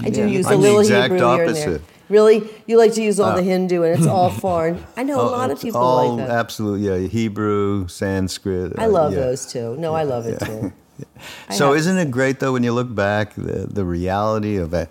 I 0.00 0.10
do 0.10 0.26
use 0.26 0.46
I'm 0.46 0.54
a 0.54 0.56
little 0.56 0.80
Hebrew 0.80 1.20
opposite. 1.20 1.56
here 1.56 1.66
and 1.66 1.74
there. 1.76 1.80
Really, 2.08 2.48
you 2.66 2.78
like 2.78 2.94
to 2.94 3.02
use 3.02 3.20
all 3.20 3.30
uh, 3.30 3.36
the 3.36 3.42
Hindu, 3.42 3.82
and 3.82 3.98
it's 3.98 4.06
all 4.06 4.30
foreign. 4.46 4.82
I 4.96 5.02
know 5.02 5.20
a 5.20 5.28
lot 5.28 5.50
of 5.50 5.60
people 5.60 5.80
all, 5.80 6.16
like 6.16 6.26
that. 6.26 6.34
Absolutely, 6.34 6.86
yeah. 6.86 7.08
Hebrew, 7.08 7.86
Sanskrit. 7.88 8.78
I 8.78 8.84
uh, 8.84 8.88
love 8.88 9.12
yeah. 9.12 9.20
those 9.20 9.46
too. 9.46 9.76
No, 9.76 9.94
I 9.94 10.04
love 10.04 10.26
it 10.26 10.38
yeah. 10.40 10.46
too. 10.46 10.72
so, 11.50 11.74
isn't 11.74 11.98
it 11.98 12.10
great 12.10 12.40
though 12.40 12.54
when 12.54 12.62
you 12.62 12.72
look 12.72 12.94
back 12.94 13.34
the 13.34 13.66
the 13.70 13.84
reality 13.84 14.56
of 14.56 14.72
a 14.72 14.88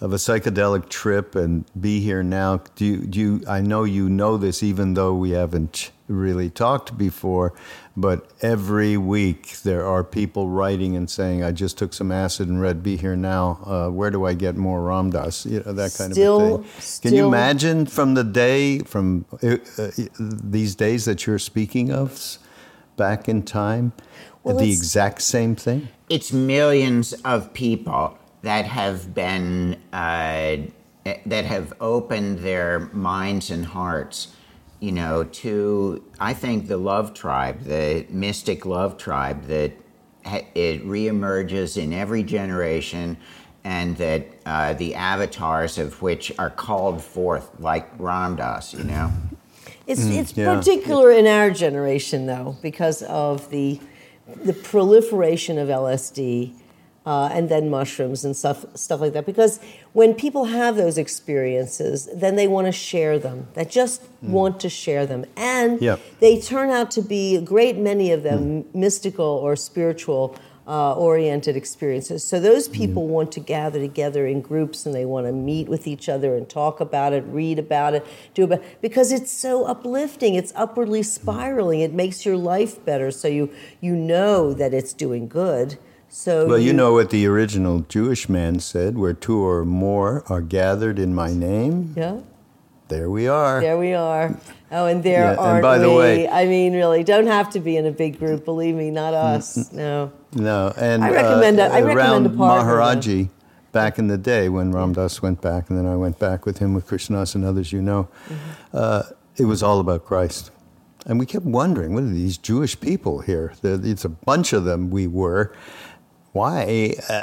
of 0.00 0.12
a 0.12 0.16
psychedelic 0.16 0.88
trip 0.88 1.34
and 1.34 1.64
be 1.80 2.00
here 2.00 2.22
now? 2.22 2.62
Do 2.76 2.84
you, 2.84 2.96
do 2.98 3.20
you? 3.20 3.42
I 3.48 3.60
know 3.60 3.82
you 3.82 4.08
know 4.08 4.36
this, 4.36 4.62
even 4.62 4.94
though 4.94 5.14
we 5.14 5.30
haven't 5.30 5.90
really 6.08 6.50
talked 6.50 6.96
before. 6.98 7.54
But 7.96 8.28
every 8.42 8.96
week 8.96 9.58
there 9.62 9.86
are 9.86 10.02
people 10.02 10.48
writing 10.48 10.96
and 10.96 11.08
saying, 11.08 11.42
"I 11.44 11.52
just 11.52 11.78
took 11.78 11.92
some 11.92 12.10
acid 12.10 12.48
and 12.48 12.60
read 12.60 12.82
Be 12.82 12.96
Here 12.96 13.16
Now. 13.16 13.60
Uh, 13.64 13.88
where 13.90 14.10
do 14.10 14.24
I 14.24 14.34
get 14.34 14.56
more 14.56 14.82
Ram 14.82 15.10
Dass?" 15.10 15.46
You 15.46 15.62
know 15.64 15.72
that 15.72 15.94
kind 15.94 16.12
still, 16.12 16.56
of 16.56 16.66
thing. 16.66 16.80
Still, 16.80 17.10
Can 17.10 17.16
you 17.16 17.26
imagine 17.26 17.86
from 17.86 18.14
the 18.14 18.24
day 18.24 18.80
from 18.80 19.24
uh, 19.42 19.56
uh, 19.78 19.90
these 20.18 20.74
days 20.74 21.04
that 21.04 21.26
you're 21.26 21.38
speaking 21.38 21.92
of 21.92 22.38
back 22.96 23.28
in 23.28 23.42
time, 23.42 23.92
well, 24.42 24.56
the 24.56 24.72
exact 24.72 25.22
same 25.22 25.54
thing? 25.56 25.88
It's 26.08 26.32
millions 26.32 27.12
of 27.24 27.52
people 27.54 28.18
that 28.42 28.66
have 28.66 29.14
been 29.14 29.76
uh, 29.92 30.56
that 31.26 31.44
have 31.44 31.72
opened 31.80 32.40
their 32.40 32.80
minds 32.92 33.50
and 33.50 33.66
hearts 33.66 34.34
you 34.80 34.92
know, 34.92 35.24
to 35.24 36.04
I 36.20 36.34
think 36.34 36.68
the 36.68 36.76
love 36.76 37.14
tribe, 37.14 37.62
the 37.62 38.06
mystic 38.10 38.66
love 38.66 38.96
tribe 38.96 39.44
that 39.44 39.72
it 40.24 40.84
reemerges 40.86 41.76
in 41.76 41.92
every 41.92 42.22
generation, 42.22 43.16
and 43.64 43.96
that 43.96 44.26
uh, 44.46 44.74
the 44.74 44.94
avatars 44.94 45.78
of 45.78 46.02
which 46.02 46.32
are 46.38 46.50
called 46.50 47.02
forth 47.02 47.50
like 47.58 47.88
Ram 47.98 48.36
Dass, 48.36 48.74
you 48.74 48.84
know. 48.84 49.10
It's 49.86 50.02
mm, 50.02 50.18
it's 50.18 50.36
yeah. 50.36 50.54
particular 50.54 51.10
in 51.10 51.26
our 51.26 51.50
generation 51.50 52.26
though 52.26 52.56
because 52.62 53.02
of 53.02 53.50
the 53.50 53.80
the 54.42 54.54
proliferation 54.54 55.58
of 55.58 55.68
LSD 55.68 56.54
uh, 57.06 57.28
and 57.32 57.48
then 57.48 57.68
mushrooms 57.68 58.24
and 58.24 58.36
stuff 58.36 58.64
stuff 58.74 59.00
like 59.00 59.12
that. 59.12 59.26
Because 59.26 59.60
when 59.92 60.14
people 60.14 60.46
have 60.46 60.76
those 60.76 60.98
experiences, 60.98 62.08
then 62.14 62.36
they 62.36 62.48
want 62.48 62.66
to 62.66 62.72
share 62.72 63.18
them. 63.18 63.48
They 63.54 63.64
just 63.64 64.02
mm. 64.02 64.30
want 64.30 64.60
to 64.60 64.68
share 64.68 65.06
them, 65.06 65.24
and 65.36 65.80
yep. 65.80 66.00
they 66.20 66.40
turn 66.40 66.70
out 66.70 66.90
to 66.92 67.02
be 67.02 67.36
a 67.36 67.40
great 67.40 67.76
many 67.76 68.10
of 68.10 68.22
them 68.22 68.64
mm. 68.64 68.74
mystical 68.74 69.24
or 69.24 69.56
spiritual. 69.56 70.36
Uh, 70.66 70.94
oriented 70.94 71.58
experiences. 71.58 72.24
So 72.24 72.40
those 72.40 72.68
hmm. 72.68 72.72
people 72.72 73.02
mm. 73.02 73.08
want 73.08 73.32
to 73.32 73.40
gather 73.40 73.78
together 73.78 74.26
in 74.26 74.40
groups 74.40 74.86
and 74.86 74.94
they 74.94 75.04
want 75.04 75.26
to 75.26 75.32
meet 75.32 75.68
with 75.68 75.86
each 75.86 76.08
other 76.08 76.34
and 76.36 76.48
talk 76.48 76.80
about 76.80 77.12
it, 77.12 77.22
read 77.26 77.58
about 77.58 77.92
it, 77.92 78.06
do 78.32 78.44
about 78.44 78.62
because 78.80 79.12
it's 79.12 79.30
so 79.30 79.66
uplifting. 79.66 80.36
It's 80.36 80.54
upwardly 80.56 81.02
spiraling. 81.02 81.80
It 81.80 81.92
makes 81.92 82.24
your 82.24 82.38
life 82.38 82.82
better. 82.82 83.10
So 83.10 83.28
you 83.28 83.50
you 83.82 83.94
know 83.94 84.54
that 84.54 84.72
it's 84.72 84.94
doing 84.94 85.28
good. 85.28 85.76
So 86.16 86.46
well, 86.46 86.58
you, 86.58 86.66
you, 86.66 86.72
know 86.72 86.92
what 86.92 87.10
the 87.10 87.26
original 87.26 87.80
Jewish 87.80 88.28
man 88.28 88.60
said: 88.60 88.96
"Where 88.96 89.14
two 89.14 89.44
or 89.44 89.64
more 89.64 90.22
are 90.28 90.40
gathered 90.40 90.96
in 90.96 91.12
my 91.12 91.32
name." 91.32 91.92
Yeah. 91.96 92.20
There 92.86 93.10
we 93.10 93.26
are. 93.26 93.60
There 93.60 93.76
we 93.76 93.94
are. 93.94 94.38
Oh, 94.70 94.86
and 94.86 95.02
there 95.02 95.34
yeah, 95.34 95.54
and 95.54 95.60
by 95.60 95.78
we. 95.78 95.84
The 95.84 95.92
way, 95.92 96.28
I 96.28 96.46
mean, 96.46 96.74
really, 96.74 97.02
don't 97.02 97.26
have 97.26 97.50
to 97.50 97.60
be 97.60 97.76
in 97.76 97.84
a 97.86 97.90
big 97.90 98.20
group. 98.20 98.44
Believe 98.44 98.76
me, 98.76 98.92
not 98.92 99.12
us. 99.12 99.72
No. 99.72 100.12
No, 100.32 100.72
and 100.76 101.02
I 101.02 101.10
recommend. 101.10 101.58
Uh, 101.58 101.64
a, 101.64 101.68
I 101.70 101.82
recommend 101.82 102.26
around 102.26 102.36
Maharajji 102.36 103.30
back 103.72 103.98
in 103.98 104.06
the 104.06 104.16
day 104.16 104.48
when 104.48 104.70
Ram 104.70 104.92
Dass 104.92 105.20
went 105.20 105.40
back, 105.40 105.68
and 105.68 105.76
then 105.76 105.86
I 105.86 105.96
went 105.96 106.20
back 106.20 106.46
with 106.46 106.58
him 106.58 106.74
with 106.74 106.86
Krishnas 106.86 107.34
and 107.34 107.44
others 107.44 107.72
you 107.72 107.82
know. 107.82 108.04
Mm-hmm. 108.28 108.36
Uh, 108.72 109.02
it 109.36 109.46
was 109.46 109.64
all 109.64 109.80
about 109.80 110.04
Christ. 110.04 110.52
And 111.06 111.18
we 111.18 111.26
kept 111.26 111.44
wondering, 111.44 111.92
what 111.92 112.04
are 112.04 112.06
these 112.06 112.38
Jewish 112.38 112.80
people 112.80 113.20
here? 113.20 113.52
It's 113.62 114.06
a 114.06 114.08
bunch 114.08 114.54
of 114.54 114.64
them 114.64 114.88
we 114.90 115.06
were 115.06 115.54
why? 116.34 116.94
Uh, 117.08 117.22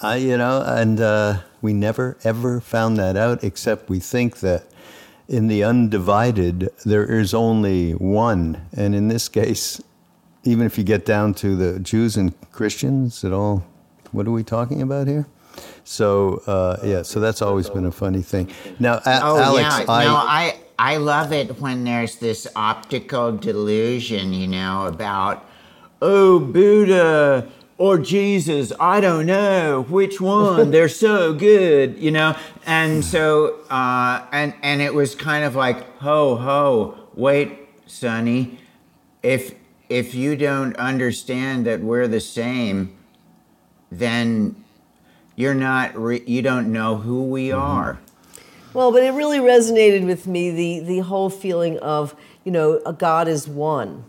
I, 0.00 0.16
you 0.16 0.36
know, 0.36 0.62
and 0.66 0.98
uh, 1.00 1.40
we 1.62 1.72
never 1.72 2.16
ever 2.24 2.60
found 2.60 2.96
that 2.96 3.16
out, 3.16 3.44
except 3.44 3.88
we 3.88 4.00
think 4.00 4.40
that 4.40 4.64
in 5.28 5.46
the 5.46 5.62
undivided 5.62 6.70
there 6.84 7.04
is 7.04 7.32
only 7.34 7.92
one, 7.92 8.66
and 8.76 8.94
in 8.94 9.08
this 9.08 9.28
case, 9.28 9.80
even 10.42 10.66
if 10.66 10.76
you 10.76 10.84
get 10.84 11.04
down 11.04 11.34
to 11.34 11.54
the 11.54 11.78
Jews 11.78 12.16
and 12.16 12.34
Christians, 12.50 13.24
at 13.24 13.32
all, 13.32 13.62
what 14.12 14.26
are 14.26 14.32
we 14.32 14.42
talking 14.42 14.82
about 14.82 15.06
here? 15.06 15.26
So 15.84 16.42
uh, 16.46 16.78
yeah, 16.82 17.02
so 17.02 17.20
that's 17.20 17.42
always 17.42 17.68
been 17.68 17.84
a 17.84 17.92
funny 17.92 18.22
thing. 18.22 18.50
Now, 18.78 18.94
a- 19.04 19.20
oh, 19.22 19.38
Alex, 19.38 19.78
yeah. 19.78 19.84
I, 19.86 20.04
no, 20.04 20.14
I 20.14 20.60
I 20.78 20.96
love 20.96 21.32
it 21.32 21.60
when 21.60 21.84
there's 21.84 22.16
this 22.16 22.46
optical 22.56 23.32
delusion, 23.36 24.32
you 24.32 24.46
know, 24.48 24.86
about 24.86 25.46
oh 26.00 26.40
Buddha 26.40 27.48
or 27.76 27.98
Jesus, 27.98 28.72
I 28.78 29.00
don't 29.00 29.26
know 29.26 29.82
which 29.88 30.20
one. 30.20 30.70
They're 30.70 30.88
so 30.88 31.34
good, 31.34 31.98
you 31.98 32.10
know. 32.10 32.36
And 32.66 33.04
so, 33.04 33.60
uh, 33.70 34.24
and 34.32 34.54
and 34.62 34.80
it 34.80 34.94
was 34.94 35.14
kind 35.14 35.44
of 35.44 35.56
like, 35.56 35.98
ho 35.98 36.36
ho, 36.36 37.08
wait, 37.14 37.58
Sonny, 37.86 38.58
if 39.22 39.54
if 39.88 40.14
you 40.14 40.36
don't 40.36 40.76
understand 40.76 41.66
that 41.66 41.80
we're 41.80 42.08
the 42.08 42.20
same, 42.20 42.96
then 43.90 44.64
you're 45.36 45.54
not 45.54 45.96
re- 45.98 46.22
you 46.26 46.42
don't 46.42 46.72
know 46.72 46.96
who 46.96 47.24
we 47.24 47.48
mm-hmm. 47.48 47.60
are. 47.60 48.00
Well, 48.72 48.92
but 48.92 49.02
it 49.02 49.12
really 49.12 49.38
resonated 49.38 50.06
with 50.06 50.26
me 50.26 50.50
the 50.50 50.80
the 50.80 50.98
whole 51.00 51.30
feeling 51.30 51.78
of 51.80 52.14
you 52.44 52.52
know 52.52 52.80
a 52.86 52.92
God 52.92 53.26
is 53.26 53.48
one. 53.48 54.04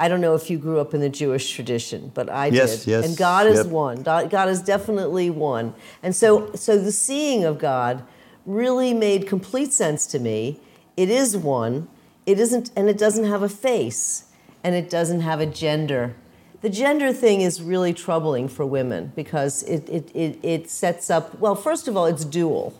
I 0.00 0.08
don't 0.08 0.20
know 0.22 0.34
if 0.34 0.48
you 0.50 0.56
grew 0.58 0.80
up 0.80 0.94
in 0.94 1.00
the 1.00 1.10
Jewish 1.10 1.52
tradition, 1.54 2.10
but 2.14 2.30
I 2.30 2.46
Yes, 2.46 2.84
did. 2.84 2.90
yes, 2.90 3.06
And 3.06 3.16
God 3.16 3.46
is 3.46 3.58
yep. 3.58 3.66
one. 3.66 4.02
God 4.02 4.48
is 4.48 4.62
definitely 4.62 5.28
one. 5.30 5.74
And 6.02 6.16
so 6.16 6.50
so 6.54 6.78
the 6.78 6.90
seeing 6.90 7.44
of 7.44 7.58
God 7.58 8.02
really 8.46 8.94
made 8.94 9.26
complete 9.28 9.72
sense 9.72 10.06
to 10.08 10.18
me. 10.18 10.58
It 10.96 11.10
is 11.10 11.36
one. 11.36 11.86
It 12.24 12.40
isn't 12.40 12.70
and 12.74 12.88
it 12.88 12.98
doesn't 12.98 13.24
have 13.26 13.42
a 13.42 13.48
face 13.48 14.24
and 14.64 14.74
it 14.74 14.88
doesn't 14.90 15.20
have 15.20 15.38
a 15.40 15.46
gender. 15.46 16.14
The 16.62 16.70
gender 16.70 17.12
thing 17.12 17.40
is 17.40 17.62
really 17.62 17.92
troubling 17.94 18.48
for 18.48 18.66
women 18.66 19.12
because 19.16 19.62
it, 19.62 19.88
it, 19.88 20.10
it, 20.14 20.38
it 20.42 20.70
sets 20.70 21.08
up, 21.08 21.38
well, 21.40 21.54
first 21.54 21.88
of 21.88 21.96
all, 21.96 22.04
it's 22.06 22.24
dual. 22.24 22.74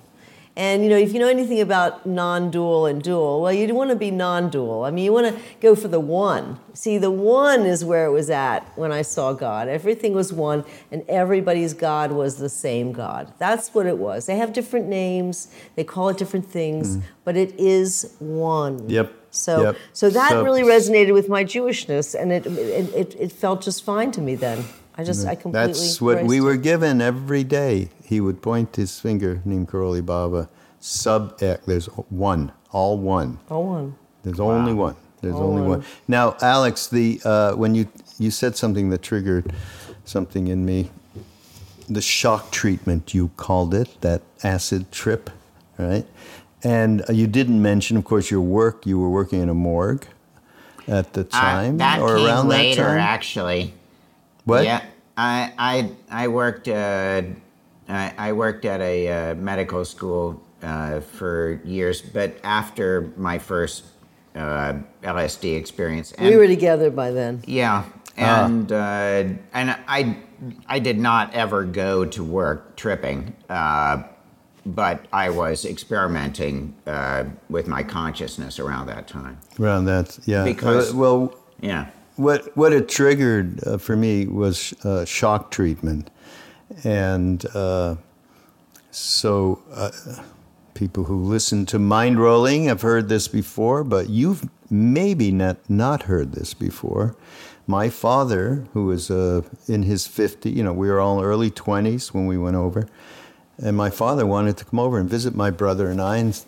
And 0.61 0.85
you 0.85 0.91
know, 0.91 0.99
if 0.99 1.15
you 1.15 1.19
know 1.19 1.27
anything 1.27 1.63
about 1.63 2.05
non-dual 2.05 2.85
and 2.85 3.03
dual, 3.03 3.41
well, 3.41 3.51
you 3.51 3.75
want 3.75 3.89
to 3.89 3.97
be 3.97 4.11
non-dual. 4.11 4.85
I 4.85 4.91
mean, 4.91 5.07
you 5.07 5.13
want 5.13 5.35
to 5.35 5.43
go 5.59 5.75
for 5.75 5.89
the 5.89 5.99
one. 5.99 6.61
See, 6.75 6.99
the 6.99 7.11
one 7.11 7.63
is 7.65 7.83
where 7.83 8.05
it 8.05 8.11
was 8.11 8.29
at 8.29 8.61
when 8.77 8.93
I 8.93 9.01
saw 9.01 9.33
God. 9.33 9.69
Everything 9.69 10.13
was 10.13 10.35
one, 10.35 10.67
and 10.93 11.03
everybody's 11.09 11.73
God 11.73 12.13
was 12.13 12.37
the 12.37 12.51
same 12.51 12.93
God. 12.93 13.33
That's 13.39 13.73
what 13.73 13.87
it 13.87 13.97
was. 13.97 14.27
They 14.27 14.37
have 14.37 14.53
different 14.53 14.87
names, 14.87 15.49
they 15.77 15.85
call 15.85 16.11
it 16.11 16.19
different 16.19 16.45
things, 16.45 16.99
mm. 16.99 17.03
but 17.25 17.39
it 17.39 17.59
is 17.59 18.15
one. 18.19 18.87
Yep. 18.87 19.15
So, 19.31 19.63
Yep. 19.63 19.77
so 19.95 20.11
that 20.11 20.29
So- 20.33 20.45
really 20.45 20.63
resonated 20.63 21.15
with 21.15 21.31
my 21.31 21.43
Jewishness, 21.43 22.15
and 22.15 22.31
it, 22.33 22.45
it, 22.45 22.95
it, 22.95 23.17
it 23.19 23.33
felt 23.33 23.63
just 23.63 23.83
fine 23.83 24.13
to 24.13 24.21
me 24.21 24.35
then. 24.35 24.65
I 25.01 25.05
just, 25.05 25.27
I 25.27 25.35
completely. 25.35 25.67
That's 25.73 26.01
what 26.01 26.17
we 26.17 26.37
embraced 26.39 26.43
were 26.45 26.55
it. 26.55 26.63
given 26.63 27.01
every 27.01 27.45
day. 27.45 27.89
He 28.05 28.21
would 28.21 28.43
point 28.43 28.77
his 28.77 28.99
finger, 29.01 29.41
Neem 29.45 29.67
Karoli 29.67 30.05
Baba, 30.05 30.49
sub 30.81 31.43
Ek. 31.43 31.65
There's 31.65 31.87
one, 32.11 32.53
all 32.73 32.99
one. 32.99 33.39
All 33.49 33.65
one. 33.67 33.95
There's 34.23 34.41
only 34.41 34.75
one. 34.75 34.97
There's 35.23 35.35
All 35.35 35.43
only 35.51 35.63
one. 35.63 35.71
one. 35.81 35.85
Now, 36.09 36.37
Alex, 36.41 36.87
the 36.87 37.21
uh, 37.25 37.53
when 37.55 37.75
you 37.75 37.89
you 38.19 38.31
said 38.31 38.57
something 38.57 38.91
that 38.91 39.03
triggered 39.03 39.53
something 40.05 40.49
in 40.49 40.65
me, 40.65 40.91
the 41.89 42.01
shock 42.01 42.51
treatment 42.51 43.15
you 43.15 43.31
called 43.37 43.75
it, 43.75 43.89
that 44.01 44.23
acid 44.43 44.91
trip, 44.93 45.31
right? 45.79 46.07
And 46.63 47.03
uh, 47.09 47.13
you 47.13 47.27
didn't 47.27 47.61
mention, 47.63 47.97
of 47.97 48.05
course, 48.05 48.31
your 48.31 48.41
work. 48.43 48.87
You 48.87 48.99
were 48.99 49.11
working 49.11 49.41
in 49.43 49.49
a 49.49 49.55
morgue 49.55 50.07
at 50.89 51.13
the 51.13 51.21
Uh, 51.33 51.41
time, 51.41 51.79
that 51.79 52.01
or 52.01 52.17
came 52.17 52.27
around 52.27 52.49
later, 52.49 52.83
that 52.83 52.89
time. 52.89 52.99
actually. 53.01 53.75
What? 54.45 54.65
Yeah, 54.65 54.83
I 55.17 55.53
I 55.59 55.91
I 56.25 56.29
worked 56.29 56.69
uh, 56.69 57.23
I, 57.89 58.13
I 58.19 58.33
worked 58.33 58.65
at 58.65 58.81
a 58.81 59.09
uh, 59.09 59.35
medical 59.35 59.85
school 59.85 60.41
uh, 60.63 61.01
for 61.01 61.61
years, 61.65 62.03
but 62.03 62.33
after 62.45 63.13
my 63.17 63.39
first 63.39 63.85
uh, 64.37 64.75
LSD 65.03 65.57
experience, 65.57 66.13
and 66.13 66.29
We 66.29 66.37
were 66.37 66.47
together 66.47 66.91
by 66.91 67.11
then. 67.11 67.43
yeah, 67.47 67.85
and 68.17 68.71
uh, 68.71 69.25
and 69.53 69.77
I 69.89 70.17
I 70.69 70.79
did 70.79 70.99
not 70.99 71.35
ever 71.35 71.65
go 71.65 72.05
to 72.05 72.25
work 72.25 72.77
tripping, 72.77 73.35
uh, 73.49 74.03
but 74.65 75.05
I 75.13 75.31
was 75.31 75.65
experimenting 75.65 76.75
uh, 76.87 77.25
with 77.49 77.67
my 77.67 77.83
consciousness 77.83 78.59
around 78.59 78.87
that 78.87 79.07
time. 79.09 79.39
Around 79.59 79.87
that, 79.87 80.19
yeah. 80.27 80.45
Because- 80.45 80.93
Uh, 80.95 80.97
well, 80.99 81.35
Yeah. 81.63 81.87
What 82.21 82.55
what 82.55 82.75
it 82.75 82.87
triggered 82.87 83.67
uh, 83.67 83.79
for 83.79 83.97
me 83.97 84.27
was 84.27 84.75
uh, 84.85 85.07
shock 85.07 85.51
treatment, 85.51 86.11
and 86.85 87.43
uh, 87.55 87.97
so 88.91 89.63
uh, 89.73 89.91
people 90.75 91.05
who 91.05 91.25
listen 91.25 91.65
to 91.65 91.79
mind 91.79 92.21
rolling 92.21 92.67
have 92.67 92.83
heard 92.83 93.09
this 93.09 93.27
before, 93.27 93.85
but 93.85 94.11
you've 94.11 94.47
maybe 94.69 95.33
not 95.33 95.57
not 95.71 96.03
heard 96.03 96.33
this 96.33 96.53
before. 96.53 97.17
My 97.67 97.89
father, 97.89 98.67
who 98.75 98.85
was 98.85 99.11
uh, 99.11 99.41
in 99.67 99.85
his 99.85 100.07
50, 100.07 100.51
you 100.51 100.63
know, 100.63 100.75
we 100.75 100.91
were 100.91 101.01
all 101.01 101.23
early 101.23 101.51
20s 101.51 102.13
when 102.13 102.27
we 102.27 102.37
went 102.37 102.57
over, 102.57 102.87
and 103.57 103.79
my 103.79 103.89
father 103.89 104.27
wanted 104.27 104.59
to 104.59 104.67
come 104.67 104.79
over 104.79 104.99
and 104.99 105.09
visit 105.09 105.35
my 105.35 105.51
brother 105.51 105.89
and 105.89 106.03
I, 106.03 106.19
and 106.19 106.39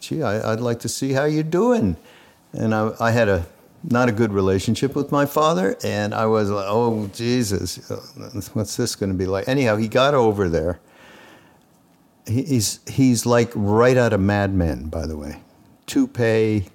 gee, 0.00 0.24
I, 0.24 0.52
I'd 0.52 0.58
like 0.58 0.80
to 0.80 0.88
see 0.88 1.12
how 1.12 1.26
you're 1.26 1.44
doing. 1.44 1.96
And 2.52 2.74
I, 2.74 2.90
I 2.98 3.12
had 3.12 3.28
a 3.28 3.46
not 3.82 4.08
a 4.08 4.12
good 4.12 4.32
relationship 4.32 4.94
with 4.94 5.10
my 5.10 5.26
father, 5.26 5.76
and 5.82 6.14
I 6.14 6.26
was 6.26 6.50
like, 6.50 6.66
oh 6.68 7.08
Jesus, 7.14 7.76
what's 8.52 8.76
this 8.76 8.96
going 8.96 9.10
to 9.10 9.16
be 9.16 9.26
like? 9.26 9.48
Anyhow, 9.48 9.76
he 9.76 9.88
got 9.88 10.14
over 10.14 10.48
there. 10.48 10.80
He's 12.26 12.80
he's 12.88 13.26
like 13.26 13.50
right 13.54 13.96
out 13.96 14.12
of 14.12 14.20
Mad 14.20 14.54
Men, 14.54 14.88
by 14.88 15.06
the 15.06 15.16
way. 15.16 15.40
Toupee, 15.86 16.66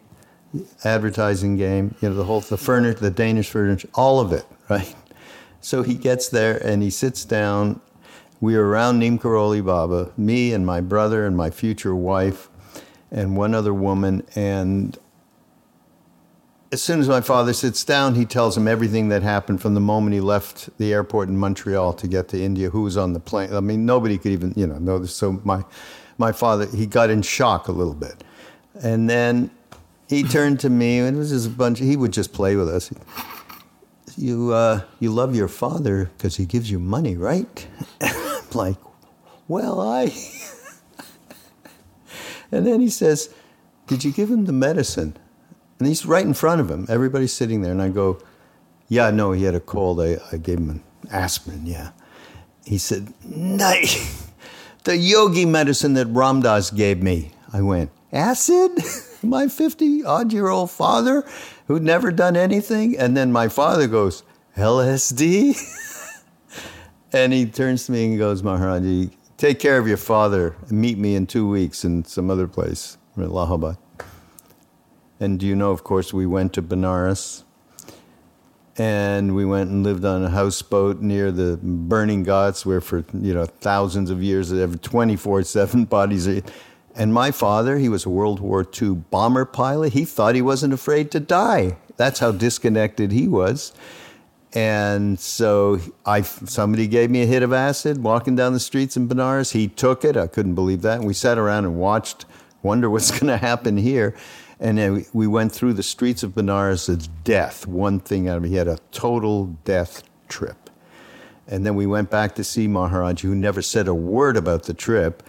advertising 0.84 1.58
game, 1.58 1.96
you 2.02 2.10
know, 2.10 2.15
the 2.15 2.24
whole 2.24 2.41
the 2.41 2.58
furniture, 2.58 3.00
the 3.00 3.12
Danish 3.12 3.50
furniture, 3.50 3.89
all 3.94 4.20
of 4.20 4.34
it, 4.34 4.46
right? 4.70 4.96
So 5.62 5.84
he 5.84 5.96
gets 5.96 6.30
there 6.30 6.58
and 6.58 6.84
he 6.84 6.89
sits 6.89 7.26
down. 7.26 7.82
We 8.41 8.56
are 8.56 8.68
around 8.68 9.00
Neem 9.00 9.18
Karoli 9.18 9.65
Baba, 9.65 10.12
me 10.18 10.54
and 10.54 10.65
my 10.65 10.82
brother 10.82 11.26
and 11.26 11.38
my 11.38 11.50
future 11.50 11.96
wife, 11.96 12.50
and 13.10 13.38
one 13.38 13.56
other 13.56 13.74
woman. 13.74 14.26
And 14.36 14.98
as 16.71 16.82
soon 16.82 16.99
as 16.99 17.08
my 17.08 17.21
father 17.21 17.54
sits 17.54 17.84
down, 17.84 18.15
he 18.15 18.25
tells 18.25 18.58
him 18.58 18.67
everything 18.67 19.10
that 19.10 19.21
happened 19.21 19.62
from 19.62 19.75
the 19.75 19.80
moment 19.80 20.13
he 20.13 20.19
left 20.19 20.75
the 20.78 20.93
airport 20.93 21.30
in 21.30 21.38
Montreal 21.38 21.93
to 21.93 22.08
get 22.08 22.28
to 22.30 22.41
India, 22.41 22.69
who 22.69 22.82
was 22.82 22.97
on 22.97 23.13
the 23.13 23.19
plane. 23.19 23.54
I 23.54 23.60
mean, 23.60 23.86
nobody 23.86 24.17
could 24.17 24.32
even, 24.32 24.54
you 24.56 24.67
know, 24.67 24.78
know 24.78 24.99
this. 24.99 25.15
So 25.15 25.34
my, 25.43 25.63
my 26.17 26.32
father, 26.32 26.65
he 26.65 26.86
got 26.86 27.10
in 27.10 27.21
shock 27.21 27.67
a 27.67 27.71
little 27.71 27.93
bit. 27.93 28.23
And 28.82 29.10
then 29.10 29.51
he 30.10 30.23
turned 30.23 30.60
to 30.62 30.69
me, 30.69 30.99
and 30.99 31.15
it 31.15 31.19
was 31.19 31.30
just 31.30 31.47
a 31.47 31.49
bunch, 31.49 31.80
he 31.80 31.95
would 31.95 32.12
just 32.12 32.34
play 32.34 32.56
with 32.56 32.69
us. 32.69 32.91
You, 34.17 34.54
uh, 34.54 34.82
you 34.99 35.12
love 35.12 35.36
your 35.36 35.47
father 35.47 36.10
because 36.17 36.38
he 36.38 36.45
gives 36.45 36.71
you 36.71 36.80
money, 36.80 37.15
right? 37.15 37.67
I'm 38.01 38.43
like, 38.54 38.78
well, 39.47 39.82
I. 39.82 40.04
and 42.51 42.65
then 42.65 42.80
he 42.80 42.89
says, 42.89 43.34
Did 43.88 44.04
you 44.04 44.12
give 44.12 44.32
him 44.32 44.45
the 44.45 44.54
medicine? 44.54 45.17
And 45.80 45.88
he's 45.88 46.06
right 46.06 46.26
in 46.26 46.34
front 46.34 46.62
of 46.62 46.70
him. 46.70 46.86
Everybody's 46.90 47.34
sitting 47.34 47.62
there. 47.62 47.72
And 47.72 47.82
I 47.82 47.90
go, 47.90 48.20
Yeah, 48.88 49.12
no, 49.12 49.32
he 49.32 49.44
had 49.44 49.56
a 49.56 49.60
cold. 49.60 50.02
I, 50.02 50.18
I 50.32 50.38
gave 50.38 50.58
him 50.60 50.70
an 50.70 50.84
aspirin, 51.12 51.66
yeah. 51.66 51.92
He 52.66 52.78
said, 52.78 53.14
No, 53.24 53.74
the 54.84 54.98
yogi 54.98 55.46
medicine 55.46 55.94
that 55.96 56.08
Ram 56.08 56.42
Dass 56.42 56.72
gave 56.72 57.02
me. 57.02 57.32
I 57.52 57.62
went, 57.62 57.92
Acid? 58.12 58.72
my 59.26 59.48
50 59.48 60.04
odd 60.04 60.32
year 60.32 60.48
old 60.48 60.72
father 60.72 61.26
who'd 61.68 61.84
never 61.84 62.12
done 62.12 62.38
anything? 62.38 62.98
And 62.98 63.18
then 63.18 63.32
my 63.32 63.48
father 63.48 63.88
goes, 63.88 64.24
LSD? 64.56 65.58
and 67.14 67.34
he 67.34 67.46
turns 67.46 67.86
to 67.88 67.92
me 67.92 68.06
and 68.06 68.18
goes, 68.18 68.42
Maharajji, 68.42 69.12
take 69.38 69.60
care 69.60 69.78
of 69.78 69.88
your 69.88 69.98
father. 69.98 70.56
Meet 70.70 70.98
me 70.98 71.16
in 71.16 71.28
two 71.28 71.48
weeks 71.48 71.84
in 71.84 72.06
some 72.06 72.30
other 72.30 72.48
place, 72.48 72.98
in 73.18 73.24
Allahabad. 73.24 73.78
And 75.19 75.39
do 75.39 75.45
you 75.45 75.56
know, 75.56 75.71
of 75.71 75.84
course, 75.84 76.13
we 76.13 76.25
went 76.25 76.54
to 76.54 76.62
Benares 76.62 77.43
and 78.78 79.36
we 79.36 79.45
went 79.45 79.69
and 79.69 79.84
lived 79.84 80.04
on 80.04 80.23
a 80.23 80.30
houseboat 80.30 80.99
near 80.99 81.32
the 81.32 81.58
burning 81.62 82.23
ghats 82.23 82.65
where 82.65 82.82
for, 82.82 83.06
you 83.13 83.34
know, 83.34 83.45
thousands 83.45 84.10
of 84.10 84.21
years, 84.21 84.51
24-7 84.51 85.89
bodies. 85.89 86.28
And 86.93 87.13
my 87.13 87.32
father, 87.32 87.78
he 87.78 87.88
was 87.88 88.06
a 88.06 88.10
World 88.10 88.41
War 88.41 88.67
II 88.82 88.95
bomber 88.95 89.45
pilot. 89.45 89.93
He 89.93 90.04
thought 90.04 90.36
he 90.36 90.41
wasn't 90.41 90.73
afraid 90.73 91.12
to 91.12 91.21
die. 91.21 91.78
That's 91.95 92.19
how 92.19 92.34
disconnected 92.34 93.13
he 93.13 93.30
was. 93.30 93.71
And 94.54 95.19
so 95.19 95.80
I, 96.06 96.21
somebody 96.21 96.88
gave 96.88 97.10
me 97.10 97.23
a 97.23 97.25
hit 97.25 97.43
of 97.43 97.51
acid 97.51 98.01
walking 98.01 98.36
down 98.36 98.54
the 98.54 98.60
streets 98.60 98.95
in 98.95 99.08
Benares. 99.08 99.51
He 99.51 99.67
took 99.67 100.06
it. 100.06 100.15
I 100.15 100.28
couldn't 100.28 100.56
believe 100.56 100.82
that. 100.82 100.99
And 100.99 101.08
we 101.08 101.13
sat 101.13 101.38
around 101.38 101.65
and 101.65 101.75
watched, 101.75 102.25
wonder 102.62 102.89
what's 102.89 103.12
going 103.19 103.28
to 103.28 103.38
happen 103.38 103.78
here. 103.78 104.15
And 104.60 104.78
then 104.78 104.94
we- 104.94 105.06
we 105.13 105.28
went 105.28 105.52
through 105.52 105.74
the 105.74 105.84
streets 105.84 106.24
of 106.24 106.34
Benares 106.34 106.88
death. 107.24 107.68
One 107.68 108.00
thing 108.00 108.28
out 108.28 108.38
of 108.38 108.44
he 108.44 108.56
had 108.56 108.68
a 108.68 108.80
total 108.91 109.56
death 109.65 110.04
trip. 110.28 110.70
And 111.48 111.65
then 111.65 111.76
we 111.76 111.86
went 111.86 112.10
back 112.10 112.36
to 112.36 112.44
see 112.44 112.68
Maharaj, 112.68 113.22
who 113.22 113.36
never 113.36 113.62
said 113.62 113.88
a 113.88 113.94
word 113.94 114.36
about 114.38 114.63
the 114.63 114.74
trip, 114.74 115.22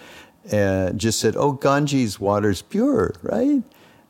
and 0.50 0.98
just 0.98 1.18
said, 1.20 1.36
"Oh, 1.36 1.52
Ganges 1.52 2.18
water's 2.20 2.62
pure, 2.62 3.14
right?" 3.22 3.62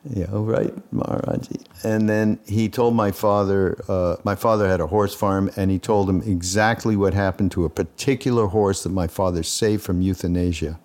Yeah, 0.09 0.27
oh, 0.33 0.43
right, 0.43 0.73
Maharajji. 0.95 1.65
And 1.83 2.09
then 2.09 2.39
he 2.47 2.69
told 2.69 2.95
my 2.95 3.11
father. 3.11 3.77
Uh, 3.89 4.17
my 4.23 4.37
father 4.37 4.69
had 4.69 4.81
a 4.81 4.87
horse 4.87 5.15
farm, 5.15 5.51
and 5.57 5.69
he 5.71 5.81
told 5.81 6.09
him 6.09 6.23
exactly 6.25 6.95
what 6.95 7.13
happened 7.13 7.51
to 7.53 7.65
a 7.65 7.69
particular 7.69 8.47
horse 8.47 8.85
that 8.85 8.91
my 8.91 9.09
father 9.09 9.43
saved 9.43 9.83
from 9.83 10.01
euthanasia, 10.01 10.79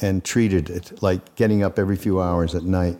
and 0.00 0.22
treated 0.22 0.70
it 0.70 1.02
like 1.02 1.34
getting 1.34 1.64
up 1.64 1.78
every 1.80 1.96
few 1.96 2.20
hours 2.20 2.54
at 2.54 2.62
night 2.62 2.98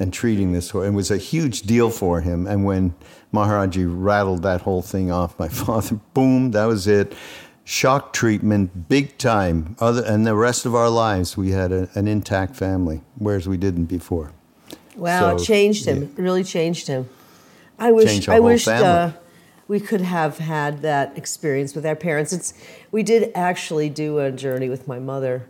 and 0.00 0.12
treating 0.12 0.52
this 0.52 0.70
horse. 0.70 0.88
It 0.88 0.92
was 0.92 1.10
a 1.10 1.18
huge 1.18 1.62
deal 1.62 1.90
for 1.90 2.20
him. 2.22 2.46
And 2.46 2.64
when 2.64 2.94
Maharajji 3.32 3.86
rattled 3.88 4.42
that 4.42 4.62
whole 4.62 4.82
thing 4.82 5.12
off, 5.12 5.38
my 5.38 5.48
father, 5.62 6.00
boom, 6.14 6.50
that 6.52 6.64
was 6.64 6.86
it. 6.88 7.12
shock 7.64 8.12
treatment 8.12 8.88
big 8.88 9.16
time. 9.18 9.76
Other 9.78 10.02
and 10.04 10.26
the 10.26 10.34
rest 10.34 10.66
of 10.66 10.74
our 10.74 10.88
lives, 10.90 11.36
we 11.36 11.50
had 11.50 11.70
a, 11.70 11.88
an 11.94 12.08
intact 12.08 12.56
family, 12.56 13.02
whereas 13.16 13.46
we 13.46 13.56
didn't 13.56 13.84
before. 13.84 14.32
Wow, 14.96 15.20
So, 15.20 15.36
it 15.42 15.46
changed 15.46 15.84
him. 15.86 15.98
yeah. 16.02 16.08
It 16.08 16.18
really 16.18 16.44
changed 16.44 16.88
him. 16.88 17.08
I 17.78 17.92
wish 17.92 18.28
I 18.28 18.38
family. 18.66 18.86
uh, 18.88 19.10
we 19.68 19.80
could 19.80 20.00
have 20.00 20.38
had 20.38 20.82
that 20.82 21.16
experience 21.16 21.74
with 21.74 21.86
our 21.86 21.94
parents. 21.96 22.32
It's 22.32 22.52
we 22.90 23.02
did 23.02 23.30
actually 23.34 23.88
do 23.88 24.18
a 24.18 24.30
journey 24.32 24.68
with 24.68 24.88
my 24.88 24.98
mother, 24.98 25.46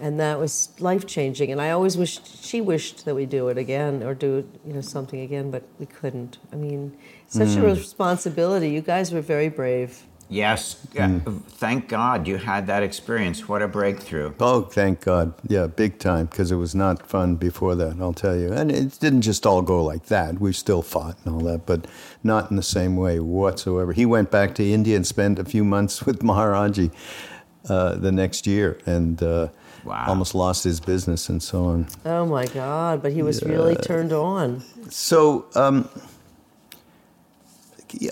and 0.00 0.18
that 0.20 0.38
was 0.38 0.70
life 0.80 1.06
changing. 1.06 1.50
And 1.52 1.60
I 1.60 1.70
always 1.70 1.96
wished 1.96 2.44
she 2.44 2.60
wished 2.60 3.04
that 3.04 3.14
we 3.14 3.26
do 3.26 3.48
it 3.48 3.58
again 3.58 4.02
or 4.02 4.14
do 4.14 4.48
you 4.66 4.72
know 4.74 4.80
something 4.80 5.20
again, 5.20 5.50
but 5.50 5.62
we 5.78 5.86
couldn't. 5.86 6.38
I 6.52 6.56
mean, 6.56 6.96
such 7.28 7.50
Hmm. 7.50 7.62
a 7.64 7.66
responsibility. 7.74 8.70
You 8.70 8.80
guys 8.80 9.12
were 9.12 9.20
very 9.20 9.48
brave. 9.48 10.04
Yes, 10.28 10.86
yeah, 10.94 11.18
thank 11.58 11.88
God 11.88 12.26
you 12.26 12.38
had 12.38 12.66
that 12.66 12.82
experience. 12.82 13.48
What 13.50 13.60
a 13.60 13.68
breakthrough. 13.68 14.32
Oh, 14.40 14.62
thank 14.62 15.02
God. 15.02 15.34
Yeah, 15.46 15.66
big 15.66 15.98
time, 15.98 16.24
because 16.24 16.50
it 16.50 16.56
was 16.56 16.74
not 16.74 17.06
fun 17.06 17.36
before 17.36 17.74
that, 17.74 17.96
I'll 18.00 18.14
tell 18.14 18.34
you. 18.34 18.50
And 18.50 18.70
it 18.72 18.98
didn't 18.98 19.20
just 19.22 19.44
all 19.44 19.60
go 19.60 19.84
like 19.84 20.06
that. 20.06 20.40
We 20.40 20.54
still 20.54 20.80
fought 20.80 21.18
and 21.26 21.34
all 21.34 21.42
that, 21.42 21.66
but 21.66 21.86
not 22.24 22.50
in 22.50 22.56
the 22.56 22.62
same 22.62 22.96
way 22.96 23.20
whatsoever. 23.20 23.92
He 23.92 24.06
went 24.06 24.30
back 24.30 24.54
to 24.54 24.64
India 24.64 24.96
and 24.96 25.06
spent 25.06 25.38
a 25.38 25.44
few 25.44 25.64
months 25.64 26.02
with 26.06 26.20
Maharajji 26.20 26.92
uh, 27.68 27.96
the 27.96 28.10
next 28.12 28.46
year 28.46 28.78
and 28.86 29.22
uh, 29.22 29.48
Wow. 29.84 30.04
almost 30.06 30.34
lost 30.34 30.64
his 30.64 30.80
business 30.80 31.28
and 31.28 31.42
so 31.42 31.64
on. 31.64 31.86
Oh 32.04 32.24
my 32.26 32.46
God! 32.46 33.02
But 33.02 33.12
he 33.12 33.22
was 33.22 33.42
really 33.42 33.74
turned 33.76 34.12
on. 34.12 34.62
So, 34.90 35.46
um, 35.54 35.88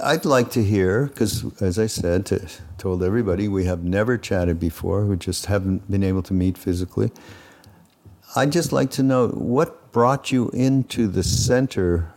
I'd 0.03 0.25
like 0.25 0.51
to 0.53 0.63
hear, 0.65 1.07
because 1.07 1.45
as 1.61 1.79
I 1.79 1.87
said, 1.87 2.27
to, 2.27 2.47
told 2.77 3.03
everybody, 3.03 3.49
we 3.49 3.65
have 3.65 3.85
never 3.85 4.19
chatted 4.19 4.61
before, 4.61 5.05
we 5.05 5.17
just 5.17 5.47
haven't 5.47 5.91
been 5.91 6.03
able 6.03 6.23
to 6.25 6.35
meet 6.35 6.59
physically. 6.59 7.11
I'd 8.37 8.53
just 8.53 8.73
like 8.73 8.91
to 8.93 9.03
know 9.03 9.29
what 9.29 9.93
brought 9.93 10.31
you 10.31 10.51
into 10.51 11.09
the 11.09 11.23
center 11.23 12.13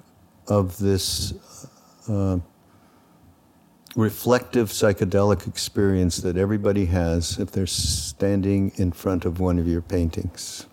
of 0.47 0.77
this 0.77 1.33
uh, 2.09 2.39
reflective 3.95 4.69
psychedelic 4.69 5.47
experience 5.47 6.17
that 6.17 6.35
everybody 6.37 6.85
has 6.85 7.37
if 7.39 7.51
they're 7.51 7.67
standing 7.67 8.71
in 8.75 8.91
front 8.91 9.25
of 9.25 9.39
one 9.39 9.59
of 9.59 9.67
your 9.67 9.81
paintings. 9.81 10.65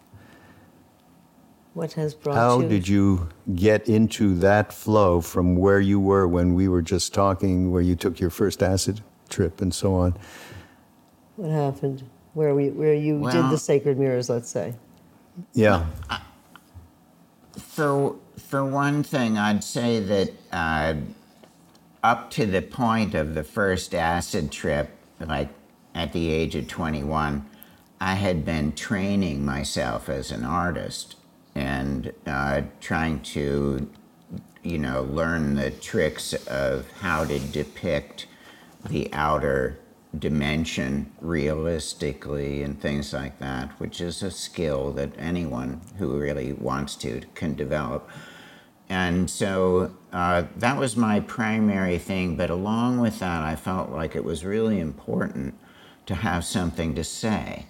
What 1.74 1.92
has 1.92 2.14
brought 2.14 2.35
How 2.37 2.61
you? 2.61 2.68
did 2.68 2.88
you 2.88 3.28
get 3.54 3.88
into 3.88 4.35
that 4.37 4.72
flow 4.72 5.20
from 5.20 5.56
where 5.56 5.80
you 5.80 6.00
were 6.00 6.26
when 6.26 6.54
we 6.54 6.66
were 6.66 6.83
just 6.83 7.14
talking, 7.14 7.70
where 7.70 7.83
you 7.83 7.94
took 7.94 8.18
your 8.18 8.30
first 8.30 8.62
acid 8.62 9.02
trip 9.28 9.61
and 9.61 9.72
so 9.72 9.94
on? 9.94 10.16
What 11.37 11.50
happened? 11.50 12.02
Where 12.35 12.54
we 12.54 12.70
where 12.70 12.94
you 12.94 13.20
did 13.30 13.50
the 13.50 13.59
sacred 13.59 13.98
mirrors? 13.98 14.28
Let's 14.28 14.48
say. 14.48 14.74
Yeah. 15.54 15.87
For 17.56 18.16
for 18.37 18.64
one 18.64 19.02
thing, 19.02 19.38
I'd 19.38 19.62
say 19.62 20.00
that 20.00 20.33
uh, 20.52 20.94
up 22.02 22.30
to 22.32 22.46
the 22.46 22.62
point 22.62 23.14
of 23.14 23.34
the 23.34 23.44
first 23.44 23.94
acid 23.94 24.50
trip, 24.50 24.90
like 25.18 25.50
at 25.94 26.12
the 26.12 26.30
age 26.30 26.54
of 26.54 26.68
21, 26.68 27.46
I 28.00 28.14
had 28.14 28.44
been 28.44 28.72
training 28.72 29.44
myself 29.44 30.08
as 30.08 30.30
an 30.30 30.44
artist 30.44 31.16
and 31.54 32.12
uh, 32.26 32.62
trying 32.80 33.20
to, 33.20 33.90
you 34.62 34.78
know, 34.78 35.02
learn 35.02 35.54
the 35.56 35.70
tricks 35.70 36.32
of 36.46 36.90
how 37.00 37.24
to 37.24 37.38
depict 37.38 38.26
the 38.88 39.12
outer 39.12 39.78
dimension 40.18 41.12
realistically 41.20 42.62
and 42.62 42.80
things 42.80 43.12
like 43.12 43.38
that, 43.38 43.68
which 43.78 44.00
is 44.00 44.22
a 44.22 44.30
skill 44.30 44.92
that 44.92 45.12
anyone 45.18 45.80
who 45.98 46.18
really 46.18 46.52
wants 46.52 46.96
to 46.96 47.20
can 47.34 47.54
develop. 47.54 48.08
And 48.88 49.30
so 49.30 49.92
uh, 50.12 50.44
that 50.57 50.77
was 50.77 50.96
my 50.96 51.20
primary 51.20 51.99
thing. 51.99 52.37
But 52.37 52.51
along 52.51 52.99
with 52.99 53.18
that, 53.20 53.42
I 53.42 53.57
felt 53.57 53.90
like 53.90 54.16
it 54.16 54.25
was 54.25 54.44
really 54.44 54.81
important 54.81 55.55
to 56.07 56.14
have 56.14 56.44
something 56.44 56.94
to 56.94 57.05
say. 57.05 57.66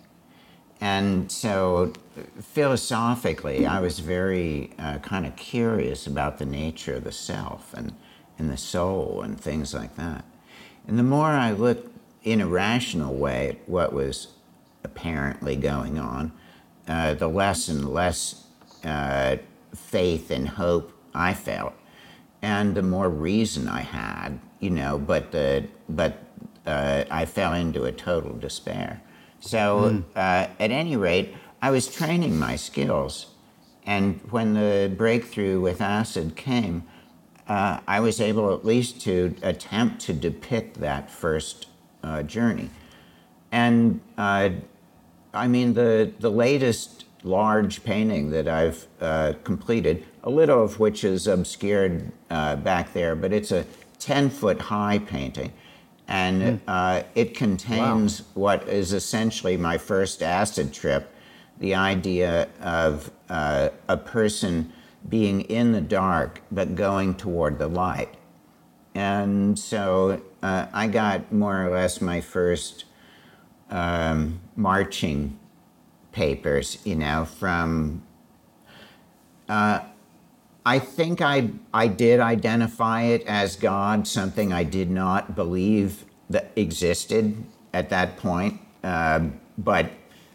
And 0.81 1.31
so 1.31 1.93
philosophically, 2.41 3.67
I 3.67 3.81
was 3.81 3.99
very 3.99 4.71
uh, 4.79 4.99
kind 4.99 5.27
of 5.27 5.37
curious 5.37 6.07
about 6.07 6.39
the 6.39 6.47
nature 6.47 6.95
of 6.95 7.05
the 7.05 7.13
self 7.13 7.75
and, 7.75 7.93
and 8.39 8.51
the 8.51 8.57
soul 8.57 9.21
and 9.23 9.39
things 9.39 9.75
like 9.75 9.97
that. 9.97 10.25
And 10.89 10.99
the 10.99 11.03
more 11.03 11.29
I 11.29 11.51
looked 11.53 11.95
in 12.23 12.41
a 12.41 12.47
rational 12.47 13.15
way 13.15 13.51
at 13.51 13.69
what 13.69 13.93
was 13.93 14.29
apparently 14.83 15.57
going 15.57 15.99
on, 15.99 16.33
uh, 16.89 17.15
the 17.15 17.29
less 17.29 17.69
and 17.69 17.93
less 17.93 18.47
uh, 18.83 19.37
faith 19.75 20.31
and 20.31 20.49
hope 20.49 20.93
I 21.15 21.35
felt, 21.35 21.75
and 22.43 22.75
the 22.75 22.83
more 22.83 23.09
reason 23.09 23.69
I 23.69 23.81
had, 23.81 24.39
you 24.61 24.71
know. 24.71 24.99
But 24.99 25.33
the 25.33 25.67
but 25.89 26.23
uh, 26.67 27.05
I 27.11 27.25
fell 27.25 27.55
into 27.55 27.85
a 27.85 27.93
total 27.93 28.37
despair. 28.37 29.03
So 29.41 30.05
uh, 30.15 30.49
at 30.59 30.71
any 30.71 30.97
rate, 30.97 31.35
I 31.63 31.71
was 31.71 31.93
training 31.93 32.39
my 32.39 32.57
skills, 32.57 33.27
and 33.87 34.21
when 34.31 34.55
the 34.55 34.93
breakthrough 34.95 35.61
with 35.61 35.81
acid 35.81 36.37
came, 36.37 36.85
uh, 37.49 37.81
I 37.89 38.01
was 38.01 38.21
able 38.21 38.55
at 38.55 38.65
least 38.65 39.01
to 39.03 39.35
attempt 39.43 40.03
to 40.03 40.13
depict 40.13 40.81
that 40.81 41.11
first 41.11 41.67
uh, 42.03 42.23
journey. 42.23 42.71
And 43.51 44.01
uh, 44.17 44.51
I 45.35 45.49
mean, 45.49 45.75
the, 45.75 46.13
the 46.19 46.31
latest 46.31 47.07
large 47.23 47.85
painting 47.85 48.31
that 48.31 48.49
I've 48.49 48.87
uh, 49.01 49.35
completed, 49.45 50.05
a 50.25 50.31
little 50.31 50.63
of 50.63 50.79
which 50.79 51.05
is 51.05 51.27
obscured 51.27 52.11
uh, 52.31 52.57
back 52.57 52.93
there, 52.93 53.15
but 53.15 53.33
it's 53.33 53.53
a 53.53 53.67
10 53.99 54.31
foot 54.31 54.61
high 54.61 54.99
painting. 54.99 55.53
And 56.09 56.61
uh, 56.67 57.05
it 57.15 57.37
contains 57.37 58.23
what 58.35 58.69
is 58.69 58.93
essentially 58.93 59.57
my 59.57 59.79
first 59.79 60.23
acid 60.23 60.73
trip 60.73 61.15
the 61.61 61.75
idea 61.75 62.49
of 62.61 63.11
uh, 63.29 63.69
a 63.89 63.97
person 63.97 64.73
being 65.09 65.43
in 65.43 65.73
the 65.73 65.81
dark 65.81 66.41
but 66.51 66.75
going 66.75 67.15
toward 67.15 67.59
the 67.59 67.69
light. 67.69 68.15
And 68.95 69.59
so 69.59 70.21
uh, 70.43 70.67
I 70.73 70.89
got 70.89 71.33
more 71.33 71.65
or 71.65 71.71
less 71.71 72.01
my 72.01 72.21
first 72.21 72.87
um, 73.71 74.41
marching 74.57 75.39
papers, 76.13 76.79
you 76.85 76.97
know, 76.97 77.25
from. 77.25 78.03
Uh, 79.49 79.81
I 80.65 80.79
think 80.79 81.23
I, 81.23 81.51
I 81.73 81.89
did 81.89 82.21
identify 82.21 83.03
it 83.03 83.27
as 83.27 83.57
God, 83.57 84.07
something 84.07 84.53
I 84.53 84.63
did 84.63 84.91
not 84.91 85.35
believe 85.35 86.05
that 86.29 86.51
existed 86.55 87.43
at 87.73 87.89
that 87.91 88.19
point. 88.19 88.61
Um, 88.85 89.41
but 89.57 89.91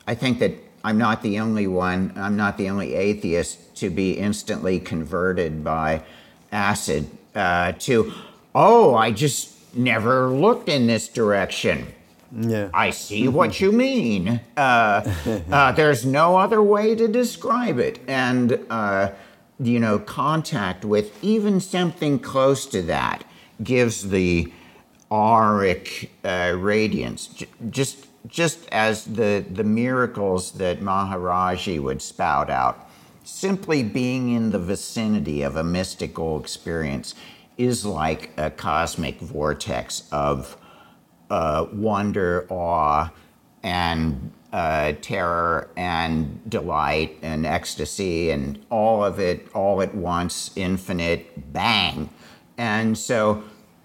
I 0.07 0.15
think 0.15 0.39
that 0.39 0.53
I'm 0.83 0.97
not 0.97 1.21
the 1.21 1.39
only 1.39 1.67
one, 1.67 2.13
I'm 2.15 2.35
not 2.35 2.57
the 2.57 2.69
only 2.69 2.95
atheist 2.95 3.75
to 3.77 3.89
be 3.89 4.13
instantly 4.13 4.79
converted 4.79 5.63
by 5.63 6.03
acid 6.51 7.09
uh, 7.33 7.73
to, 7.79 8.13
oh, 8.53 8.95
I 8.95 9.11
just 9.11 9.75
never 9.75 10.29
looked 10.29 10.69
in 10.69 10.87
this 10.87 11.07
direction. 11.07 11.87
Yeah. 12.37 12.69
I 12.73 12.89
see 12.89 13.27
what 13.27 13.61
you 13.61 13.71
mean. 13.71 14.41
Uh, 14.57 15.13
uh, 15.51 15.71
there's 15.71 16.05
no 16.05 16.37
other 16.37 16.61
way 16.61 16.95
to 16.95 17.07
describe 17.07 17.79
it. 17.79 17.99
And, 18.07 18.59
uh, 18.69 19.11
you 19.59 19.79
know, 19.79 19.99
contact 19.99 20.83
with 20.83 21.23
even 21.23 21.61
something 21.61 22.19
close 22.19 22.65
to 22.67 22.81
that 22.83 23.23
gives 23.63 24.09
the 24.09 24.51
auric 25.09 26.11
uh, 26.25 26.55
radiance. 26.57 27.27
J- 27.27 27.47
just, 27.69 28.07
just 28.27 28.67
as 28.69 29.05
the, 29.05 29.45
the 29.49 29.63
miracles 29.63 30.51
that 30.53 30.81
Maharajji 30.81 31.79
would 31.79 32.01
spout 32.01 32.49
out, 32.49 32.89
simply 33.23 33.81
being 33.81 34.33
in 34.33 34.51
the 34.51 34.59
vicinity 34.59 35.41
of 35.41 35.55
a 35.55 35.63
mystical 35.63 36.37
experience 36.39 37.15
is 37.57 37.85
like 37.85 38.31
a 38.35 38.51
cosmic 38.51 39.21
vortex 39.21 40.03
of 40.11 40.57
uh, 41.29 41.67
wonder, 41.73 42.45
awe, 42.49 43.09
and 43.63 44.31
uh, 44.53 44.93
terror, 45.01 45.69
and 45.75 46.49
delight, 46.49 47.17
and 47.21 47.45
ecstasy, 47.45 48.29
and 48.29 48.63
all 48.69 49.03
of 49.03 49.19
it 49.19 49.47
all 49.53 49.81
at 49.81 49.93
once, 49.93 50.51
infinite 50.55 51.51
bang. 51.51 52.09
And 52.57 52.97
so, 52.97 53.43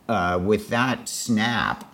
uh, 0.09 0.39
with 0.43 0.69
that 0.69 1.09
snap, 1.09 1.93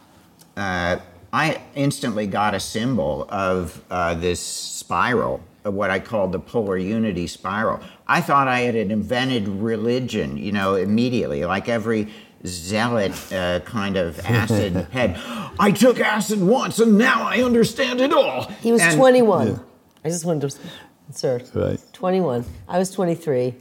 uh, 0.57 0.99
I 1.33 1.61
instantly 1.75 2.27
got 2.27 2.55
a 2.55 2.61
symbol 2.61 3.27
of 3.29 3.83
uh, 3.91 4.15
this 4.15 4.41
spiral, 4.41 5.41
of 5.65 5.75
what 5.75 5.91
I 5.91 5.99
called 5.99 6.33
the 6.33 6.39
polar 6.39 6.77
unity 6.77 7.27
spiral. 7.27 7.81
I 8.07 8.21
thought 8.21 8.49
I 8.49 8.61
had 8.61 8.75
invented 8.75 9.49
religion, 9.49 10.37
you 10.37 10.53
know, 10.53 10.75
immediately, 10.75 11.45
like 11.45 11.69
every 11.69 12.09
zealot 12.47 13.13
uh, 13.33 13.61
kind 13.61 13.97
of 13.97 14.19
acid 14.21 14.75
head. 14.93 15.19
I 15.59 15.71
took 15.73 16.01
acid 16.01 16.41
once 16.41 16.79
and 16.79 16.97
now 16.99 17.23
I 17.25 17.43
understand 17.43 18.01
it 18.01 18.13
all. 18.13 18.45
He 18.63 18.73
was 18.73 18.83
And- 18.83 18.97
21. 18.97 19.61
I 20.05 20.09
just 20.09 20.25
wanted 20.25 20.49
to 20.51 20.59
insert. 21.09 21.51
Right. 21.55 21.81
21. 21.93 22.45
I 22.69 22.79
was 22.79 22.91
23. 22.91 23.55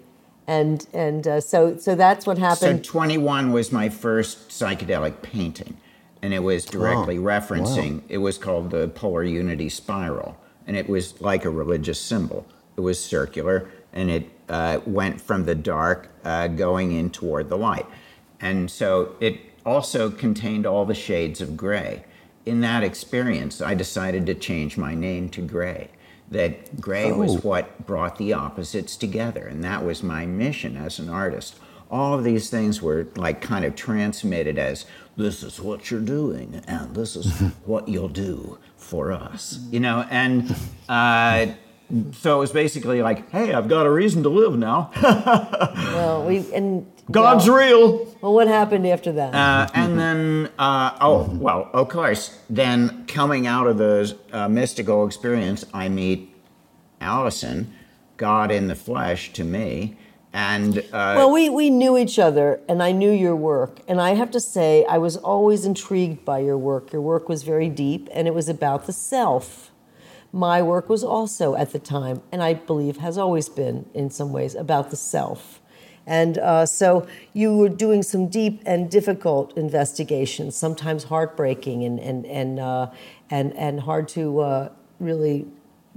And 0.48 0.86
and 0.94 1.28
uh, 1.28 1.42
so 1.42 1.78
so 1.78 1.96
that's 1.96 2.28
what 2.28 2.38
happened. 2.38 2.86
So 2.86 2.92
21 2.92 3.52
was 3.52 3.72
my 3.72 3.90
first 3.90 4.50
psychedelic 4.50 5.24
painting, 5.24 5.76
and 6.22 6.36
it 6.36 6.44
was 6.44 6.66
directly 6.66 7.18
referencing. 7.18 8.04
It 8.10 8.20
was 8.20 8.38
called 8.38 8.70
the 8.70 8.88
Polar 8.90 9.24
Unity 9.24 9.70
Spiral, 9.70 10.38
and 10.68 10.78
it 10.78 10.88
was 10.88 11.20
like 11.20 11.46
a 11.46 11.50
religious 11.50 12.00
symbol. 12.00 12.46
It 12.78 12.82
was 12.82 13.04
circular, 13.04 13.72
and 13.92 14.12
it 14.12 14.30
uh, 14.48 14.82
went 14.86 15.20
from 15.20 15.46
the 15.46 15.56
dark 15.56 16.10
uh, 16.24 16.48
going 16.50 16.92
in 16.92 17.10
toward 17.10 17.50
the 17.50 17.58
light, 17.58 17.88
and 18.42 18.70
so 18.70 19.16
it 19.20 19.40
also 19.66 20.10
contained 20.12 20.66
all 20.66 20.86
the 20.86 20.94
shades 20.96 21.42
of 21.42 21.58
gray. 21.58 22.04
In 22.46 22.62
that 22.62 22.84
experience, 22.84 23.62
I 23.62 23.74
decided 23.74 24.26
to 24.28 24.36
change 24.36 24.78
my 24.78 24.94
name 24.94 25.30
to 25.30 25.42
Gray. 25.42 25.90
That 26.30 26.80
gray 26.80 27.12
Oh. 27.12 27.18
was 27.18 27.44
what 27.44 27.86
brought 27.88 28.18
the 28.18 28.34
opposites 28.34 28.96
together, 28.96 29.46
and 29.48 29.64
that 29.64 29.84
was 29.84 30.04
my 30.04 30.26
mission 30.28 30.78
as 30.78 31.00
an 31.00 31.10
artist. 31.10 31.56
All 31.90 32.14
of 32.14 32.24
these 32.24 32.50
things 32.50 32.82
were 32.82 33.08
like 33.16 33.42
kind 33.42 33.66
of 33.66 33.76
transmitted 33.76 34.58
as 34.60 34.86
this 35.18 35.42
is 35.44 35.60
what 35.60 35.90
you're 35.90 36.00
doing, 36.00 36.62
and 36.68 36.96
this 36.96 37.16
is 37.16 37.32
what 37.66 37.88
you'll 37.88 38.10
do 38.10 38.58
for 38.78 39.12
us, 39.12 39.60
you 39.72 39.80
know. 39.80 40.06
And 40.12 40.56
uh, 40.90 41.48
so 42.14 42.38
it 42.38 42.40
was 42.40 42.52
basically 42.52 43.02
like, 43.02 43.30
hey, 43.30 43.54
I've 43.54 43.68
got 43.68 43.86
a 43.86 43.92
reason 43.92 44.24
to 44.24 44.30
live 44.30 44.58
now. 44.58 44.92
well, 45.04 46.26
we 46.26 46.52
and 46.54 46.86
God's 47.12 47.48
well, 47.48 47.58
real. 47.58 48.16
Well, 48.22 48.34
what 48.34 48.48
happened 48.48 48.88
after 48.88 49.12
that? 49.14 49.36
Uh, 49.36 49.68
and 49.76 50.00
then, 50.00 50.50
uh, 50.58 50.98
oh, 51.00 51.30
well, 51.34 51.70
of 51.74 51.90
course, 51.90 52.40
then 52.50 53.06
coming 53.06 53.46
out 53.46 53.68
of 53.68 53.78
the 53.78 54.18
uh, 54.32 54.50
mystical 54.50 55.06
experience, 55.06 55.64
I 55.74 55.90
meet 55.90 56.34
Allyson, 57.00 57.74
God 58.18 58.50
in 58.52 58.68
the 58.68 58.76
flesh 58.76 59.32
to 59.34 59.44
me. 59.44 59.98
And 60.34 60.80
uh, 60.80 61.16
well, 61.16 61.32
we, 61.32 61.50
we 61.50 61.70
knew 61.70 61.98
each 61.98 62.20
other, 62.20 62.60
and 62.68 62.84
I 62.84 62.92
knew 62.92 63.12
your 63.12 63.36
work. 63.36 63.80
And 63.88 64.02
I 64.02 64.16
have 64.16 64.32
to 64.32 64.40
say, 64.40 64.84
I 64.90 64.98
was 64.98 65.16
always 65.16 65.64
intrigued 65.66 66.26
by 66.26 66.40
your 66.40 66.58
work. 66.58 66.92
Your 66.92 67.02
work 67.02 67.30
was 67.30 67.44
very 67.44 67.70
deep, 67.70 68.10
and 68.12 68.28
it 68.28 68.34
was 68.34 68.50
about 68.50 68.86
the 68.86 68.92
self. 68.92 69.72
My 70.36 70.62
work 70.62 70.90
was 70.90 71.02
also 71.02 71.56
at 71.56 71.72
the 71.72 71.80
time, 71.80 72.22
and 72.30 72.44
I 72.44 72.56
believe 72.56 72.98
has 72.98 73.18
always 73.18 73.48
been 73.48 73.86
in 73.94 74.10
some 74.10 74.34
ways 74.34 74.54
about 74.54 74.90
the 74.90 74.98
self. 74.98 75.62
And 76.06 76.38
uh, 76.40 76.66
so 76.66 77.08
you 77.32 77.56
were 77.56 77.70
doing 77.70 78.04
some 78.04 78.28
deep 78.28 78.62
and 78.66 78.92
difficult 78.92 79.58
investigations, 79.58 80.58
sometimes 80.58 81.06
heartbreaking 81.06 81.86
and 81.86 82.02
and 82.02 82.26
and 82.26 82.60
uh, 82.60 82.92
and 83.30 83.54
and 83.56 83.80
hard 83.80 84.10
to 84.10 84.40
uh, 84.42 84.70
really 85.00 85.48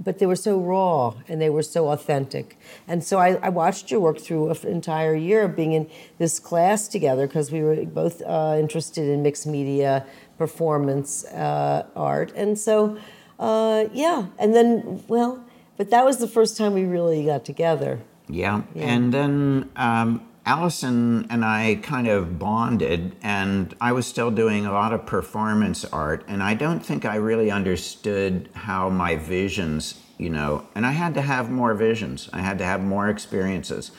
but 0.01 0.19
they 0.19 0.25
were 0.25 0.37
so 0.37 0.57
raw 0.57 1.13
and 1.27 1.41
they 1.41 1.49
were 1.49 1.61
so 1.61 1.89
authentic. 1.89 2.57
And 2.87 3.03
so 3.03 3.19
I, 3.19 3.33
I 3.41 3.49
watched 3.49 3.91
your 3.91 3.99
work 3.99 4.17
through 4.17 4.49
an 4.49 4.57
entire 4.63 5.13
year 5.13 5.43
of 5.43 5.57
being 5.57 5.73
in 5.73 5.89
this 6.17 6.39
class 6.39 6.87
together 6.87 7.27
because 7.27 7.51
we 7.51 7.61
were 7.61 7.83
both 7.85 8.21
uh, 8.21 8.55
interested 8.57 9.09
in 9.09 9.21
mixed 9.21 9.45
media 9.45 10.05
performance 10.37 11.25
uh, 11.25 11.85
art. 11.97 12.31
And 12.33 12.57
so, 12.57 12.97
uh, 13.39 13.85
yeah, 13.93 14.27
and 14.37 14.53
then, 14.53 15.03
well, 15.07 15.43
but 15.77 15.89
that 15.91 16.05
was 16.05 16.17
the 16.17 16.27
first 16.27 16.57
time 16.57 16.73
we 16.73 16.83
really 16.83 17.25
got 17.25 17.45
together. 17.45 17.99
Yeah. 18.27 18.63
Yeah. 18.75 18.85
And 18.85 19.13
then 19.13 19.69
um, 19.75 20.27
Allyson 20.45 21.25
and 21.29 21.43
I 21.45 21.79
kind 21.81 22.07
of 22.07 22.37
bonded, 22.37 23.15
and 23.23 23.73
I 23.79 23.93
was 23.93 24.05
still 24.05 24.29
doing 24.29 24.65
a 24.65 24.71
lot 24.71 24.93
of 24.93 25.05
performance 25.05 25.85
art, 25.85 26.25
and 26.27 26.43
I 26.43 26.53
don't 26.53 26.85
think 26.85 27.05
I 27.05 27.15
really 27.15 27.49
understood 27.49 28.49
how 28.53 28.89
my 28.89 29.15
visions, 29.15 30.01
you 30.17 30.29
know, 30.29 30.67
and 30.75 30.85
I 30.85 30.91
had 30.91 31.13
to 31.15 31.21
have 31.21 31.49
more 31.49 31.73
visions, 31.73 32.29
I 32.33 32.41
had 32.41 32.57
to 32.59 32.65
have 32.65 32.81
more 32.81 33.09
experiences. 33.09 33.91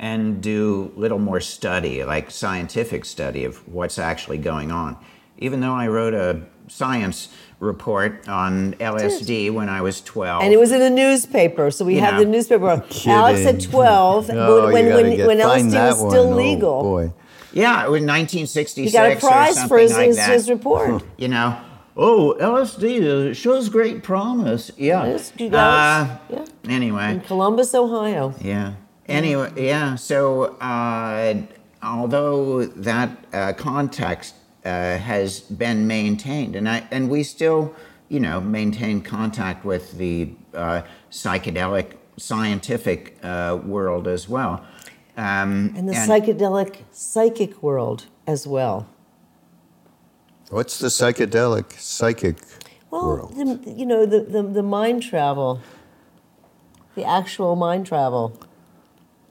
And 0.00 0.40
do 0.40 0.92
little 0.94 1.18
more 1.18 1.40
study, 1.40 2.04
like 2.04 2.30
scientific 2.30 3.04
study 3.04 3.44
of 3.44 3.66
what's 3.66 3.98
actually 3.98 4.38
going 4.38 4.70
on. 4.70 4.96
Even 5.38 5.58
though 5.58 5.74
I 5.74 5.88
wrote 5.88 6.14
a 6.14 6.42
science 6.68 7.34
report 7.60 8.28
on 8.28 8.74
LSD 8.74 9.52
when 9.52 9.68
I 9.68 9.80
was 9.82 10.00
12. 10.00 10.42
And 10.42 10.52
it 10.52 10.58
was 10.58 10.70
in 10.72 10.80
a 10.80 10.90
newspaper, 10.90 11.70
so 11.70 11.84
we 11.84 11.94
You 11.96 12.00
have 12.00 12.14
know. 12.14 12.20
the 12.20 12.26
newspaper. 12.26 12.84
Alex 13.06 13.46
at 13.46 13.60
12, 13.60 14.30
Oh, 14.32 14.72
when, 14.72 14.86
when, 14.94 15.16
get- 15.16 15.26
when 15.26 15.38
LSD 15.38 15.70
that 15.72 15.88
was 15.88 15.98
still 16.12 16.26
one. 16.28 16.32
Oh, 16.34 16.36
legal. 16.36 16.82
boy. 16.82 17.12
Yeah, 17.52 17.78
it 17.84 17.90
was 17.90 18.02
1966 18.02 18.92
he 18.92 18.92
got 18.96 19.10
a 19.10 19.16
prize 19.16 19.64
for 19.64 19.78
his, 19.78 19.92
like 19.94 20.08
his, 20.08 20.18
his 20.24 20.50
report. 20.50 21.02
you 21.16 21.28
know, 21.28 21.58
oh, 21.96 22.36
LSD 22.38 23.30
uh, 23.30 23.34
shows 23.34 23.68
great 23.68 24.02
promise. 24.04 24.70
Yeah. 24.76 25.06
Yes, 25.06 25.32
you 25.38 25.46
Uh, 25.48 26.18
yeah. 26.30 26.44
Anyway, 26.68 27.12
In 27.12 27.20
Columbus, 27.22 27.74
Ohio. 27.74 28.34
yeah. 28.40 28.74
Anyway, 29.08 29.50
yeah. 29.56 29.94
So, 29.96 30.56
uh, 30.60 31.34
although 31.82 32.66
that 32.66 33.10
uh, 33.32 33.52
context 33.54 34.34
uh, 34.68 34.98
has 34.98 35.40
been 35.40 35.86
maintained, 35.86 36.56
and 36.56 36.68
I 36.68 36.78
and 36.90 37.08
we 37.10 37.22
still, 37.22 37.74
you 38.08 38.20
know, 38.20 38.40
maintain 38.40 39.00
contact 39.00 39.64
with 39.64 39.84
the 39.98 40.30
uh, 40.54 40.82
psychedelic 41.10 41.86
scientific 42.16 43.16
uh, 43.22 43.58
world 43.64 44.06
as 44.06 44.28
well. 44.28 44.52
Um, 45.16 45.72
And 45.76 45.88
the 45.88 45.94
psychedelic 45.94 46.72
psychic 46.92 47.62
world 47.62 48.00
as 48.26 48.46
well. 48.46 48.86
What's 50.50 50.78
the 50.78 50.88
psychedelic 50.88 51.72
psychic 51.78 52.36
Well, 52.90 53.06
world? 53.06 53.36
the, 53.36 53.72
you 53.80 53.86
know, 53.86 54.06
the, 54.06 54.20
the, 54.20 54.42
the 54.42 54.62
mind 54.62 55.02
travel, 55.02 55.60
the 56.94 57.04
actual 57.04 57.54
mind 57.56 57.86
travel 57.86 58.38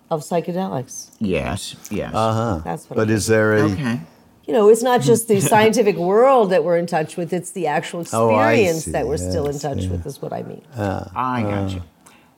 of 0.09 0.21
psychedelics. 0.21 1.11
Yes, 1.19 1.75
yes. 1.89 2.13
Uh 2.13 2.33
huh. 2.33 2.61
That's 2.63 2.89
what 2.89 2.97
But 2.97 3.09
I 3.09 3.13
is 3.13 3.27
there 3.27 3.53
a? 3.57 3.61
okay. 3.71 3.99
You 4.47 4.53
know, 4.53 4.69
it's 4.69 4.81
not 4.81 5.01
just 5.01 5.27
the 5.27 5.39
scientific 5.53 5.97
world 5.97 6.51
that 6.51 6.63
we're 6.63 6.77
in 6.77 6.87
touch 6.87 7.17
with, 7.17 7.33
it's 7.33 7.51
the 7.51 7.67
actual 7.67 7.99
Oh, 8.13 8.29
experience 8.29 8.85
see. 8.85 8.91
that 8.91 9.05
we're 9.07 9.17
still 9.17 9.47
in 9.47 9.59
touch 9.59 9.83
yeah. 9.83 9.89
with, 9.91 10.05
is 10.05 10.21
what 10.21 10.31
I 10.33 10.43
mean. 10.43 10.61
I 10.75 11.41
got 11.41 11.71
you. 11.71 11.81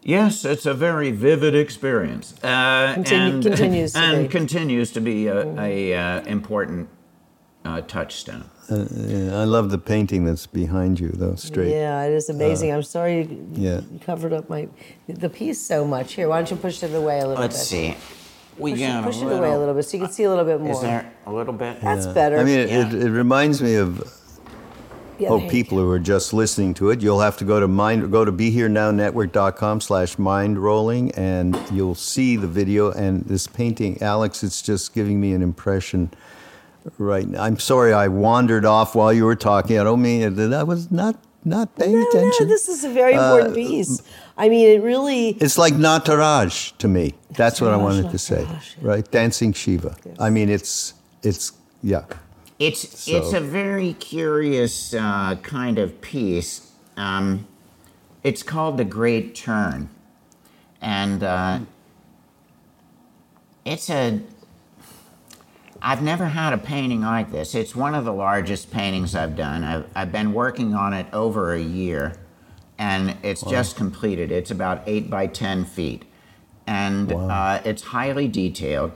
Yes, 0.01 0.45
it's 0.45 0.65
a 0.65 0.73
very 0.73 1.11
vivid 1.11 1.53
experience. 1.53 2.33
Uh, 2.43 2.93
Continue- 2.95 3.33
and, 3.35 3.43
continues 3.43 3.93
to 3.93 3.99
and 4.03 4.23
be. 4.23 4.27
continues 4.29 4.91
to 4.93 5.01
be 5.01 5.27
a, 5.27 5.61
a 5.61 5.93
uh, 5.93 6.21
important 6.21 6.89
uh, 7.65 7.81
touchstone. 7.81 8.45
Yeah, 8.69 9.39
I 9.39 9.43
love 9.45 9.71
the 9.71 9.77
painting 9.79 10.25
that's 10.25 10.45
behind 10.47 10.99
you, 10.99 11.09
though. 11.09 11.35
Straight. 11.35 11.71
Yeah, 11.71 12.03
it 12.03 12.13
is 12.13 12.29
amazing. 12.29 12.71
I'm 12.71 12.83
sorry 12.83 13.23
you, 13.23 13.47
yeah. 13.53 13.81
you 13.91 13.99
covered 13.99 14.31
up 14.31 14.47
my 14.49 14.67
the 15.07 15.29
piece 15.29 15.59
so 15.59 15.85
much. 15.85 16.13
Here, 16.13 16.29
why 16.29 16.37
don't 16.37 16.51
you 16.51 16.57
push 16.57 16.81
it 16.83 16.93
away 16.93 17.19
a 17.19 17.27
little 17.27 17.41
Let's 17.41 17.57
bit? 17.57 17.65
see. 17.65 17.95
We 18.59 18.71
Push, 18.71 18.81
it, 18.81 19.03
push 19.03 19.17
a 19.17 19.19
it 19.21 19.25
little. 19.25 19.39
away 19.39 19.53
a 19.53 19.57
little 19.59 19.73
bit 19.73 19.83
so 19.85 19.97
you 19.97 20.03
can 20.03 20.11
see 20.11 20.23
a 20.23 20.29
little 20.29 20.45
bit 20.45 20.59
more. 20.61 20.71
Is 20.73 20.81
there 20.81 21.11
a 21.25 21.31
little 21.33 21.53
bit? 21.53 21.81
That's 21.81 22.07
better. 22.07 22.37
I 22.39 22.43
mean, 22.43 22.59
it, 22.59 22.69
Yeah. 22.69 22.87
it, 22.87 22.93
it 22.93 23.09
reminds 23.09 23.61
me 23.61 23.75
of 23.75 24.03
Yeah, 25.17 25.29
oh, 25.29 25.47
people 25.49 25.77
who 25.77 25.89
are 25.91 25.99
just 25.99 26.33
listening 26.33 26.73
to 26.75 26.89
it. 26.91 27.01
You'll 27.01 27.19
have 27.21 27.37
to 27.37 27.45
go 27.45 27.59
to 27.59 27.67
mind, 27.67 28.11
go 28.11 28.23
to 28.25 28.31
BeHereNowNetwork.com 28.31 29.81
slash 29.81 30.15
mindrolling, 30.17 31.11
and 31.17 31.57
you'll 31.71 31.95
see 31.95 32.35
the 32.35 32.47
video 32.47 32.91
and 32.91 33.23
this 33.25 33.47
painting. 33.47 34.01
Alex, 34.01 34.43
it's 34.43 34.61
just 34.61 34.93
giving 34.93 35.19
me 35.21 35.33
an 35.33 35.41
impression 35.41 36.11
right 36.97 37.27
now. 37.27 37.43
I'm 37.43 37.59
sorry 37.59 37.93
I 37.93 38.07
wandered 38.07 38.65
off 38.65 38.95
while 38.95 39.11
you 39.13 39.25
were 39.25 39.35
talking. 39.35 39.77
I 39.79 39.83
don't 39.83 40.01
mean 40.01 40.35
that 40.35 40.53
I 40.53 40.63
was 40.63 40.89
not 40.91 41.15
not 41.45 41.75
paying 41.75 41.95
No, 41.99 42.07
attention. 42.09 42.47
no, 42.47 42.53
this 42.53 42.67
is 42.69 42.83
a 42.83 42.89
very 42.89 43.13
important 43.13 43.55
piece. 43.55 44.01
I 44.37 44.49
mean, 44.49 44.69
it 44.69 44.81
really. 44.83 45.29
It's 45.29 45.57
like 45.57 45.73
Nataraj 45.73 46.77
to 46.77 46.87
me. 46.87 47.13
That's 47.31 47.59
what 47.61 47.71
I 47.71 47.77
Nataraj, 47.77 47.81
wanted 47.83 48.11
to 48.11 48.17
say. 48.17 48.43
Nataraj, 48.43 48.75
yeah. 48.81 48.87
Right? 48.87 49.11
Dancing 49.11 49.53
Shiva. 49.53 49.95
I 50.19 50.29
mean, 50.29 50.49
it's 50.49 50.93
it's 51.23 51.53
yeah. 51.83 52.05
It's 52.59 52.99
So- 53.05 53.17
it's 53.17 53.33
a 53.33 53.39
very 53.39 53.93
curious 53.93 54.93
uh, 54.93 55.35
kind 55.43 55.79
of 55.79 56.01
piece. 56.01 56.71
Um, 56.97 57.47
it's 58.23 58.43
called 58.43 58.77
the 58.77 58.83
Great 58.85 59.33
Turn, 59.35 59.89
and 60.81 61.23
uh, 61.23 61.59
it's 63.65 63.89
a. 63.89 64.19
I've 65.81 66.01
never 66.01 66.25
had 66.25 66.53
a 66.53 66.57
painting 66.57 67.01
like 67.01 67.31
this. 67.31 67.55
It's 67.55 67.75
one 67.75 67.95
of 67.95 68.05
the 68.05 68.13
largest 68.13 68.71
paintings 68.71 69.15
I've 69.15 69.35
done. 69.35 69.63
I've, 69.63 69.85
I've 69.95 70.11
been 70.11 70.33
working 70.33 70.73
on 70.73 70.93
it 70.93 71.07
over 71.13 71.53
a 71.53 71.61
year, 71.61 72.15
and 72.77 73.17
it's 73.23 73.41
just 73.43 73.75
completed. 73.75 74.31
It's 74.31 74.51
about 74.51 74.83
eight 74.85 75.09
by 75.09 75.27
ten 75.27 75.65
feet, 75.65 76.03
and 76.67 77.11
uh, 77.11 77.61
it's 77.63 77.83
highly 77.83 78.27
detailed. 78.27 78.91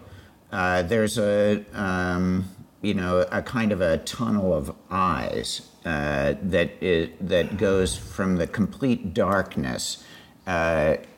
Uh, 0.52 0.84
there's 0.84 1.18
a 1.18 1.64
um, 1.74 2.46
you 2.82 2.94
know 2.94 3.26
a 3.32 3.42
kind 3.42 3.72
of 3.72 3.82
a 3.82 3.98
tunnel 4.00 4.54
of 4.54 4.76
eyes 4.90 5.70
uh, 5.86 6.36
that 6.42 6.72
is, 6.82 7.10
that 7.20 7.58
goes 7.58 7.96
from 7.98 8.36
the 8.36 8.48
complete 8.48 9.14
darkness 9.14 10.04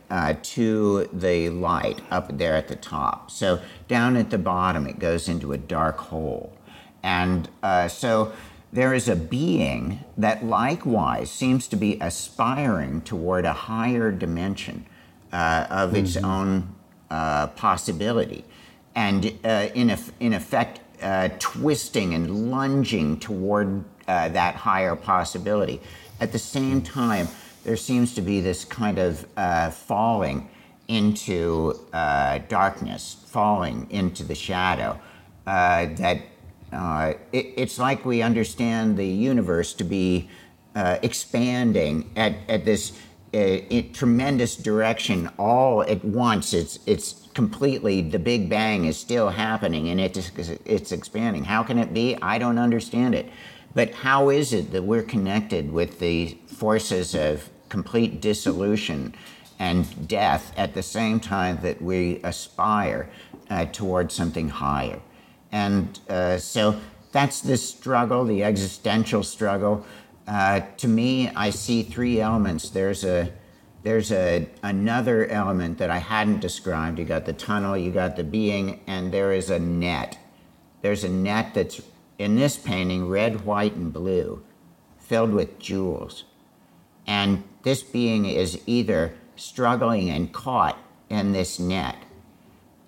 uh, 0.09 0.35
to 0.41 1.09
the 1.11 1.49
light 1.49 2.01
up 2.11 2.37
there 2.37 2.55
at 2.55 2.67
the 2.67 2.75
top. 2.75 3.31
So 3.31 3.59
down 3.87 4.15
at 4.17 4.29
the 4.29 4.37
bottom, 4.37 4.87
it 4.87 4.99
goes 4.99 5.27
into 5.27 5.53
a 5.53 5.57
dark 5.57 5.97
hole. 5.97 6.57
And 7.03 7.49
uh, 7.61 7.87
so 7.87 8.33
there 8.73 8.93
is 8.93 9.07
a 9.07 9.15
being 9.15 10.03
that 10.17 10.43
likewise 10.43 11.31
seems 11.31 11.67
to 11.69 11.75
be 11.75 11.97
aspiring 12.01 13.01
toward 13.01 13.45
a 13.45 13.53
higher 13.53 14.11
dimension 14.11 14.85
uh, 15.31 15.67
of 15.69 15.91
mm-hmm. 15.91 16.05
its 16.05 16.17
own 16.17 16.75
uh, 17.09 17.47
possibility. 17.47 18.43
And 18.95 19.37
uh, 19.43 19.69
in, 19.73 19.97
in 20.19 20.33
effect, 20.33 20.79
uh, 21.01 21.29
twisting 21.39 22.13
and 22.13 22.51
lunging 22.51 23.19
toward 23.19 23.83
uh, 24.07 24.29
that 24.29 24.55
higher 24.55 24.95
possibility. 24.95 25.81
At 26.19 26.31
the 26.31 26.39
same 26.39 26.81
time, 26.81 27.27
there 27.65 27.75
seems 27.75 28.13
to 28.13 28.21
be 28.21 28.41
this 28.41 28.63
kind 28.63 28.99
of 28.99 29.25
uh, 29.35 29.71
falling 29.71 30.47
into 30.87 31.73
uh, 31.93 32.37
darkness, 32.47 33.17
falling 33.25 33.87
into 33.89 34.23
the 34.23 34.35
shadow. 34.35 34.99
Uh, 35.47 35.87
that 35.95 36.21
uh, 36.71 37.13
it, 37.31 37.53
it's 37.57 37.79
like 37.79 38.05
we 38.05 38.21
understand 38.21 38.97
the 38.97 39.05
universe 39.05 39.73
to 39.73 39.83
be 39.83 40.29
uh, 40.75 40.99
expanding 41.01 42.09
at, 42.15 42.35
at 42.47 42.65
this 42.65 42.93
uh, 43.33 43.57
tremendous 43.93 44.55
direction 44.55 45.29
all 45.39 45.81
at 45.81 46.05
once. 46.05 46.53
It's, 46.53 46.79
it's 46.85 47.27
completely, 47.33 48.01
the 48.01 48.19
Big 48.19 48.47
Bang 48.47 48.85
is 48.85 48.95
still 48.95 49.29
happening 49.29 49.89
and 49.89 49.99
it's, 49.99 50.31
it's 50.65 50.91
expanding. 50.91 51.43
How 51.43 51.63
can 51.63 51.79
it 51.79 51.93
be? 51.93 52.15
I 52.21 52.37
don't 52.37 52.59
understand 52.59 53.15
it. 53.15 53.27
But 53.73 53.93
how 53.93 54.29
is 54.29 54.53
it 54.53 54.71
that 54.71 54.83
we're 54.83 55.03
connected 55.03 55.71
with 55.71 55.99
the 55.99 56.37
forces 56.47 57.15
of 57.15 57.49
complete 57.77 58.21
dissolution 58.21 59.13
and 59.59 60.07
death 60.07 60.53
at 60.55 60.73
the 60.73 60.83
same 60.97 61.19
time 61.19 61.55
that 61.61 61.77
we 61.81 62.21
aspire 62.23 63.09
uh, 63.49 63.65
towards 63.65 64.13
something 64.13 64.47
higher? 64.49 64.99
And 65.51 65.99
uh, 66.09 66.37
so 66.37 66.79
that's 67.11 67.41
the 67.41 67.57
struggle, 67.57 68.23
the 68.25 68.43
existential 68.43 69.23
struggle. 69.23 69.85
Uh, 70.27 70.61
to 70.77 70.87
me, 70.87 71.29
I 71.45 71.49
see 71.49 71.83
three 71.83 72.21
elements. 72.21 72.69
There's 72.69 73.03
a 73.03 73.31
there's 73.83 74.11
a 74.11 74.47
another 74.63 75.27
element 75.27 75.77
that 75.77 75.89
I 75.89 75.99
hadn't 75.99 76.39
described. 76.39 76.97
You 76.99 77.05
got 77.05 77.25
the 77.25 77.37
tunnel, 77.47 77.77
you 77.77 77.91
got 77.91 78.15
the 78.15 78.23
being, 78.23 78.79
and 78.87 79.11
there 79.11 79.31
is 79.31 79.49
a 79.49 79.59
net. 79.59 80.17
There's 80.81 81.03
a 81.03 81.09
net 81.09 81.53
that's 81.53 81.81
in 82.17 82.35
this 82.35 82.57
painting, 82.57 83.07
red, 83.07 83.45
white, 83.45 83.75
and 83.75 83.91
blue, 83.91 84.43
filled 84.97 85.33
with 85.33 85.59
jewels. 85.59 86.23
And 87.07 87.43
this 87.65 87.81
being 87.81 88.25
is 88.25 88.61
either 88.67 89.11
struggling 89.35 90.11
and 90.11 90.31
caught 90.31 90.77
in 91.09 91.33
this 91.33 91.59
net 91.59 91.97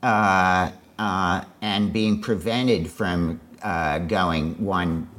uh, 0.04 0.72
uh, 1.00 1.44
and 1.62 1.92
being 1.92 2.22
prevented 2.22 2.90
from 2.90 3.42
uh, 3.64 3.98
going 3.98 4.64
one 4.64 5.10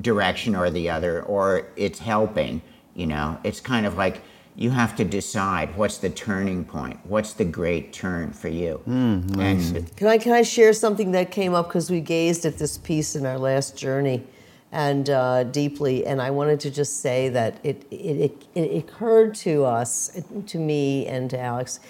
direction 0.00 0.56
or 0.56 0.68
the 0.68 0.90
other, 0.90 1.22
or 1.22 1.68
it's 1.76 2.00
helping. 2.00 2.60
You 2.94 3.06
know, 3.06 3.38
it's 3.44 3.60
kind 3.60 3.86
of 3.86 3.96
like 3.96 4.20
you 4.56 4.70
have 4.70 4.96
to 4.96 5.04
decide 5.04 5.76
what's 5.76 5.98
the 5.98 6.10
turning 6.10 6.64
point, 6.64 6.98
what's 7.04 7.34
the 7.34 7.44
great 7.44 7.92
turn 7.92 8.32
for 8.32 8.48
you. 8.48 8.80
Mm, 8.88 9.38
and 9.38 9.96
can 9.96 10.08
I 10.08 10.18
can 10.18 10.32
I 10.32 10.42
share 10.42 10.72
something 10.72 11.12
that 11.12 11.30
came 11.30 11.54
up 11.54 11.68
because 11.68 11.88
we 11.88 12.00
gazed 12.00 12.44
at 12.44 12.58
this 12.58 12.76
piece 12.76 13.14
in 13.14 13.24
our 13.26 13.38
last 13.38 13.76
journey, 13.76 14.24
and 14.70 15.08
uh, 15.08 15.44
deeply, 15.44 16.06
and 16.06 16.20
I 16.20 16.30
wanted 16.30 16.60
to 16.60 16.70
just 16.70 17.00
say 17.00 17.28
that 17.30 17.58
it 17.64 17.84
it, 17.90 17.96
it 17.96 18.46
it 18.54 18.76
occurred 18.78 19.34
to 19.36 19.64
us, 19.64 20.20
to 20.46 20.58
me 20.58 21.06
and 21.06 21.30
to 21.30 21.38
Alex, 21.38 21.80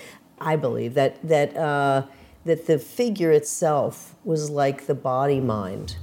I 0.40 0.56
believe 0.56 0.94
that 0.94 1.16
that 1.26 1.56
uh, 1.56 2.06
that 2.44 2.66
the 2.66 2.78
figure 2.78 3.32
itself 3.32 4.14
was 4.24 4.50
like 4.50 4.86
the 4.86 4.94
body 4.94 5.40
mind 5.40 5.96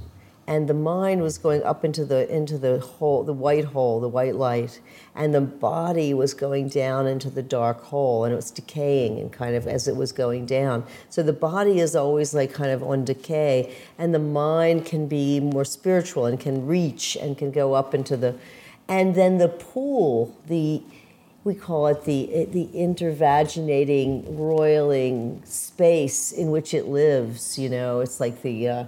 and 0.48 0.68
the 0.68 0.74
mind 0.74 1.22
was 1.22 1.38
going 1.38 1.62
up 1.64 1.84
into 1.84 2.04
the 2.04 2.32
into 2.32 2.56
the 2.56 2.78
hole 2.78 3.24
the 3.24 3.32
white 3.32 3.64
hole 3.64 4.00
the 4.00 4.08
white 4.08 4.36
light 4.36 4.80
and 5.14 5.34
the 5.34 5.40
body 5.40 6.14
was 6.14 6.34
going 6.34 6.68
down 6.68 7.06
into 7.06 7.28
the 7.30 7.42
dark 7.42 7.82
hole 7.84 8.24
and 8.24 8.32
it 8.32 8.36
was 8.36 8.50
decaying 8.50 9.18
and 9.18 9.32
kind 9.32 9.56
of 9.56 9.66
as 9.66 9.88
it 9.88 9.96
was 9.96 10.12
going 10.12 10.44
down. 10.44 10.84
So 11.08 11.22
the 11.22 11.32
body 11.32 11.80
is 11.80 11.96
always 11.96 12.34
like 12.34 12.52
kind 12.52 12.70
of 12.70 12.82
on 12.82 13.04
decay 13.04 13.74
and 13.98 14.14
the 14.14 14.18
mind 14.18 14.84
can 14.84 15.08
be 15.08 15.40
more 15.40 15.64
spiritual 15.64 16.26
and 16.26 16.38
can 16.38 16.66
reach 16.66 17.16
and 17.16 17.36
can 17.36 17.50
go 17.50 17.74
up 17.74 17.94
into 17.94 18.16
the 18.16 18.34
and 18.88 19.14
then 19.14 19.38
the 19.38 19.48
pool 19.48 20.36
the 20.46 20.82
we 21.44 21.54
call 21.54 21.86
it 21.86 22.04
the 22.04 22.46
the 22.52 22.68
intervaginating 22.74 24.24
roiling 24.28 25.42
space 25.44 26.30
in 26.30 26.50
which 26.50 26.74
it 26.74 26.86
lives 26.86 27.58
you 27.58 27.68
know? 27.68 28.00
It's 28.00 28.20
like 28.20 28.42
the 28.42 28.68
uh, 28.68 28.84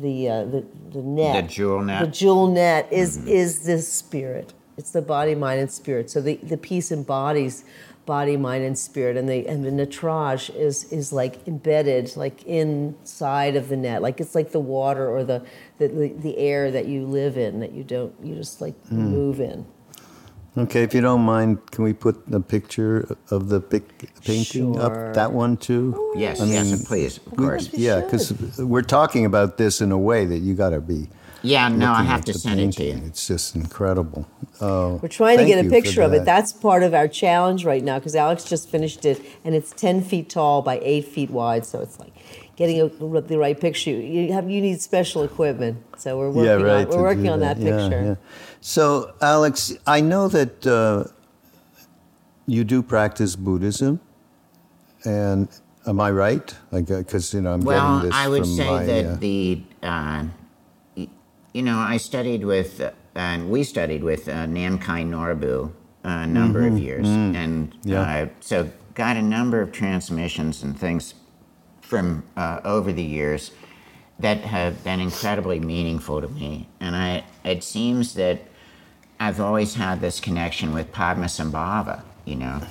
the 0.00 0.28
uh, 0.28 0.44
the 0.44 0.64
the 0.90 1.02
net, 1.02 1.44
the 1.44 1.52
jewel 1.52 1.80
net, 1.82 2.04
the 2.04 2.10
jewel 2.10 2.46
net 2.46 2.88
is 2.90 3.18
mm-hmm. 3.18 3.28
is 3.28 3.60
this 3.64 3.92
spirit. 3.92 4.52
It's 4.76 4.92
the 4.92 5.02
body, 5.02 5.34
mind, 5.34 5.60
and 5.60 5.70
spirit. 5.70 6.10
So 6.10 6.20
the 6.20 6.36
the 6.36 6.56
piece 6.56 6.90
embodies 6.90 7.64
body, 8.06 8.36
mind, 8.36 8.64
and 8.64 8.78
spirit, 8.78 9.16
and 9.16 9.28
the 9.28 9.46
and 9.46 9.64
the 9.64 9.70
natraj 9.70 10.54
is 10.56 10.84
is 10.92 11.12
like 11.12 11.46
embedded, 11.46 12.16
like 12.16 12.42
inside 12.44 13.56
of 13.56 13.68
the 13.68 13.76
net, 13.76 14.02
like 14.02 14.20
it's 14.20 14.34
like 14.34 14.52
the 14.52 14.60
water 14.60 15.08
or 15.08 15.22
the 15.22 15.44
the, 15.78 15.88
the, 16.18 16.36
air 16.36 16.70
that 16.70 16.86
you 16.86 17.06
live 17.06 17.38
in 17.38 17.60
that 17.60 17.72
you 17.72 17.84
don't 17.84 18.12
you 18.22 18.34
just 18.34 18.60
like 18.60 18.74
mm. 18.86 18.92
move 18.92 19.40
in. 19.40 19.64
Okay, 20.58 20.82
if 20.82 20.94
you 20.94 21.00
don't 21.00 21.20
mind, 21.22 21.70
can 21.70 21.84
we 21.84 21.92
put 21.92 22.16
a 22.32 22.40
picture 22.40 23.16
of 23.30 23.48
the 23.48 23.60
pic- 23.60 24.12
painting 24.24 24.74
sure. 24.74 24.82
up? 24.82 25.14
That 25.14 25.32
one 25.32 25.56
too? 25.56 25.94
Oh, 25.96 26.14
yes, 26.16 26.40
I 26.40 26.44
mean, 26.44 26.54
yes, 26.54 26.84
please, 26.84 27.18
of 27.18 27.36
course. 27.36 27.72
yeah, 27.72 28.00
because 28.00 28.58
we're 28.58 28.82
talking 28.82 29.24
about 29.24 29.58
this 29.58 29.80
in 29.80 29.92
a 29.92 29.98
way 29.98 30.24
that 30.24 30.38
you 30.38 30.54
got 30.54 30.70
to 30.70 30.80
be. 30.80 31.08
Yeah, 31.42 31.68
no, 31.68 31.90
I 31.92 32.02
have 32.02 32.24
to 32.26 32.34
send 32.34 32.58
painting. 32.58 32.86
it 32.88 32.92
to 32.94 33.00
you. 33.00 33.06
It's 33.06 33.26
just 33.26 33.54
incredible. 33.56 34.26
Uh, 34.60 34.98
we're 35.00 35.08
trying 35.08 35.38
to 35.38 35.46
get 35.46 35.64
a 35.64 35.70
picture 35.70 36.02
of 36.02 36.12
it. 36.12 36.24
That's 36.24 36.52
part 36.52 36.82
of 36.82 36.92
our 36.92 37.08
challenge 37.08 37.64
right 37.64 37.82
now 37.82 37.98
because 37.98 38.14
Alex 38.14 38.44
just 38.44 38.68
finished 38.68 39.04
it, 39.06 39.22
and 39.44 39.54
it's 39.54 39.70
ten 39.70 40.02
feet 40.02 40.28
tall 40.28 40.62
by 40.62 40.80
eight 40.82 41.06
feet 41.06 41.30
wide. 41.30 41.64
So 41.64 41.80
it's 41.80 41.98
like 41.98 42.12
getting 42.60 42.78
a, 42.82 43.20
the 43.22 43.38
right 43.38 43.58
picture. 43.58 43.90
You 43.90 44.34
have 44.34 44.50
you 44.50 44.60
need 44.60 44.82
special 44.82 45.22
equipment. 45.24 45.82
So 45.96 46.18
we're 46.18 46.28
working 46.28 46.44
yeah, 46.44 46.74
right, 46.74 46.86
on 46.86 46.94
we're 46.94 47.02
working 47.02 47.30
on 47.30 47.40
that, 47.40 47.56
that 47.58 47.64
picture. 47.64 48.02
Yeah, 48.02 48.08
yeah. 48.08 48.14
So 48.60 49.14
Alex, 49.22 49.72
I 49.86 50.02
know 50.02 50.28
that 50.28 50.66
uh, 50.66 51.04
you 52.46 52.64
do 52.64 52.82
practice 52.82 53.34
Buddhism, 53.34 53.98
and 55.06 55.48
am 55.86 56.00
I 56.00 56.10
right? 56.10 56.54
Because 56.70 57.32
you 57.32 57.40
know 57.40 57.54
I'm 57.54 57.62
well, 57.62 57.96
getting 57.96 58.10
this 58.10 58.18
I 58.18 58.28
would 58.28 58.42
from 58.42 58.56
say 58.56 58.70
my, 58.70 58.84
that 58.84 59.06
uh, 59.06 59.14
the 59.16 59.62
uh, 59.82 60.24
you 61.54 61.62
know 61.62 61.78
I 61.78 61.96
studied 61.96 62.44
with 62.44 62.82
and 63.14 63.50
we 63.50 63.64
studied 63.64 64.04
with 64.04 64.28
uh, 64.28 64.44
Namkhai 64.44 65.08
Norbu 65.08 65.72
a 66.04 66.26
number 66.26 66.60
mm-hmm. 66.60 66.76
of 66.76 66.82
years, 66.82 67.06
mm. 67.06 67.34
and 67.34 67.74
yeah. 67.84 68.02
Uh, 68.02 68.28
so 68.40 68.70
got 68.94 69.16
a 69.16 69.22
number 69.22 69.62
of 69.62 69.72
transmissions 69.72 70.62
and 70.62 70.78
things 70.78 71.14
from 71.90 72.22
uh, 72.36 72.60
over 72.64 72.92
the 72.92 73.02
years 73.02 73.50
that 74.20 74.38
have 74.38 74.84
been 74.84 75.00
incredibly 75.00 75.58
meaningful 75.58 76.20
to 76.20 76.28
me. 76.28 76.68
And 76.78 76.94
I, 76.94 77.24
it 77.44 77.64
seems 77.64 78.14
that 78.14 78.40
I've 79.18 79.40
always 79.40 79.74
had 79.74 80.00
this 80.00 80.20
connection 80.20 80.72
with 80.72 80.92
Padmasambhava, 80.92 82.02
you 82.24 82.36
know, 82.36 82.62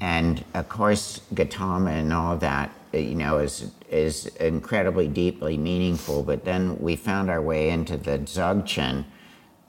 and 0.00 0.44
of 0.54 0.68
course 0.68 1.22
Gautama 1.34 1.90
and 1.92 2.12
all 2.12 2.36
that, 2.36 2.70
you 2.92 3.14
know, 3.14 3.38
is 3.38 3.72
is 3.90 4.26
incredibly 4.36 5.08
deeply 5.08 5.56
meaningful. 5.56 6.22
But 6.22 6.44
then 6.44 6.78
we 6.78 6.94
found 6.94 7.30
our 7.30 7.40
way 7.40 7.70
into 7.70 7.96
the 7.96 8.18
Dzogchen, 8.18 9.04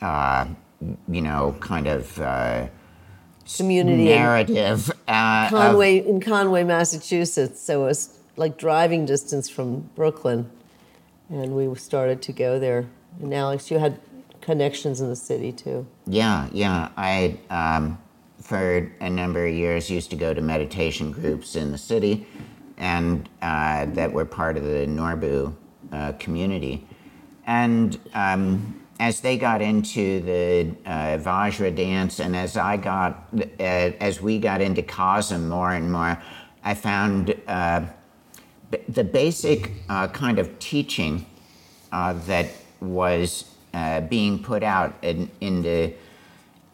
uh, 0.01 0.45
you 1.07 1.21
know, 1.21 1.55
kind 1.61 1.87
of. 1.87 2.19
Uh, 2.19 2.67
community 3.57 4.05
narrative 4.05 4.91
uh, 5.07 5.49
Conway 5.49 6.01
of, 6.01 6.05
in 6.05 6.21
Conway, 6.21 6.63
Massachusetts. 6.63 7.59
So 7.59 7.81
it 7.81 7.87
was 7.87 8.18
like 8.39 8.57
driving 8.57 9.05
distance 9.05 9.49
from 9.49 9.81
Brooklyn, 9.95 10.49
and 11.29 11.53
we 11.55 11.75
started 11.75 12.21
to 12.23 12.33
go 12.33 12.57
there. 12.57 12.85
And 13.21 13.33
Alex, 13.33 13.69
you 13.69 13.79
had 13.79 13.99
connections 14.39 15.01
in 15.01 15.09
the 15.09 15.15
city 15.15 15.51
too. 15.51 15.85
Yeah, 16.07 16.47
yeah. 16.53 16.89
I 16.95 17.37
um, 17.49 17.99
for 18.41 18.89
a 19.01 19.09
number 19.09 19.45
of 19.45 19.53
years 19.53 19.89
used 19.89 20.09
to 20.11 20.15
go 20.15 20.33
to 20.33 20.41
meditation 20.41 21.11
groups 21.11 21.57
in 21.57 21.73
the 21.73 21.77
city, 21.77 22.25
and 22.77 23.27
uh, 23.41 23.85
that 23.87 24.11
were 24.13 24.25
part 24.25 24.55
of 24.55 24.63
the 24.63 24.87
Norbu 24.87 25.53
uh, 25.91 26.13
community. 26.13 26.87
And 27.45 27.99
um, 28.13 28.81
as 29.01 29.19
they 29.19 29.37
got 29.37 29.61
into 29.61 30.21
the 30.21 30.75
uh, 30.85 31.17
Vajra 31.17 31.75
dance, 31.75 32.21
and 32.21 32.37
as 32.37 32.55
I 32.55 32.77
got, 32.77 33.27
uh, 33.33 33.63
as 33.63 34.21
we 34.21 34.39
got 34.39 34.61
into 34.61 34.81
CoSM 34.81 35.49
more 35.49 35.73
and 35.73 35.91
more, 35.91 36.21
I 36.63 36.73
found 36.73 37.35
uh, 37.47 37.85
the 38.87 39.03
basic 39.03 39.71
uh, 39.89 40.07
kind 40.07 40.39
of 40.39 40.59
teaching 40.59 41.25
uh, 41.91 42.13
that 42.27 42.47
was 42.79 43.45
uh, 43.73 44.01
being 44.01 44.41
put 44.41 44.63
out 44.63 44.93
in, 45.01 45.29
in 45.41 45.61
the, 45.61 45.93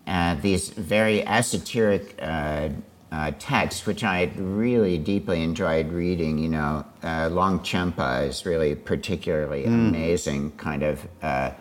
uh, 0.08 0.36
these 0.36 0.70
very 0.70 1.26
esoteric 1.28 2.16
uh, 2.22 2.70
uh, 3.12 3.32
texts, 3.40 3.86
which 3.86 4.04
I 4.04 4.32
really 4.36 4.98
deeply 4.98 5.42
enjoyed 5.42 5.90
reading. 5.90 6.38
You 6.38 6.50
know, 6.50 6.86
uh, 7.02 7.30
Longchenpa 7.30 8.28
is 8.28 8.46
really 8.46 8.76
particularly 8.76 9.66
amazing 9.66 10.52
kind 10.58 10.84
of 10.84 11.08
uh, 11.22 11.52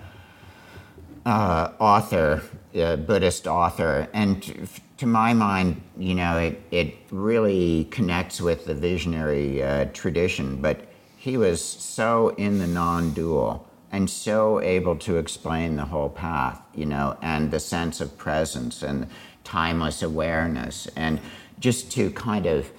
uh, 1.24 1.72
author, 1.78 2.42
uh, 2.74 2.96
Buddhist 2.96 3.46
author, 3.46 4.08
and 4.12 4.42
t- 4.42 4.54
to 4.98 5.06
my 5.06 5.34
mind, 5.34 5.80
you 5.96 6.14
know, 6.14 6.38
it 6.38 6.62
it 6.70 6.94
really 7.10 7.84
connects 7.90 8.40
with 8.40 8.66
the 8.66 8.74
visionary 8.74 9.62
uh, 9.62 9.86
tradition. 9.92 10.60
But 10.60 10.86
he 11.16 11.36
was 11.36 11.62
so 11.62 12.30
in 12.36 12.58
the 12.58 12.66
non-dual 12.66 13.66
and 13.90 14.10
so 14.10 14.60
able 14.60 14.96
to 14.96 15.16
explain 15.18 15.76
the 15.76 15.84
whole 15.84 16.10
path, 16.10 16.60
you 16.74 16.84
know, 16.84 17.16
and 17.22 17.50
the 17.50 17.60
sense 17.60 18.00
of 18.00 18.18
presence 18.18 18.82
and 18.82 19.06
timeless 19.44 20.02
awareness, 20.02 20.88
and 20.96 21.20
just 21.60 21.92
to 21.92 22.10
kind 22.10 22.46
of 22.46 22.70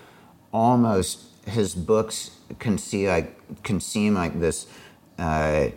almost 0.51 1.23
his 1.47 1.75
books 1.75 2.31
can 2.59 2.77
see 2.77 3.07
like 3.07 3.63
can 3.63 3.79
seem 3.79 4.13
like 4.13 4.39
this 4.39 4.67
uh, 5.17 5.67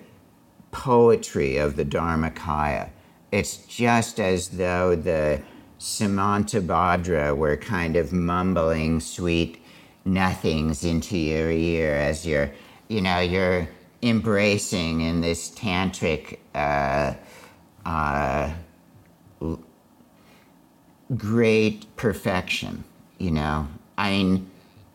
poetry 0.70 1.56
of 1.56 1.76
the 1.76 1.84
Dharmakaya. 1.84 2.90
It's 3.31 3.59
just 3.59 4.20
as 4.20 4.49
though 4.49 4.97
the 4.97 5.43
Samantabhadra 5.79 7.37
were 7.37 7.57
kind 7.57 7.97
of 7.97 8.12
mumbling 8.12 9.01
sweet 9.01 9.62
nothings 10.05 10.85
into 10.85 11.16
your 11.16 11.51
ear 11.51 11.95
as 11.95 12.26
you're, 12.26 12.51
you 12.89 13.01
know, 13.01 13.20
you're 13.20 13.68
embracing 14.03 15.03
in 15.03 15.20
this 15.20 15.51
tantric 15.51 16.39
uh, 16.55 17.14
uh, 17.85 18.51
great 21.16 21.97
perfection, 21.97 22.85
you 23.18 23.31
know. 23.31 23.68
I 23.97 24.11
mean, 24.11 24.51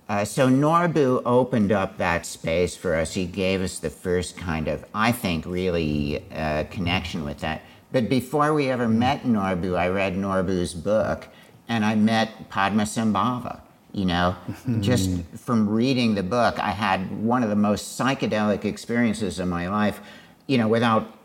uh, 0.09 0.25
so 0.25 0.49
Norbu 0.49 1.21
opened 1.25 1.71
up 1.71 1.97
that 1.97 2.25
space 2.25 2.75
for 2.75 2.95
us. 2.95 3.13
He 3.13 3.25
gave 3.25 3.61
us 3.61 3.79
the 3.79 3.89
first 3.89 4.37
kind 4.37 4.67
of, 4.67 4.85
I 4.93 5.11
think, 5.11 5.45
really 5.45 6.23
uh, 6.31 6.65
connection 6.65 7.23
with 7.23 7.39
that. 7.39 7.61
But 7.93 8.09
before 8.09 8.53
we 8.55 8.69
ever 8.69 8.89
met 8.89 9.23
Norbu, 9.23 9.77
I 9.77 9.87
read 9.87 10.15
Norbu's 10.15 10.73
book, 10.73 11.29
and 11.69 11.85
I 11.85 11.95
met 11.95 12.49
Padmasambhava. 12.49 13.61
You 13.93 14.05
know, 14.05 14.35
just 14.79 15.21
from 15.35 15.69
reading 15.69 16.15
the 16.15 16.23
book, 16.23 16.57
I 16.57 16.71
had 16.71 16.99
one 17.23 17.43
of 17.43 17.49
the 17.49 17.55
most 17.55 17.97
psychedelic 17.97 18.65
experiences 18.65 19.39
in 19.39 19.47
my 19.47 19.69
life. 19.69 20.01
You 20.47 20.57
know, 20.57 20.67
without 20.67 21.15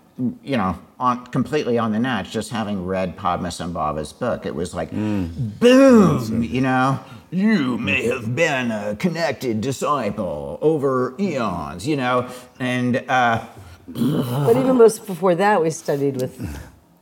you 0.42 0.56
know, 0.56 0.78
on, 0.98 1.24
completely 1.26 1.78
on 1.78 1.92
the 1.92 1.98
notch, 1.98 2.30
just 2.32 2.50
having 2.50 2.84
read 2.84 3.16
Padmasambhava's 3.16 4.12
book. 4.12 4.46
It 4.46 4.54
was 4.54 4.74
like, 4.74 4.90
boom, 4.90 6.42
you 6.42 6.60
know, 6.60 6.98
you 7.30 7.78
may 7.78 8.06
have 8.06 8.34
been 8.34 8.70
a 8.70 8.96
connected 8.96 9.60
disciple 9.60 10.58
over 10.60 11.14
eons, 11.20 11.86
you 11.86 11.96
know, 11.96 12.28
and 12.58 13.04
uh, 13.08 13.46
But 13.94 14.56
even 14.56 14.76
most 14.76 15.06
before 15.06 15.34
that, 15.36 15.60
we 15.62 15.70
studied 15.70 16.20
with 16.20 16.38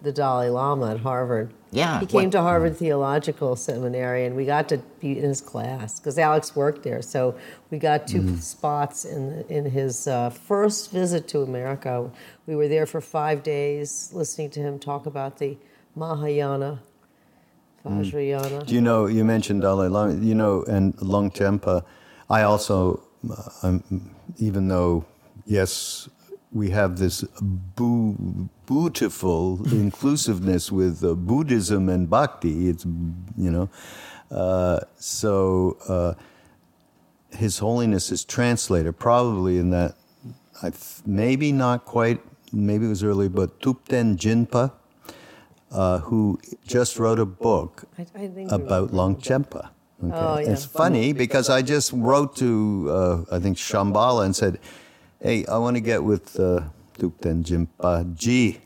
the 0.03 0.13
Dalai 0.13 0.49
Lama 0.51 0.93
at 0.93 1.01
Harvard. 1.01 1.53
Yeah, 1.73 1.99
He 2.01 2.07
came 2.07 2.25
what- 2.25 2.33
to 2.33 2.43
Harvard 2.43 2.77
Theological 2.77 3.57
Seminary, 3.57 4.25
and 4.25 4.37
we 4.37 4.45
got 4.45 4.69
to 4.69 4.79
be 5.01 5.19
in 5.19 5.25
his 5.25 5.41
class 5.41 5.99
because 5.99 6.17
Alex 6.19 6.55
worked 6.55 6.83
there. 6.85 7.03
So 7.03 7.35
we 7.71 7.79
got 7.79 8.07
2 8.07 8.37
spots 8.39 9.05
in 9.05 9.45
in 9.49 9.65
his 9.71 10.07
uh, 10.07 10.31
first 10.31 10.93
visit 10.93 11.27
to 11.29 11.43
America. 11.43 12.11
We 12.47 12.55
were 12.57 12.69
there 12.69 12.87
for 12.87 13.01
five 13.01 13.43
days, 13.43 14.11
listening 14.13 14.51
to 14.51 14.61
him 14.61 14.79
talk 14.79 15.07
about 15.07 15.39
the 15.39 15.59
Mahayana, 15.97 16.79
Vajrayana. 17.85 18.67
Do 18.67 18.75
you 18.75 18.81
know, 18.81 19.07
you 19.07 19.25
mentioned 19.25 19.63
Dalai 19.63 19.89
Lama, 19.89 20.15
you 20.15 20.35
know, 20.35 20.63
and 20.65 20.95
Longchenpa. 20.99 21.83
I 22.31 22.43
also, 22.43 23.01
uh, 23.31 23.51
um, 23.67 23.83
even 24.39 24.69
though, 24.69 25.05
yes, 25.47 26.09
we 26.53 26.71
have 26.71 26.99
this 26.99 27.23
bu- 27.77 28.49
beautiful 28.67 29.61
inclusiveness 29.73 30.71
with 30.81 31.05
uh, 31.05 31.15
Buddhism 31.15 31.89
and 31.89 32.09
Bhakti, 32.09 32.69
it's, 32.69 32.85
you 33.37 33.51
know, 33.51 33.69
uh, 34.31 34.81
so 34.97 35.77
uh, 35.89 36.15
His 37.37 37.59
Holiness 37.59 38.11
is 38.11 38.25
translator, 38.25 38.93
probably 38.93 39.59
in 39.59 39.71
that, 39.71 39.95
I 40.63 40.71
th- 40.71 41.03
maybe 41.05 41.53
not 41.53 41.85
quite, 41.85 42.21
maybe 42.53 42.87
it 42.87 42.89
was 42.89 43.05
early, 43.05 43.29
but 43.29 43.61
Thupten 43.61 44.17
Jinpa. 44.17 44.73
Uh, 45.73 45.99
who 45.99 46.39
just 46.65 46.97
wrote 46.97 47.19
a 47.19 47.27
book 47.27 47.85
I, 47.99 48.03
I 48.15 48.29
think 48.29 48.53
about 48.53 48.93
Longchenpa. 48.93 49.69
Okay. 50.03 50.15
Oh, 50.15 50.39
yeah. 50.39 50.53
It's 50.53 50.65
funny 50.65 51.13
because 51.13 51.51
I 51.51 51.61
just 51.61 51.91
wrote 51.93 52.37
to, 52.37 52.87
uh, 52.89 53.35
I 53.35 53.41
think, 53.41 53.57
Shambhala 53.59 54.25
and 54.25 54.35
said, 54.35 54.61
hey, 55.21 55.47
I 55.47 55.59
want 55.59 55.77
to 55.77 55.81
get 55.81 56.03
with 56.05 56.39
uh, 56.39 56.63
Thupten 56.95 57.45
Jinpa 57.45 58.15
Ji 58.15 58.61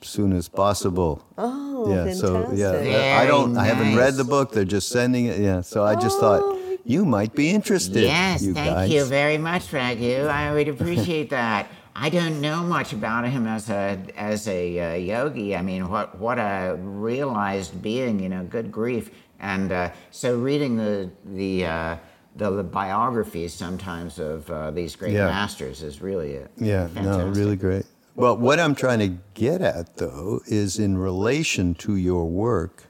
as 0.00 0.08
soon 0.08 0.32
as 0.32 0.48
possible. 0.48 1.24
Oh, 1.38 1.88
yeah, 1.88 2.12
so 2.12 2.52
yeah, 2.52 2.72
fantastic. 2.72 2.94
I 2.94 3.26
don't, 3.26 3.56
I 3.56 3.64
haven't 3.64 3.96
read 3.96 4.14
the 4.14 4.24
book. 4.24 4.52
They're 4.52 4.64
just 4.64 4.88
sending 4.88 5.26
it. 5.26 5.40
Yeah, 5.40 5.60
so 5.60 5.84
I 5.84 5.94
just 5.94 6.18
thought 6.18 6.58
you 6.84 7.04
might 7.04 7.34
be 7.34 7.50
interested. 7.50 8.02
yes, 8.02 8.42
you 8.42 8.54
thank 8.54 8.74
guys. 8.74 8.90
you 8.90 9.04
very 9.04 9.38
much, 9.38 9.72
Raghu. 9.72 10.26
I 10.26 10.52
would 10.52 10.68
appreciate 10.68 11.30
that. 11.30 11.68
I 11.94 12.08
don't 12.08 12.40
know 12.40 12.62
much 12.62 12.92
about 12.92 13.28
him 13.28 13.46
as 13.46 13.68
a 13.68 13.98
as 14.16 14.48
a 14.48 14.80
uh, 14.80 14.94
yogi. 14.94 15.54
I 15.54 15.62
mean, 15.62 15.90
what 15.90 16.18
what 16.18 16.38
a 16.38 16.76
realized 16.80 17.82
being, 17.82 18.18
you 18.18 18.30
know. 18.30 18.44
Good 18.44 18.72
grief! 18.72 19.10
And 19.40 19.70
uh, 19.70 19.90
so, 20.10 20.38
reading 20.38 20.76
the 20.76 21.10
the 21.24 21.66
uh, 21.66 21.96
the 22.36 22.62
biographies 22.62 23.52
sometimes 23.52 24.18
of 24.18 24.50
uh, 24.50 24.70
these 24.70 24.96
great 24.96 25.12
Yeah. 25.12 25.26
masters 25.26 25.82
is 25.82 26.00
really 26.00 26.36
a 26.36 26.48
Yeah, 26.56 26.88
no, 26.94 27.26
really 27.28 27.56
great. 27.56 27.84
Well, 28.14 28.36
what 28.36 28.60
I'm 28.60 28.74
trying 28.74 28.98
to 28.98 29.18
get 29.34 29.60
at, 29.62 29.96
though, 29.96 30.40
is 30.46 30.78
in 30.78 30.98
relation 30.98 31.74
to 31.76 31.96
your 31.96 32.26
work, 32.28 32.84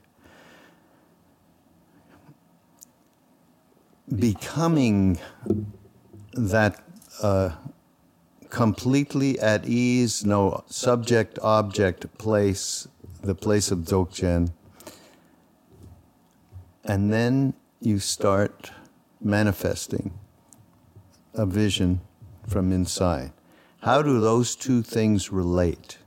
becoming 4.14 5.18
that 6.32 6.82
uh, 7.22 7.51
completely 8.51 9.38
at 9.38 9.66
ease, 9.66 10.24
no 10.24 10.64
subject, 10.66 11.38
object, 11.40 12.18
place, 12.18 12.88
the 13.22 13.34
place 13.34 13.70
of 13.70 13.80
Dzogchen. 13.80 14.53
And 16.84 17.12
then 17.12 17.55
you 17.80 18.01
start 18.01 18.72
manifesting 19.24 20.12
a 21.34 21.46
vision 21.46 22.00
from 22.46 22.72
inside. 22.72 23.32
How 23.82 24.02
do 24.02 24.20
those 24.20 24.54
two 24.54 24.82
things 24.82 25.32
relate? 25.32 25.98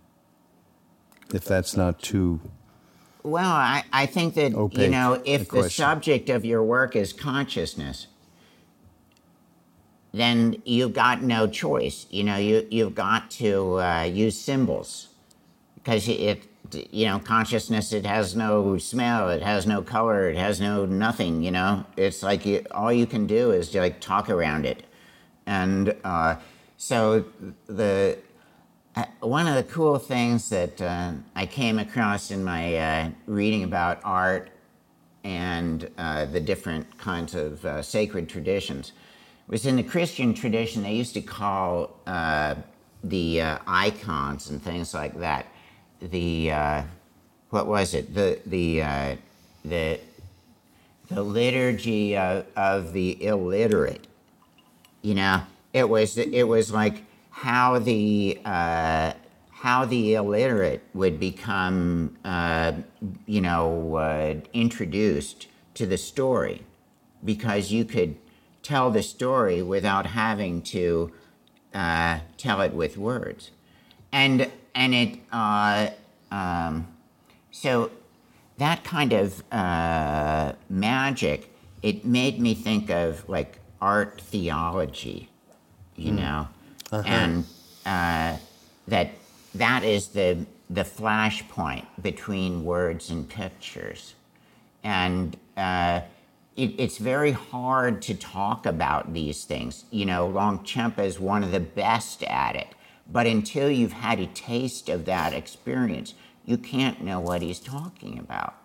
If 1.34 1.44
that's 1.46 1.76
not 1.76 2.02
too 2.02 2.40
Well, 3.24 3.50
I, 3.50 3.84
I 3.92 4.06
think 4.06 4.36
that, 4.36 4.52
you 4.74 4.88
know, 4.90 5.22
if 5.26 5.50
the 5.50 5.70
subject 5.70 6.30
of 6.30 6.46
your 6.46 6.64
work 6.64 6.96
is 6.96 7.12
consciousness, 7.12 8.08
then 10.14 10.62
you've 10.64 10.94
got 10.94 11.24
no 11.24 11.48
choice. 11.48 12.06
You 12.10 12.24
know, 12.24 12.38
you, 12.38 12.68
you've 12.70 12.96
got 12.96 13.32
to 13.32 13.80
uh, 13.82 14.04
use 14.04 14.40
symbols 14.40 15.10
because 15.76 16.08
it, 16.08 16.44
you 16.92 17.06
know, 17.06 17.20
consciousness, 17.20 17.94
it 17.94 18.06
has 18.06 18.36
no 18.36 18.78
smell, 18.78 19.30
it 19.30 19.42
has 19.42 19.66
no 19.66 19.82
color, 19.82 20.30
it 20.30 20.38
has 20.38 20.60
no 20.60 20.86
nothing, 20.86 21.44
you 21.44 21.52
know. 21.52 21.86
It's 21.98 22.24
like 22.24 22.46
you, 22.46 22.66
all 22.72 22.92
you 22.92 23.06
can 23.06 23.28
do 23.28 23.52
is 23.52 23.70
to, 23.72 23.80
like 23.80 24.00
talk 24.00 24.30
around 24.30 24.66
it. 24.66 24.84
And 25.46 25.96
uh, 26.04 26.36
so 26.78 27.26
the, 27.68 28.18
uh, 28.96 29.06
one 29.20 29.48
of 29.48 29.56
the 29.56 29.64
cool 29.64 29.98
things 30.00 30.50
that 30.50 30.82
uh, 30.82 31.14
I 31.36 31.46
came 31.46 31.80
across 31.80 32.32
in 32.32 32.44
my 32.44 32.76
uh, 32.76 33.10
reading 33.28 33.64
about 33.64 34.00
art 34.04 34.50
and 35.24 35.90
uh, 35.98 36.26
the 36.26 36.40
different 36.40 36.98
kinds 36.98 37.36
of 37.36 37.66
uh, 37.66 37.82
sacred 37.82 38.30
traditions 38.30 38.94
was 39.48 39.66
in 39.66 39.76
the 39.76 39.84
Christian 39.84 40.34
tradition, 40.34 40.84
they 40.84 40.94
used 40.94 41.14
to 41.14 41.22
call 41.22 42.00
uh, 42.08 42.56
the 43.04 43.42
icons 43.68 44.50
and 44.50 44.62
things 44.62 44.94
like 44.94 45.20
that 45.20 45.46
the, 46.02 46.52
uh, 46.52 46.84
what 47.50 47.68
was 47.68 47.94
it? 47.94 48.14
The, 48.14 48.40
the, 48.46 48.82
uh, 48.82 49.16
the, 49.64 50.00
the 51.10 51.22
liturgy 51.24 52.18
of, 52.18 52.46
of 52.56 52.94
the 52.94 53.24
illiterate. 53.24 54.08
You 55.02 55.16
know 55.16 55.44
it 55.76 55.90
was 55.90 56.18
it 56.18 56.48
was 56.48 56.72
like 56.72 57.04
how 57.32 57.80
the 57.80 58.40
uh, 58.46 59.12
how 59.52 59.84
the 59.84 60.14
illiterate 60.14 60.82
would 60.94 61.20
become 61.20 62.16
uh, 62.24 62.72
you 63.26 63.42
know 63.42 63.96
uh, 63.96 64.36
introduced 64.54 65.48
to 65.74 65.86
the 65.86 65.98
story. 65.98 66.64
Because 67.26 67.72
you 67.72 67.84
could 67.84 68.16
tell 68.64 68.90
the 68.90 69.04
story 69.04 69.62
without 69.62 70.06
having 70.06 70.62
to 70.62 71.12
uh, 71.74 72.20
tell 72.38 72.62
it 72.62 72.74
with 72.74 72.98
words. 72.98 73.52
And 74.14 74.50
and 74.76 74.94
it 74.94 75.20
uh, 75.32 75.90
um, 76.32 76.88
so 77.52 77.90
that 78.58 78.84
kind 78.84 79.14
of 79.14 79.44
uh, 79.52 80.54
magic, 80.70 81.50
it 81.82 82.06
made 82.06 82.40
me 82.40 82.54
think 82.54 82.90
of 82.90 83.28
like 83.30 83.60
art 83.82 84.22
theology, 84.22 85.30
you 85.96 86.12
know, 86.12 86.48
and 87.06 87.46
uh, 87.86 88.38
that 88.88 89.12
that 89.56 89.84
is 89.84 90.10
the 90.10 90.46
the 90.70 90.84
flashpoint 90.84 91.86
between 92.02 92.64
words 92.66 93.10
and 93.10 93.30
pictures, 93.30 94.16
and 94.84 95.38
uh, 95.58 96.02
it, 96.56 96.74
it's 96.78 96.98
very 96.98 97.32
hard 97.32 98.02
to 98.04 98.16
talk 98.16 98.66
about 98.66 99.14
these 99.14 99.46
things. 99.46 99.86
You 99.92 100.06
know, 100.06 100.28
Longchenpa 100.30 101.00
is 101.00 101.20
one 101.20 101.44
of 101.44 101.52
the 101.52 101.60
best 101.60 102.24
at 102.24 102.56
it, 102.56 102.68
but 103.12 103.28
until 103.28 103.70
you've 103.70 103.94
had 103.94 104.20
a 104.20 104.28
taste 104.28 104.90
of 104.90 105.06
that 105.06 105.34
experience, 105.34 106.14
you 106.46 106.58
can't 106.58 107.04
know 107.04 107.20
what 107.20 107.42
he's 107.42 107.60
talking 107.60 108.20
about. 108.20 108.56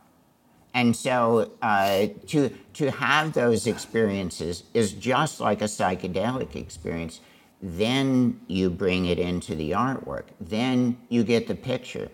And 0.73 0.95
so 0.95 1.51
uh, 1.63 2.09
to, 2.29 2.51
to 2.75 2.91
have 2.91 3.33
those 3.33 3.67
experiences 3.67 4.65
is 4.73 4.93
just 4.93 5.41
like 5.41 5.63
a 5.63 5.67
psychedelic 5.67 6.55
experience. 6.55 7.21
Then 7.61 8.41
you 8.47 8.71
bring 8.71 9.07
it 9.07 9.19
into 9.19 9.55
the 9.55 9.73
artwork. 9.73 10.25
Then 10.41 10.97
you 11.09 11.25
get 11.25 11.49
the 11.49 11.55
picture. 11.55 12.09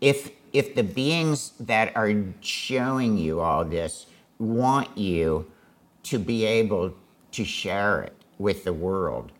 If, 0.00 0.30
if 0.52 0.74
the 0.74 0.82
beings 0.82 1.52
that 1.60 1.96
are 1.96 2.12
showing 2.40 3.16
you 3.16 3.40
all 3.40 3.64
this 3.64 4.06
want 4.38 4.98
you 4.98 5.50
to 6.04 6.18
be 6.18 6.44
able 6.44 6.92
to 7.30 7.44
share 7.44 8.02
it 8.02 8.14
with 8.38 8.64
the 8.64 8.72
world, 8.72 9.30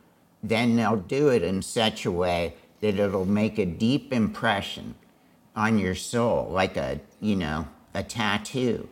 then 0.42 0.76
they'll 0.76 0.96
do 0.96 1.28
it 1.28 1.42
in 1.42 1.62
such 1.62 2.04
a 2.04 2.10
way 2.10 2.54
that 2.80 2.98
it'll 2.98 3.24
make 3.24 3.58
a 3.58 3.66
deep 3.66 4.12
impression 4.12 4.94
on 5.54 5.78
your 5.78 5.94
soul, 5.94 6.48
like 6.50 6.76
a, 6.76 7.00
you 7.20 7.36
know, 7.36 7.66
a 7.94 8.02
tattoo. 8.02 8.88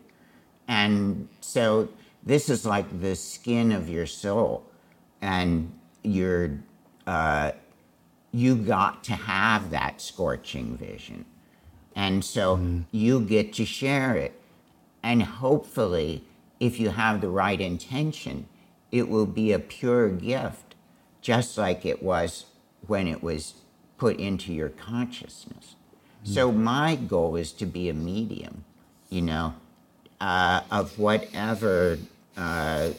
And 0.68 1.28
so 1.40 1.88
this 2.22 2.48
is 2.48 2.64
like 2.64 3.00
the 3.00 3.16
skin 3.16 3.72
of 3.72 3.88
your 3.88 4.06
soul. 4.06 4.64
And 5.20 5.72
you're, 6.02 6.58
uh, 7.06 7.52
you 8.32 8.54
got 8.54 9.02
to 9.04 9.12
have 9.12 9.70
that 9.70 10.00
scorching 10.00 10.76
vision. 10.76 11.24
And 11.96 12.24
so 12.24 12.84
you 12.92 13.20
get 13.20 13.52
to 13.54 13.64
share 13.64 14.14
it. 14.14 14.40
And 15.02 15.22
hopefully, 15.22 16.24
if 16.60 16.78
you 16.78 16.90
have 16.90 17.20
the 17.20 17.28
right 17.28 17.60
intention, 17.60 18.46
it 18.92 19.08
will 19.08 19.26
be 19.26 19.52
a 19.52 19.58
pure 19.58 20.08
gift, 20.08 20.69
just 21.20 21.58
like 21.58 21.84
it 21.84 22.02
was 22.02 22.46
when 22.86 23.06
it 23.06 23.22
was 23.22 23.54
put 23.98 24.16
into 24.18 24.52
your 24.52 24.70
consciousness. 24.70 25.74
So, 26.22 26.52
my 26.52 26.96
goal 26.96 27.34
is 27.36 27.50
to 27.52 27.66
be 27.66 27.88
a 27.88 27.94
medium, 27.94 28.64
you 29.08 29.22
know, 29.22 29.54
uh, 30.20 30.60
of 30.70 30.98
whatever 30.98 31.98
uh, 32.36 32.90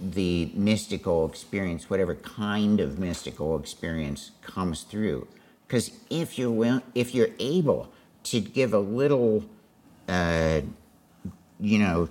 the 0.00 0.50
mystical 0.54 1.28
experience, 1.28 1.90
whatever 1.90 2.14
kind 2.14 2.80
of 2.80 2.98
mystical 2.98 3.58
experience 3.58 4.30
comes 4.42 4.82
through. 4.82 5.28
Because 5.66 5.90
if 6.08 6.38
you're 6.38 6.50
will, 6.50 6.82
if 6.94 7.14
you're 7.14 7.30
able 7.38 7.92
to 8.24 8.40
give 8.40 8.72
a 8.72 8.78
little, 8.78 9.44
uh, 10.08 10.62
you 11.60 11.78
know, 11.78 12.08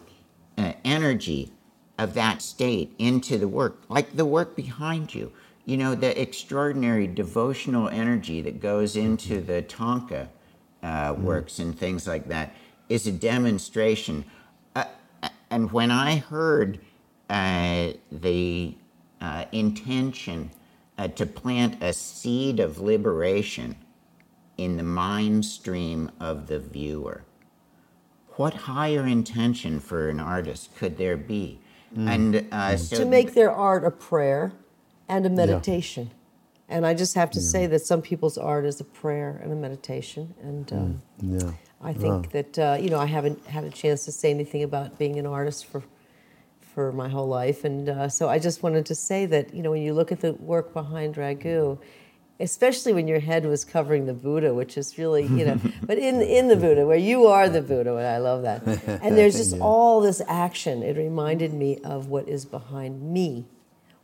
uh, 0.58 0.74
energy 0.86 1.52
of 1.98 2.14
that 2.14 2.42
state 2.42 2.94
into 3.00 3.38
the 3.38 3.48
work, 3.48 3.82
like 3.90 4.16
the 4.16 4.26
work 4.26 4.56
behind 4.56 5.14
you, 5.16 5.32
you 5.70 5.78
know, 5.78 5.94
the 5.94 6.20
extraordinary 6.20 7.06
devotional 7.06 7.90
energy 7.90 8.42
that 8.42 8.60
goes 8.60 8.96
into 8.96 9.40
the 9.40 9.62
thangka 9.62 10.28
uh, 10.82 11.14
works 11.16 11.60
and 11.60 11.78
things 11.78 12.08
like 12.08 12.28
that 12.28 12.56
is 12.90 13.06
a 13.06 13.12
demonstration. 13.12 14.26
Uh, 14.76 14.86
and 15.52 15.72
when 15.72 15.92
I 15.92 16.16
heard 16.16 16.80
uh, 17.30 17.92
the 18.12 18.76
uh, 19.22 19.46
intention 19.52 20.50
uh, 20.98 21.10
to 21.10 21.28
plant 21.28 21.84
a 21.84 21.94
seed 21.94 22.60
of 22.60 22.80
liberation 22.80 23.76
in 24.58 24.76
the 24.76 24.84
mind 24.84 25.46
stream 25.46 26.10
of 26.20 26.48
the 26.48 26.58
viewer, 26.58 27.26
what 28.38 28.56
higher 28.56 29.06
intention 29.06 29.80
for 29.80 30.10
an 30.10 30.20
artist 30.20 30.76
could 30.78 30.98
there 30.98 31.18
be? 31.18 31.60
And 31.96 32.48
uh, 32.52 32.76
so 32.78 32.98
to 32.98 33.06
make 33.06 33.36
their 33.36 33.52
art 33.52 33.84
a 33.84 33.92
prayer 33.92 34.54
and 35.10 35.26
a 35.26 35.30
meditation. 35.30 36.12
And 36.70 36.86
I 36.86 36.93
just 36.93 37.16
have 37.16 37.32
to 37.32 37.41
say 37.41 37.66
that 37.68 37.82
some 37.82 38.01
people's 38.01 38.38
art 38.38 38.66
is 38.66 38.80
a 38.80 38.84
prayer 38.84 39.39
and 39.43 39.51
a 39.51 39.55
meditation. 39.55 40.36
And 40.41 40.72
um, 40.74 41.01
Yeah. 41.22 41.51
I 41.82 41.93
think 41.93 42.32
that 42.32 42.60
uh, 42.60 42.78
you 42.80 42.89
know 42.89 42.99
I 42.99 43.05
haven't 43.05 43.45
had 43.47 43.64
a 43.64 43.70
chance 43.70 44.05
to 44.05 44.12
say 44.12 44.30
anything 44.30 44.64
about 44.64 44.99
being 44.99 45.18
an 45.18 45.26
artist 45.26 45.66
for 45.66 45.82
for 46.74 46.91
my 46.91 47.10
whole 47.10 47.28
life, 47.28 47.64
and 47.64 47.89
uh, 47.89 48.10
so 48.10 48.30
I 48.30 48.38
just 48.38 48.64
wanted 48.64 48.86
to 48.88 48.95
say 48.95 49.26
that 49.28 49.53
you 49.53 49.64
know 49.64 49.72
when 49.72 49.82
you 49.82 49.93
look 49.93 50.12
at 50.12 50.20
the 50.20 50.34
work 50.34 50.74
behind 50.74 51.18
Raghu, 51.18 51.78
especially 52.39 52.91
when 52.93 53.07
your 53.07 53.20
head 53.20 53.45
was 53.45 53.64
covering 53.66 54.05
the 54.05 54.14
Buddha, 54.14 54.53
which 54.53 54.78
is 54.78 54.97
really 54.97 55.24
you 55.24 55.45
know, 55.45 55.57
but 55.84 55.97
in 55.97 56.22
in 56.22 56.49
the 56.49 56.57
Buddha 56.57 56.86
where 56.86 56.97
you 56.97 57.28
are 57.28 57.47
the 57.47 57.62
Buddha, 57.62 57.95
and 57.95 58.07
I 58.07 58.18
love 58.18 58.41
that, 58.43 58.62
and 59.01 59.18
there's 59.18 59.38
just 59.43 59.57
all 59.60 60.01
this 60.01 60.22
action. 60.28 60.84
It 60.84 60.97
reminded 60.97 61.53
me 61.53 61.78
of 61.84 62.07
what 62.07 62.28
is 62.28 62.43
behind 62.45 63.01
me, 63.01 63.45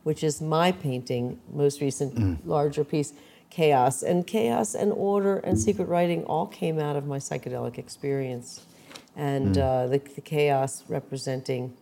which 0.06 0.22
is 0.22 0.40
my 0.40 0.70
painting, 0.70 1.36
most 1.52 1.80
recent 1.80 2.46
larger 2.46 2.84
piece 2.84 3.12
chaos. 3.50 4.04
And 4.04 4.24
chaos 4.24 4.72
and 4.72 4.92
order 4.92 5.38
and 5.38 5.58
secret 5.58 5.88
writing 5.88 6.22
all 6.26 6.46
came 6.46 6.78
out 6.78 6.94
of 6.94 7.08
my 7.08 7.18
psychedelic 7.18 7.76
experience. 7.76 8.64
And 9.16 9.58
uh, 9.58 9.88
the, 9.88 9.98
the 9.98 10.20
chaos 10.20 10.84
representing 10.88 11.76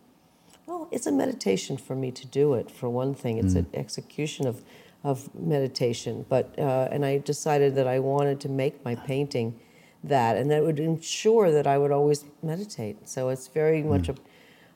well 0.65 0.89
it's 0.91 1.07
a 1.07 1.13
meditation 1.13 1.77
for 1.77 1.95
me 1.95 2.11
to 2.13 2.27
do 2.27 2.55
it 2.55 2.71
for 2.71 2.89
one 2.89 3.15
thing. 3.15 3.37
It's 3.37 3.57
an 3.57 3.67
execution 3.75 4.47
of, 4.47 4.63
of 5.03 5.29
meditation. 5.35 6.25
But 6.27 6.59
uh, 6.59 6.89
and 6.91 7.05
i 7.05 7.19
decided 7.19 7.75
that 7.75 7.87
i 7.87 7.99
wanted 7.99 8.41
to 8.41 8.49
make 8.49 8.83
my 8.87 8.95
painting 8.95 9.61
that 10.03 10.39
and 10.39 10.51
that 10.51 10.63
would 10.65 10.81
ensure 10.81 11.51
that 11.51 11.67
i 11.67 11.77
would 11.77 11.93
always 11.93 12.25
meditate. 12.43 13.07
So 13.07 13.29
it's 13.29 13.49
very 13.49 13.83
much 13.83 14.09
a 14.09 14.15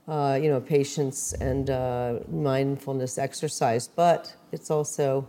uh, 0.09 0.39
you 0.41 0.49
know 0.49 0.61
patience 0.61 1.33
and 1.35 1.71
uh, 1.71 2.15
mindfulness 2.31 3.19
exercise 3.19 3.87
but 3.89 4.35
it's 4.53 4.71
also 4.71 5.27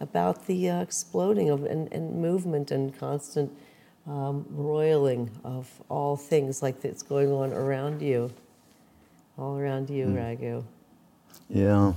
about 0.00 0.46
the 0.46 0.68
uh, 0.68 0.80
exploding 0.82 1.48
of 1.48 1.64
and, 1.64 1.92
and 1.92 2.20
movement 2.20 2.70
and 2.70 2.98
constant 2.98 3.50
um, 4.06 4.44
roiling 4.50 5.30
of 5.44 5.70
all 5.88 6.16
things 6.16 6.62
like 6.62 6.80
that's 6.80 7.02
going 7.02 7.30
on 7.30 7.52
around 7.52 8.02
you, 8.02 8.30
all 9.38 9.56
around 9.58 9.88
you, 9.90 10.06
Raghu. 10.08 10.64
Yeah. 11.48 11.92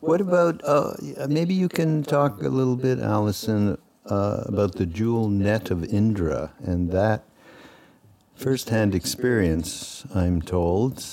What 0.00 0.20
about 0.20 0.60
uh, 0.64 0.94
maybe 1.28 1.54
you 1.54 1.68
can 1.68 2.02
talk 2.02 2.42
a 2.42 2.48
little 2.48 2.76
bit, 2.76 2.98
Allyson, 2.98 3.78
uh, 4.06 4.42
about 4.46 4.74
the 4.74 4.86
jewel 4.86 5.28
net 5.28 5.70
of 5.70 5.84
Indra 5.84 6.52
and 6.62 6.90
that 6.90 7.24
firsthand 8.36 8.94
experience? 8.94 10.04
I'm 10.14 10.40
told. 10.42 11.04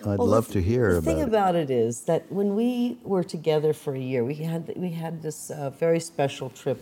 I'd 0.00 0.18
Well, 0.18 0.26
love 0.28 0.46
th- 0.48 0.54
to 0.54 0.62
hear 0.62 0.90
about 0.90 0.98
it. 0.98 1.04
The 1.04 1.10
about 1.10 1.14
thing 1.14 1.18
it. 1.22 1.28
about 1.28 1.54
it 1.56 1.70
is 1.70 2.00
that 2.02 2.30
when 2.30 2.54
we 2.54 2.98
were 3.04 3.24
together 3.24 3.72
for 3.72 3.94
a 3.94 3.98
year, 3.98 4.22
we 4.24 4.34
had 4.34 4.72
we 4.76 4.90
had 4.90 5.22
this 5.22 5.50
uh, 5.50 5.70
very 5.70 6.00
special 6.00 6.50
trip 6.50 6.78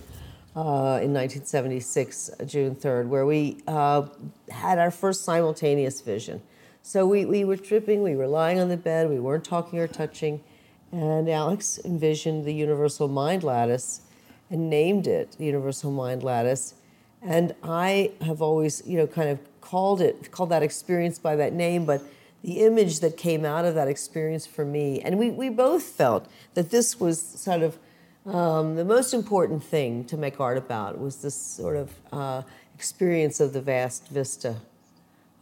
uh, 0.57 0.99
in 1.01 1.15
1976, 1.15 2.31
uh, 2.41 2.45
June 2.45 2.75
3rd, 2.75 3.07
where 3.09 3.25
we 3.25 3.59
uh, 3.67 4.07
had 4.51 4.79
our 4.79 4.91
first 4.91 5.25
simultaneous 5.25 6.01
vision. 6.01 6.43
So 6.83 7.07
we, 7.07 7.25
we 7.25 7.45
were 7.45 7.57
tripping, 7.57 8.03
we 8.03 8.17
were 8.17 8.27
lying 8.27 8.59
on 8.59 8.69
the 8.69 8.77
bed, 8.77 9.09
we 9.09 9.21
weren't 9.21 9.45
talking 9.45 9.79
or 9.79 9.87
touching, 9.87 10.43
and 10.91 11.29
Alex 11.29 11.79
envisioned 11.85 12.45
the 12.45 12.53
universal 12.53 13.07
mind 13.09 13.45
lattice 13.45 14.03
and 14.51 14.69
named 14.69 15.07
it 15.07 15.37
the 15.39 15.45
universal 15.47 15.91
mind 15.91 16.23
lattice. 16.23 16.75
And 17.23 17.55
I 17.63 18.13
have 18.21 18.43
always, 18.43 18.83
you 18.85 18.99
know, 18.99 19.07
kind 19.07 19.29
of 19.31 19.39
called 19.61 20.01
it, 20.01 20.31
called 20.31 20.51
that 20.51 20.63
experience 20.63 21.19
by 21.19 21.37
that 21.37 21.53
name, 21.53 21.85
but 21.85 22.03
the 22.43 22.61
image 22.61 23.01
that 23.01 23.17
came 23.17 23.45
out 23.45 23.65
of 23.65 23.75
that 23.77 23.87
experience 23.87 24.47
for 24.47 24.65
me, 24.65 25.01
and 25.01 25.19
we, 25.19 25.31
we 25.31 25.49
both 25.49 25.85
felt 25.85 26.29
that 26.55 26.71
this 26.71 26.99
was 26.99 27.21
sort 27.21 27.63
of 27.63 27.79
um, 28.27 28.77
the 28.77 28.85
most 28.85 29.15
important 29.15 29.63
thing 29.63 30.05
to 30.05 30.17
make 30.17 30.41
art 30.41 30.59
about 30.59 30.99
was 31.01 31.23
this 31.23 31.35
sort 31.35 31.77
of 31.77 31.93
uh, 32.13 32.43
experience 32.75 33.41
of 33.41 33.53
the 33.53 33.61
vast 33.61 34.09
vista 34.09 34.57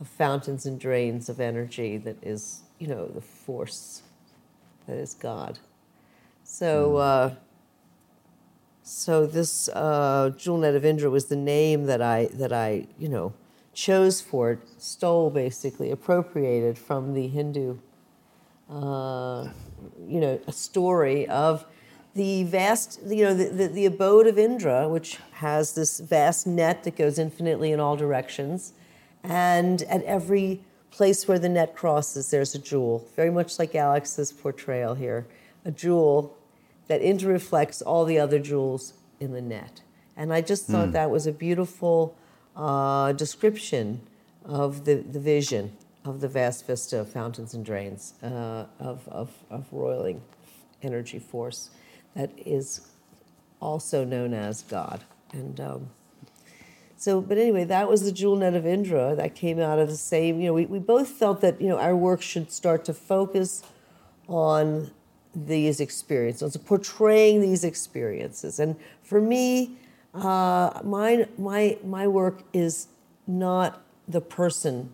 of 0.01 0.09
fountains 0.09 0.65
and 0.65 0.81
drains 0.81 1.29
of 1.29 1.41
energy 1.41 1.99
that 1.99 2.17
is, 2.23 2.61
you 2.79 2.87
know, 2.87 3.07
the 3.07 3.21
force 3.21 4.03
that 4.87 4.97
is 4.97 5.15
God. 5.15 5.59
So, 6.43 6.97
uh, 6.97 7.35
so 8.91 9.27
this 9.27 9.69
uh, 9.69 10.33
Jewel 10.37 10.59
Net 10.59 10.75
of 10.75 10.85
Indra 10.85 11.11
was 11.11 11.27
the 11.27 11.37
name 11.37 11.85
that 11.85 12.03
I 12.03 12.27
that 12.35 12.53
I 12.53 12.87
you 12.99 13.09
know 13.09 13.33
chose 13.73 14.21
for 14.21 14.53
it, 14.53 14.59
stole 14.79 15.31
basically, 15.31 15.91
appropriated 15.91 16.77
from 16.77 17.15
the 17.15 17.29
Hindu, 17.29 17.79
uh, 18.69 19.49
you 20.07 20.21
know, 20.21 20.41
a 20.47 20.53
story 20.53 21.27
of 21.29 21.65
the 22.15 22.45
vast, 22.45 23.01
you 23.07 23.25
know, 23.25 23.35
the, 23.35 23.45
the, 23.45 23.69
the 23.69 23.87
abode 23.87 24.27
of 24.27 24.39
Indra, 24.39 24.89
which 24.89 25.19
has 25.35 25.75
this 25.75 26.01
vast 26.01 26.47
net 26.47 26.83
that 26.85 26.97
goes 26.97 27.19
infinitely 27.19 27.71
in 27.73 27.81
all 27.81 27.97
directions, 27.97 28.73
And 29.23 29.83
at 29.83 30.03
every 30.03 30.63
place 30.91 31.29
where 31.29 31.39
the 31.39 31.49
net 31.49 31.77
crosses, 31.77 32.31
there's 32.31 32.55
a 32.55 32.59
jewel, 32.59 33.07
very 33.15 33.31
much 33.31 33.59
like 33.59 33.75
Alex's 33.75 34.33
portrayal 34.33 34.95
here, 34.95 35.27
a 35.65 35.71
jewel 35.71 36.37
that 36.91 37.03
interreflects 37.03 37.81
all 37.87 38.05
the 38.05 38.19
other 38.19 38.41
jewels 38.41 38.95
in 39.21 39.33
the 39.33 39.41
net. 39.41 39.81
And 40.17 40.33
I 40.33 40.41
just 40.41 40.67
thought 40.67 40.91
that 40.91 41.09
was 41.09 41.25
a 41.25 41.31
beautiful 41.31 42.17
uh, 42.57 43.13
description 43.13 44.01
of 44.45 44.85
the, 44.87 44.97
the 44.97 45.21
vision 45.21 45.71
of 46.05 46.21
the 46.21 46.27
vast 46.27 46.67
vista 46.67 46.99
of 46.99 47.09
fountains 47.09 47.55
and 47.55 47.65
drains 47.65 48.15
uh, 48.25 48.67
of, 48.81 49.07
of, 49.07 49.31
of 49.51 49.67
roiling 49.71 50.21
energy 50.83 51.21
force 51.21 51.71
that 52.17 52.33
is 52.45 52.89
also 53.61 54.05
known 54.05 54.35
as 54.35 54.63
God. 54.63 55.05
And 55.33 55.61
um, 55.61 55.91
so, 56.97 57.21
but 57.21 57.39
anyway, 57.39 57.63
that 57.67 57.89
was 57.89 58.03
the 58.03 58.11
jewel 58.11 58.35
net 58.35 58.55
of 58.55 58.67
Indra 58.67 59.15
that 59.15 59.37
came 59.37 59.61
out 59.61 59.79
of 59.79 59.89
the 59.89 59.97
same, 59.97 60.41
you 60.41 60.47
know, 60.49 60.55
we, 60.55 60.67
we 60.67 60.81
both 60.81 61.07
felt 61.07 61.41
that, 61.43 61.61
you 61.61 61.69
know, 61.69 61.79
our 61.79 61.95
work 61.95 62.21
should 62.21 62.51
start 62.51 62.85
to 62.87 62.93
focus 62.95 63.63
on 64.27 64.91
these 65.35 65.81
experiences, 65.81 66.57
portraying 66.57 67.41
these 67.41 67.65
experiences. 67.65 68.59
And 68.59 68.77
for 69.03 69.21
me, 69.21 69.77
uh, 70.15 70.81
my, 70.83 71.27
my, 71.39 71.79
my 71.85 72.09
work 72.09 72.43
is 72.53 72.89
not 73.27 73.83
the 74.09 74.21
person 74.21 74.93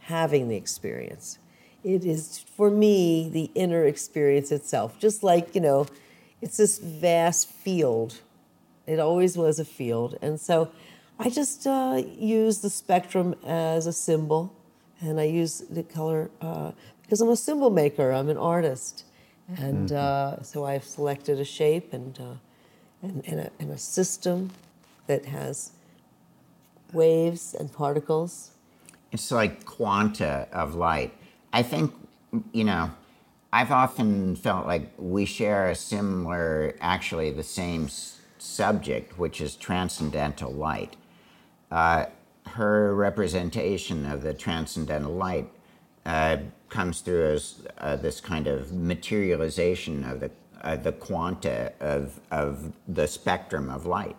having 0.00 0.48
the 0.48 0.56
experience. 0.56 1.38
It 1.84 2.04
is, 2.04 2.38
for 2.38 2.70
me, 2.70 3.28
the 3.28 3.50
inner 3.54 3.84
experience 3.84 4.50
itself. 4.50 4.98
Just 4.98 5.22
like, 5.22 5.54
you 5.54 5.60
know, 5.60 5.86
it's 6.40 6.56
this 6.56 6.78
vast 6.78 7.48
field. 7.50 8.20
It 8.86 8.98
always 8.98 9.36
was 9.36 9.58
a 9.58 9.64
field. 9.64 10.16
And 10.22 10.40
so 10.40 10.70
I 11.18 11.30
just 11.30 11.66
uh, 11.66 12.02
use 12.18 12.60
the 12.60 12.70
spectrum 12.70 13.34
as 13.44 13.86
a 13.86 13.92
symbol, 13.92 14.54
and 15.00 15.18
I 15.18 15.24
use 15.24 15.60
the 15.70 15.82
color 15.82 16.30
uh, 16.40 16.72
because 17.02 17.20
I'm 17.20 17.28
a 17.28 17.36
symbol 17.36 17.70
maker, 17.70 18.10
I'm 18.10 18.28
an 18.28 18.36
artist. 18.36 19.04
And 19.48 19.92
uh, 19.92 20.42
so 20.42 20.64
I've 20.64 20.84
selected 20.84 21.38
a 21.38 21.44
shape 21.44 21.92
and, 21.92 22.18
uh, 22.18 22.34
and, 23.02 23.22
and, 23.26 23.40
a, 23.40 23.50
and 23.60 23.70
a 23.70 23.78
system 23.78 24.50
that 25.06 25.26
has 25.26 25.72
waves 26.92 27.54
and 27.54 27.72
particles. 27.72 28.50
It's 29.12 29.30
like 29.30 29.64
quanta 29.64 30.48
of 30.52 30.74
light. 30.74 31.14
I 31.52 31.62
think, 31.62 31.94
you 32.52 32.64
know, 32.64 32.90
I've 33.52 33.70
often 33.70 34.36
felt 34.36 34.66
like 34.66 34.92
we 34.98 35.24
share 35.24 35.70
a 35.70 35.74
similar, 35.74 36.74
actually 36.80 37.30
the 37.30 37.44
same 37.44 37.84
s- 37.84 38.18
subject, 38.38 39.18
which 39.18 39.40
is 39.40 39.56
transcendental 39.56 40.52
light. 40.52 40.96
Uh, 41.70 42.06
her 42.48 42.94
representation 42.94 44.06
of 44.06 44.22
the 44.22 44.34
transcendental 44.34 45.12
light 45.12 45.50
uh, 46.04 46.38
comes 46.68 47.00
through 47.00 47.32
as 47.32 47.66
uh, 47.78 47.96
this 47.96 48.20
kind 48.20 48.46
of 48.46 48.72
materialization 48.72 50.04
of 50.04 50.20
the 50.20 50.30
uh, 50.62 50.76
the 50.76 50.92
quanta 50.92 51.72
of 51.80 52.20
of 52.30 52.72
the 52.88 53.06
spectrum 53.06 53.70
of 53.70 53.86
light. 53.86 54.16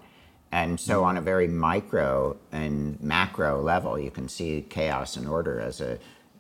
And 0.52 0.80
so, 0.80 1.04
on 1.04 1.18
a 1.18 1.22
very 1.22 1.48
micro 1.48 2.38
and 2.52 3.02
macro 3.02 3.62
level, 3.62 4.00
you 4.00 4.12
can 4.12 4.30
see 4.30 4.66
chaos 4.70 5.18
and 5.18 5.28
order 5.28 5.60
as 5.60 5.82
a 5.82 6.00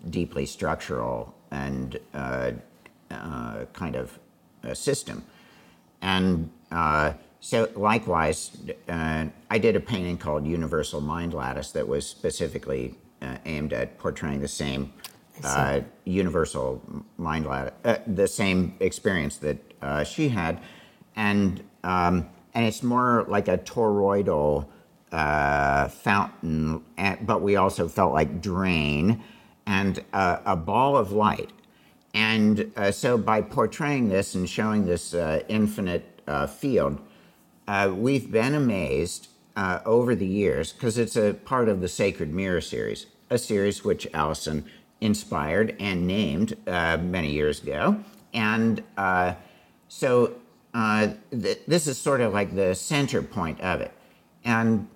deeply 0.09 0.45
structural 0.45 1.35
and 1.51 1.99
uh, 2.13 2.51
uh, 3.11 3.65
kind 3.73 3.95
of 3.95 4.17
system. 4.73 5.23
And 6.01 6.49
uh, 6.71 7.13
so, 7.39 7.69
likewise, 7.75 8.57
uh, 8.89 9.25
I 9.49 9.57
did 9.57 9.75
a 9.75 9.79
painting 9.79 10.17
called 10.17 10.45
Universal 10.45 11.01
Mind 11.01 11.33
Lattice 11.33 11.71
that 11.71 11.87
was 11.87 12.07
specifically 12.07 12.95
uh, 13.21 13.37
aimed 13.45 13.73
at 13.73 13.97
portraying 13.97 14.41
the 14.41 14.47
same 14.47 14.93
uh, 15.43 15.81
universal 16.05 16.81
mind 17.17 17.45
lattice, 17.45 17.73
uh, 17.83 17.97
the 18.07 18.27
same 18.27 18.75
experience 18.79 19.38
that 19.38 19.57
uh, 19.81 20.03
she 20.03 20.29
had, 20.29 20.59
and 21.15 21.63
um, 21.83 22.27
and 22.53 22.65
it's 22.65 22.83
more 22.83 23.25
like 23.27 23.47
a 23.47 23.57
toroidal 23.57 24.67
uh, 25.11 25.88
fountain, 25.88 26.83
and, 26.97 27.25
but 27.25 27.41
we 27.41 27.55
also 27.55 27.88
felt 27.88 28.13
like 28.13 28.41
drain 28.41 29.23
and 29.65 30.03
uh, 30.13 30.39
a 30.45 30.55
ball 30.55 30.97
of 30.97 31.11
light. 31.11 31.51
And 32.13 32.71
uh, 32.75 32.91
so 32.91 33.17
by 33.17 33.41
portraying 33.41 34.09
this 34.09 34.33
and 34.33 34.49
showing 34.49 34.85
this 34.85 35.13
uh, 35.13 35.43
infinite 35.47 36.21
uh, 36.27 36.47
field, 36.47 36.99
uh, 37.67 37.93
we've 37.95 38.31
been 38.31 38.55
amazed 38.55 39.27
uh, 39.55 39.79
over 39.85 40.15
the 40.15 40.25
years 40.25 40.71
because 40.71 40.97
it's 40.97 41.15
a 41.15 41.33
part 41.33 41.69
of 41.69 41.81
the 41.81 41.88
Sacred 41.88 42.33
Mirror 42.33 42.61
series, 42.61 43.07
a 43.29 43.38
series 43.38 43.83
which 43.83 44.07
Allyson 44.13 44.65
inspired 45.01 45.75
and 45.79 46.07
named 46.07 46.55
uh, 46.67 46.97
many 46.97 47.31
years 47.31 47.61
ago. 47.61 48.03
And 48.33 48.83
uh, 48.97 49.35
so 49.87 50.35
uh, 50.73 51.09
th- 51.31 51.59
this 51.67 51.87
is 51.87 51.97
sort 51.97 52.21
of 52.21 52.33
like 52.33 52.55
the 52.55 52.75
center 52.75 53.21
point 53.21 53.61
of 53.61 53.81
it. 53.81 53.91
And 54.43 54.87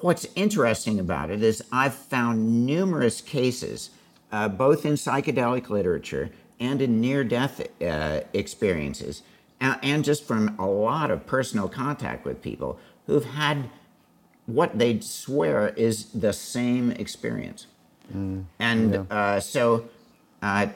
what's 0.00 0.26
interesting 0.34 0.98
about 1.00 1.30
it 1.30 1.42
is 1.42 1.62
I've 1.72 1.94
found 1.94 2.66
numerous 2.66 3.20
cases, 3.20 3.90
uh, 4.30 4.48
both 4.48 4.84
in 4.84 4.94
psychedelic 4.94 5.68
literature 5.68 6.30
and 6.60 6.82
in 6.82 7.00
near 7.00 7.24
death 7.24 7.60
uh, 7.82 8.20
experiences, 8.32 9.22
and, 9.60 9.78
and 9.82 10.04
just 10.04 10.24
from 10.24 10.56
a 10.58 10.66
lot 10.66 11.10
of 11.10 11.26
personal 11.26 11.68
contact 11.68 12.24
with 12.24 12.42
people 12.42 12.78
who've 13.06 13.24
had 13.24 13.70
what 14.46 14.78
they 14.78 14.98
swear 15.00 15.68
is 15.68 16.06
the 16.06 16.32
same 16.32 16.90
experience. 16.92 17.66
And 18.58 19.06
uh, 19.10 19.40
so, 19.40 19.88
uh, 20.42 20.68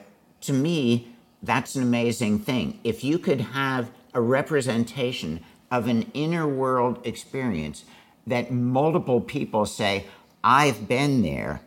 to 0.43 0.53
me, 0.53 1.09
that's 1.43 1.75
an 1.75 1.83
amazing 1.83 2.39
thing. 2.41 2.79
If 2.85 3.03
you 3.03 3.19
could 3.19 3.41
have 3.41 3.91
a 4.15 4.21
representation 4.21 5.41
of 5.71 5.89
an 5.89 6.11
inner 6.13 6.47
world 6.47 7.01
experience 7.05 7.85
that 8.27 8.53
multiple 8.53 9.21
people 9.21 9.67
say, 9.67 10.07
I've 10.45 10.87
been 10.87 11.23
there, 11.23 11.63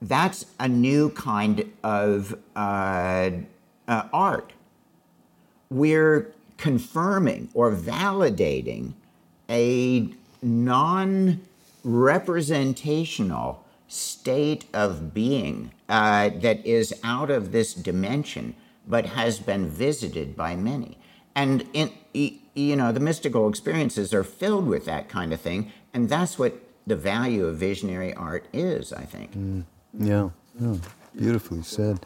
that's 0.00 0.46
a 0.60 0.68
new 0.68 1.10
kind 1.10 1.70
of 1.82 2.38
uh, 2.54 3.30
uh, 3.88 4.02
art. 4.12 4.52
We're 5.70 6.32
confirming 6.56 7.48
or 7.54 7.72
validating 7.72 8.94
a 9.50 10.08
non 10.42 11.40
representational 11.84 13.64
state 13.88 14.66
of 14.72 15.12
being 15.12 15.72
uh, 15.88 16.30
that 16.40 16.64
is 16.64 16.94
out 17.02 17.30
of 17.30 17.52
this 17.52 17.74
dimension 17.74 18.54
but 18.86 19.06
has 19.06 19.38
been 19.38 19.68
visited 19.68 20.36
by 20.36 20.56
many. 20.56 20.98
And 21.34 21.66
in, 21.72 21.92
you 22.14 22.76
know, 22.76 22.90
the 22.90 23.00
mystical 23.00 23.48
experiences 23.48 24.14
are 24.14 24.24
filled 24.24 24.66
with 24.66 24.84
that 24.86 25.08
kind 25.08 25.32
of 25.32 25.40
thing, 25.40 25.70
and 25.94 26.08
that's 26.08 26.38
what 26.38 26.54
the 26.86 26.96
value 26.96 27.46
of 27.46 27.58
visionary 27.58 28.14
art 28.14 28.46
is, 28.52 28.92
I 28.92 29.04
think. 29.04 29.30
Yeah, 29.98 30.30
yeah, 30.58 30.76
beautifully 31.14 31.62
said. 31.62 32.00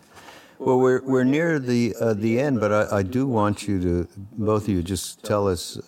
Well, 0.59 0.79
we're 0.79 1.03
we're 1.03 1.25
near 1.25 1.59
the 1.59 1.95
uh, 1.99 2.15
the 2.15 2.39
end, 2.41 2.61
but 2.61 2.73
I, 2.73 2.99
I 2.99 3.03
do 3.03 3.27
want 3.27 3.67
you 3.67 3.81
to 3.81 4.09
both 4.33 4.65
of 4.65 4.69
you 4.69 4.83
just 4.83 5.25
tell 5.25 5.49
us. 5.49 5.79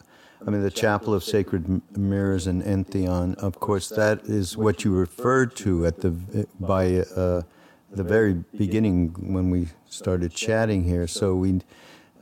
I 0.46 0.50
mean, 0.50 0.62
the 0.62 0.70
Chapel 0.70 1.14
of 1.14 1.24
Sacred 1.24 1.80
Mirrors 1.96 2.46
and 2.46 2.62
Entheon. 2.62 3.34
Of 3.36 3.60
course, 3.60 3.88
that 3.90 4.24
is 4.24 4.56
what 4.56 4.84
you 4.84 4.92
referred 4.94 5.56
to 5.56 5.86
at 5.86 6.00
the 6.00 6.46
by 6.60 6.98
uh, 7.16 7.42
the 7.90 8.04
very 8.04 8.34
beginning 8.56 9.14
when 9.18 9.50
we 9.50 9.68
started 9.88 10.32
chatting 10.32 10.84
here. 10.84 11.06
So 11.06 11.34
we. 11.34 11.60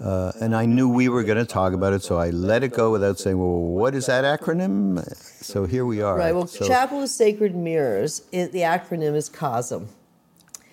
Uh, 0.01 0.33
and 0.41 0.57
I 0.57 0.67
knew 0.67 0.89
we 0.89 1.09
were 1.09 1.23
going 1.23 1.39
to 1.39 1.45
talk 1.45 1.75
about 1.75 1.93
it, 1.93 2.03
so 2.03 2.17
I 2.17 2.31
let 2.31 2.65
it 2.65 2.73
go 2.73 2.91
without 2.91 3.21
saying, 3.21 3.39
"Well, 3.39 3.51
what 3.51 3.95
is 3.95 4.07
that 4.07 4.25
acronym?" 4.25 5.05
So 5.45 5.65
here 5.65 5.87
we 5.87 6.01
are. 6.03 6.17
Right. 6.17 6.35
Well, 6.35 6.49
so, 6.49 6.67
Chapel 6.67 7.03
of 7.03 7.09
Sacred 7.09 7.55
Mirrors, 7.55 8.23
it, 8.33 8.51
the 8.51 8.61
acronym 8.61 9.15
is 9.15 9.31
COSM. 9.31 9.87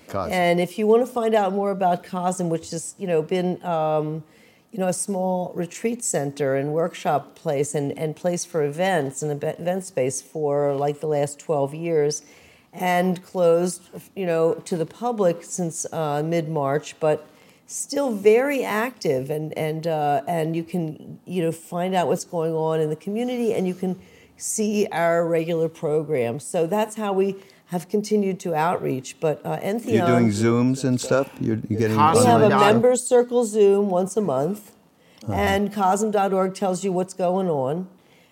Cosmo. 0.07 0.33
And 0.33 0.59
if 0.59 0.79
you 0.79 0.87
want 0.87 1.05
to 1.05 1.11
find 1.11 1.35
out 1.35 1.53
more 1.53 1.69
about 1.69 2.03
COSM, 2.03 2.49
which 2.49 2.71
has 2.71 2.95
you 2.97 3.07
know 3.07 3.21
been 3.21 3.63
um, 3.63 4.23
you 4.71 4.79
know 4.79 4.87
a 4.87 4.93
small 4.93 5.51
retreat 5.55 6.03
center 6.03 6.55
and 6.55 6.73
workshop 6.73 7.35
place 7.35 7.73
and, 7.73 7.97
and 7.97 8.15
place 8.15 8.45
for 8.45 8.63
events 8.63 9.21
and 9.21 9.43
event 9.43 9.83
space 9.83 10.21
for 10.21 10.75
like 10.75 10.99
the 10.99 11.07
last 11.07 11.39
12 11.39 11.73
years, 11.73 12.23
and 12.71 13.23
closed 13.23 13.83
you 14.15 14.25
know 14.25 14.53
to 14.53 14.77
the 14.77 14.85
public 14.85 15.43
since 15.43 15.85
uh, 15.91 16.21
mid 16.23 16.49
March, 16.49 16.99
but 16.99 17.27
still 17.65 18.11
very 18.11 18.63
active 18.63 19.29
and 19.29 19.57
and 19.57 19.87
uh, 19.87 20.21
and 20.27 20.55
you 20.55 20.63
can 20.63 21.19
you 21.25 21.43
know 21.43 21.51
find 21.51 21.95
out 21.95 22.07
what's 22.07 22.25
going 22.25 22.53
on 22.53 22.79
in 22.79 22.89
the 22.89 22.95
community 22.95 23.53
and 23.53 23.67
you 23.67 23.73
can 23.73 23.99
see 24.37 24.87
our 24.91 25.27
regular 25.27 25.67
programs. 25.67 26.43
So 26.45 26.65
that's 26.65 26.95
how 26.95 27.13
we 27.13 27.35
have 27.69 27.87
continued 27.89 28.39
to 28.41 28.53
outreach. 28.55 29.17
But 29.19 29.41
uh, 29.45 29.59
Entheon, 29.59 29.93
You're 29.93 30.07
doing 30.07 30.29
Zooms 30.29 30.83
and 30.83 30.99
stuff. 30.99 31.29
You're, 31.39 31.59
you're 31.69 31.79
getting. 31.79 31.97
We 31.97 32.25
have 32.25 32.41
a 32.41 32.49
Dot- 32.49 32.73
members 32.73 33.03
circle 33.03 33.45
Zoom 33.45 33.89
once 33.89 34.15
a 34.17 34.21
month, 34.21 34.71
Uh-huh. 35.23 35.33
and 35.33 35.73
Cosm.org 35.73 36.53
tells 36.55 36.83
you 36.83 36.91
what's 36.91 37.13
going 37.13 37.49
on. 37.49 37.87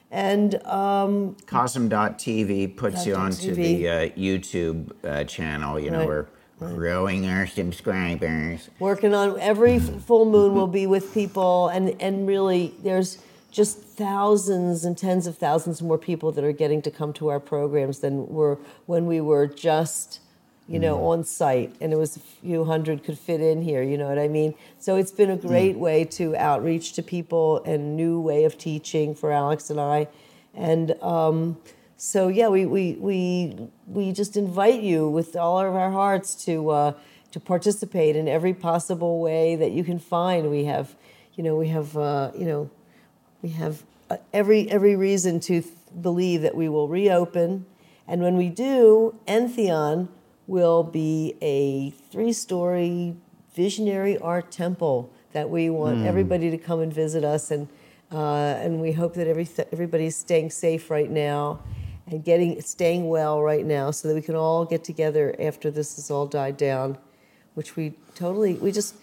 And 0.10 0.56
um, 0.66 1.36
Cosm.tv 1.48 2.76
puts 2.78 3.06
you 3.06 3.16
onto 3.16 3.50
Cosm.tv. 3.54 3.56
the 3.56 3.90
uh, 3.90 4.10
YouTube 4.18 4.92
uh, 5.04 5.24
channel. 5.26 5.80
You 5.80 5.92
know, 5.92 6.00
Right, 6.08 6.26
we're 6.60 6.74
growing 6.76 7.28
our 7.28 7.46
subscribers. 7.46 8.70
working 8.80 9.14
on 9.14 9.40
every 9.40 9.80
full 10.08 10.26
moon 10.26 10.54
will 10.56 10.68
be 10.82 10.88
with 10.88 11.14
people 11.14 11.68
and 11.70 11.96
and 12.02 12.26
really 12.28 12.74
there's 12.84 13.20
just 13.52 13.80
thousands 13.98 14.86
and 14.86 14.98
tens 14.98 15.28
of 15.28 15.38
thousands 15.38 15.82
more 15.82 15.98
people 15.98 16.32
that 16.32 16.44
are 16.44 16.54
getting 16.54 16.82
to 16.84 16.92
come 16.92 17.12
to 17.14 17.28
our 17.28 17.40
programs 17.40 18.00
than 18.00 18.28
were 18.28 18.58
when 18.86 19.06
we 19.08 19.20
were 19.20 19.48
just 19.48 20.20
you 20.68 20.80
know 20.80 21.04
on 21.08 21.24
site 21.24 21.76
and 21.82 21.92
it 21.92 21.98
was 21.98 22.16
a 22.16 22.20
few 22.20 22.64
hundred 22.64 23.04
could 23.04 23.18
fit 23.18 23.42
in 23.42 23.62
here 23.62 23.82
you 23.82 23.98
know 23.98 24.08
what 24.08 24.20
i 24.20 24.28
mean? 24.28 24.54
So 24.80 24.96
it's 24.96 25.12
been 25.12 25.32
a 25.32 25.38
great 25.38 25.78
way 25.78 26.06
to 26.06 26.36
outreach 26.36 26.94
to 26.94 27.04
people 27.04 27.64
and 27.64 27.98
new 27.98 28.20
way 28.22 28.44
of 28.46 28.58
teaching 28.58 29.16
for 29.16 29.32
alex 29.32 29.70
and 29.70 29.80
i. 29.80 30.08
And 30.58 30.92
um, 31.04 31.58
so 31.98 32.28
yeah, 32.28 32.48
we, 32.48 32.66
we 32.66 32.94
we 32.94 33.70
we 33.88 34.12
just 34.12 34.38
invite 34.38 34.82
you 34.82 35.08
with 35.08 35.36
all 35.36 35.60
of 35.60 35.76
our 35.76 35.92
hearts 35.92 36.36
to 36.46 36.70
uh, 36.70 36.94
to 37.32 37.40
participate 37.40 38.16
in 38.16 38.28
every 38.28 38.54
possible 38.54 39.20
way 39.20 39.56
that 39.56 39.72
you 39.72 39.84
can 39.84 40.00
find. 40.00 40.50
We 40.50 40.66
have, 40.66 40.96
you 41.36 41.44
know, 41.44 41.56
we 41.56 41.68
have 41.70 41.98
uh, 41.98 42.32
you 42.38 42.46
know, 42.46 42.70
we 43.42 43.50
have 43.50 43.84
uh, 44.10 44.18
every 44.34 44.70
every 44.70 44.96
reason 44.96 45.40
to 45.42 45.62
th- 45.62 45.74
believe 46.02 46.42
that 46.42 46.56
we 46.56 46.70
will 46.70 46.88
reopen, 46.88 47.66
and 48.08 48.22
when 48.22 48.38
we 48.38 48.50
do, 48.50 49.16
Entheon 49.28 50.08
will 50.48 50.84
be 50.84 51.36
a 51.42 51.90
three-story 52.12 53.16
visionary 53.54 54.18
art 54.20 54.52
temple 54.52 55.12
that 55.34 55.50
we 55.50 55.70
want 55.70 56.06
everybody 56.06 56.50
to 56.50 56.58
come 56.58 56.80
and 56.80 56.94
visit 56.94 57.24
us 57.24 57.52
and. 57.52 57.68
Uh, 58.10 58.56
and 58.64 58.80
we 58.80 58.94
hope 58.94 59.14
that 59.16 59.28
every 59.28 59.46
everybody's 59.74 60.16
staying 60.16 60.50
safe 60.50 60.90
right 60.90 61.12
now 61.12 61.60
and 62.10 62.24
getting 62.24 62.62
staying 62.62 63.08
well 63.08 63.42
right 63.42 63.66
now 63.66 63.92
so 63.92 64.08
that 64.08 64.16
we 64.16 64.22
can 64.22 64.36
all 64.36 64.66
get 64.66 64.84
together 64.84 65.36
after 65.40 65.70
this 65.70 65.98
has 65.98 66.10
all 66.10 66.26
died 66.26 66.58
down 66.58 66.98
which 67.54 67.76
we 67.76 67.94
totally 68.16 68.54
we 68.56 68.72
just 68.72 68.96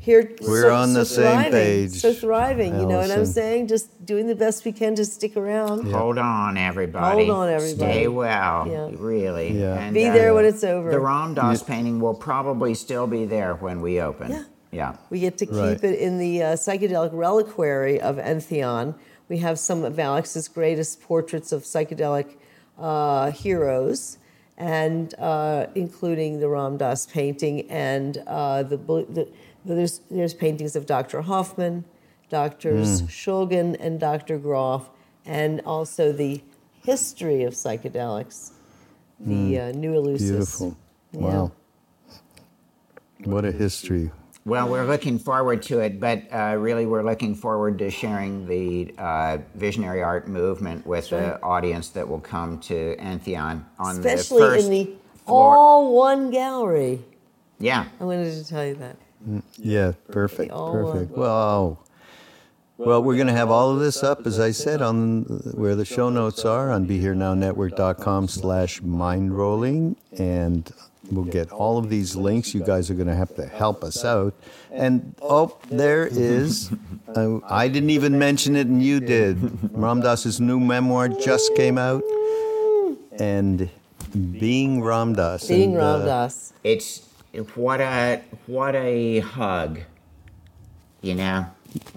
here 0.00 0.32
We're 0.42 0.62
so- 0.62 0.74
on 0.74 0.88
so 0.88 0.98
the 1.00 1.04
same 1.04 1.22
thriving, 1.24 1.52
page, 1.52 1.90
so 1.92 2.12
thriving 2.14 2.78
you 2.80 2.86
know 2.86 2.98
what 2.98 3.10
i'm 3.10 3.26
saying 3.26 3.66
just 3.66 4.04
doing 4.06 4.26
the 4.26 4.34
best 4.36 4.64
we 4.64 4.72
can 4.72 4.94
to 4.94 5.04
stick 5.04 5.36
around 5.36 5.90
Hold 5.92 6.18
on, 6.18 6.56
everybody. 6.56 7.26
Hold 7.26 7.30
on, 7.30 7.48
everybody. 7.48 7.92
Stay 7.92 8.08
well, 8.08 8.66
Yeah. 8.68 8.88
really. 8.98 9.58
Yeah. 9.58 9.74
And, 9.78 9.94
be 9.94 10.06
uh, 10.06 10.12
there 10.12 10.34
when 10.34 10.44
it's 10.44 10.64
over 10.64 10.90
The 10.90 11.00
Ram 11.00 11.34
Dass 11.34 11.62
painting 11.62 12.00
will 12.00 12.14
probably 12.14 12.74
still 12.74 13.06
be 13.06 13.24
there 13.26 13.54
when 13.54 13.80
we 13.80 14.00
open. 14.00 14.30
Yeah. 14.30 14.44
Yeah. 14.70 14.96
We 15.10 15.20
get 15.20 15.36
to 15.38 15.46
keep 15.46 15.54
Right. 15.56 15.84
it 15.84 15.98
in 15.98 16.18
the 16.18 16.42
uh, 16.42 16.46
psychedelic 16.54 17.10
reliquary 17.12 18.00
of 18.00 18.16
Entheon. 18.16 18.94
We 19.28 19.38
have 19.38 19.58
some 19.58 19.84
of 19.84 19.98
Alex's 19.98 20.48
greatest 20.48 21.00
portraits 21.02 21.52
of 21.52 21.62
psychedelic 21.64 22.36
uh, 22.78 23.30
heroes, 23.30 24.18
and 24.56 25.14
uh, 25.18 25.66
including 25.74 26.40
the 26.40 26.48
Ram 26.48 26.76
Dass 26.78 27.06
painting 27.06 27.70
and 27.70 28.22
uh, 28.26 28.62
the, 28.62 28.76
bl- 28.78 29.02
the 29.08 29.28
there's 29.74 30.00
there's 30.10 30.34
paintings 30.34 30.76
of 30.76 30.86
Dr. 30.86 31.22
Hofmann, 31.22 31.84
Doctors 32.30 33.02
Shulgin, 33.02 33.76
and 33.80 33.98
Dr. 34.00 34.38
Grof, 34.38 34.88
and 35.24 35.60
also 35.64 36.12
the 36.12 36.42
history 36.84 37.44
of 37.44 37.54
psychedelics, 37.54 38.52
the 39.20 39.58
uh, 39.60 39.72
New 39.72 39.92
Eleusis. 39.92 40.28
Beautiful. 40.28 40.76
Yeah. 41.12 41.20
Wow. 41.20 41.52
What 43.24 43.44
a 43.44 43.52
history. 43.52 44.10
Well, 44.44 44.68
we're 44.68 44.86
looking 44.86 45.18
forward 45.18 45.60
to 45.64 45.80
it, 45.80 46.00
but 46.00 46.22
uh, 46.32 46.56
really, 46.58 46.86
we're 46.86 47.02
looking 47.02 47.34
forward 47.34 47.78
to 47.80 47.90
sharing 47.90 48.46
the 48.46 48.94
uh, 48.96 49.38
visionary 49.54 50.02
art 50.02 50.26
movement 50.28 50.86
with 50.86 51.10
the 51.10 51.38
audience 51.42 51.90
that 51.90 52.08
will 52.08 52.20
come 52.20 52.58
to 52.60 52.96
Entheon 52.96 53.64
on 53.78 53.96
Especially 53.98 54.40
the 54.40 54.48
first 54.48 54.64
in 54.66 54.70
the 54.70 54.84
floor. 55.26 55.56
all 55.56 55.94
one 55.94 56.30
gallery. 56.30 57.04
Yeah. 57.58 57.86
I 58.00 58.04
wanted 58.04 58.32
to 58.42 58.48
tell 58.48 58.64
you 58.64 58.76
that. 58.76 58.96
Yeah, 59.56 59.92
perfect. 60.10 60.52
all 60.52 60.72
Perfect. 60.72 61.16
Well, 61.16 61.84
well, 62.78 63.02
we're 63.02 63.16
going 63.16 63.26
to 63.26 63.32
have 63.32 63.50
all 63.50 63.72
of 63.72 63.80
this 63.80 64.04
up, 64.04 64.24
as 64.24 64.38
I 64.38 64.52
said, 64.52 64.80
on 64.80 65.24
where 65.54 65.74
the 65.74 65.84
show 65.84 66.10
notes 66.10 66.44
are 66.44 66.70
on 66.70 66.86
BeHereNowNetwork.com 66.86 68.28
slash 68.28 68.80
mindrolling. 68.82 69.96
And 70.16 70.70
we'll 71.10 71.24
get 71.24 71.50
all 71.50 71.78
of 71.78 71.90
these 71.90 72.14
links. 72.14 72.54
You 72.54 72.62
guys 72.62 72.88
are 72.88 72.94
going 72.94 73.08
to 73.08 73.16
have 73.16 73.34
to 73.34 73.46
help 73.46 73.82
us 73.82 74.04
out. 74.04 74.32
And, 74.70 75.16
oh, 75.20 75.58
there 75.68 76.06
is, 76.06 76.70
uh, 77.16 77.40
I 77.44 77.66
didn't 77.66 77.90
even 77.90 78.16
mention 78.16 78.54
it, 78.54 78.68
and 78.68 78.80
you 78.80 79.00
did. 79.00 79.72
Ram 79.72 80.00
Dass's 80.00 80.40
new 80.40 80.60
memoir 80.60 81.08
just 81.08 81.56
came 81.56 81.78
out. 81.78 82.04
And 83.18 83.68
Being 84.38 84.82
Ram 84.82 85.14
Dass. 85.14 85.48
Being 85.48 85.74
and, 85.74 85.82
uh, 85.82 86.28
It's 86.62 87.07
what 87.54 87.80
a 87.80 88.22
what 88.46 88.74
a 88.74 89.20
hug. 89.20 89.80
You 91.00 91.14
know, 91.14 91.46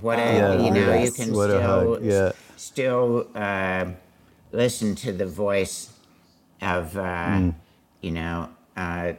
what 0.01 0.19
a 0.19 0.37
Yeah, 0.37 0.53
you 0.53 0.71
know 0.71 0.93
you 0.93 1.11
can 1.11 1.33
What 1.33 1.49
still 1.49 1.99
yeah. 2.03 2.31
still 2.55 3.27
uh, 3.35 3.85
listen 4.51 4.95
to 4.95 5.11
the 5.11 5.25
voice 5.25 5.91
of 6.61 6.95
uh, 6.97 7.37
Hmm. 7.37 7.49
you 8.01 8.11
know 8.11 8.49
uh, 8.77 9.13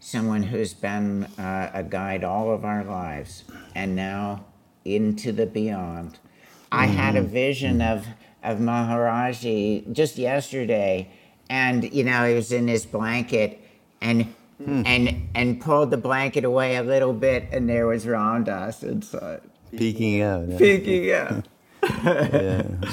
someone 0.00 0.42
who's 0.44 0.74
been 0.74 1.24
uh, 1.38 1.70
a 1.72 1.82
guide 1.82 2.24
all 2.24 2.52
of 2.52 2.64
our 2.64 2.84
lives 2.84 3.44
and 3.74 3.94
now 3.96 4.44
into 4.84 5.32
the 5.32 5.46
beyond. 5.46 6.18
I 6.72 6.86
had 6.86 7.16
a 7.16 7.20
Mm-hmm. 7.20 7.32
vision 7.32 7.80
of 7.80 8.06
of 8.42 8.58
Maharajji 8.58 9.92
just 9.92 10.18
yesterday, 10.18 11.08
and 11.48 11.92
you 11.92 12.04
know 12.04 12.28
he 12.28 12.34
was 12.34 12.52
in 12.52 12.68
his 12.68 12.86
blanket 12.86 13.60
and. 14.00 14.34
Hmm. 14.62 14.82
And 14.86 15.28
and 15.34 15.60
pulled 15.60 15.90
the 15.90 15.96
blanket 15.96 16.44
away 16.44 16.76
a 16.76 16.82
little 16.82 17.12
bit, 17.12 17.48
and 17.50 17.68
there 17.68 17.86
was 17.86 18.04
Dass 18.04 18.82
inside, 18.82 19.40
Peeking 19.76 20.22
out. 20.22 20.48
yeah. 20.48 20.58
peeking 20.58 21.10
out. 21.12 21.48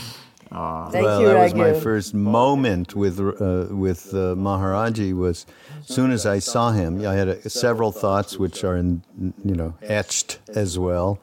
Thank 0.92 1.06
well, 1.06 1.22
you, 1.22 1.28
that 1.28 1.44
was 1.44 1.54
my 1.54 1.74
first 1.74 2.14
moment 2.14 2.94
with 2.94 3.20
uh, 3.20 3.74
with 3.74 4.14
uh, 4.14 4.36
Maharajji. 4.36 5.14
Was 5.16 5.46
as 5.80 5.96
soon 5.96 6.12
as 6.12 6.26
I 6.26 6.40
saw 6.40 6.72
him, 6.72 7.06
I 7.06 7.14
had 7.14 7.30
uh 7.30 7.48
several 7.48 7.94
thoughts 7.94 8.38
which 8.38 8.66
are 8.66 8.76
in, 8.76 9.02
you 9.46 9.56
know 9.56 9.76
etched 9.82 10.40
as 10.50 10.78
well, 10.78 11.20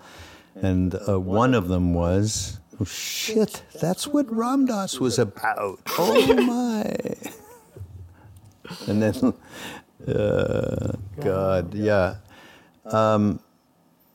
and 0.55 0.95
uh, 1.07 1.21
one 1.21 1.53
of 1.53 1.69
them 1.69 1.93
was, 1.93 2.59
"Oh 2.81 2.85
shit, 2.87 3.63
that's 3.79 4.07
what 4.07 4.33
Ram 4.35 4.65
Dass 4.65 4.99
was 4.99 5.19
about." 5.19 5.81
Oh 5.99 6.35
my! 6.35 6.97
And 8.87 9.03
then, 9.03 9.33
uh, 10.09 10.93
God, 11.21 11.75
yeah. 11.75 12.17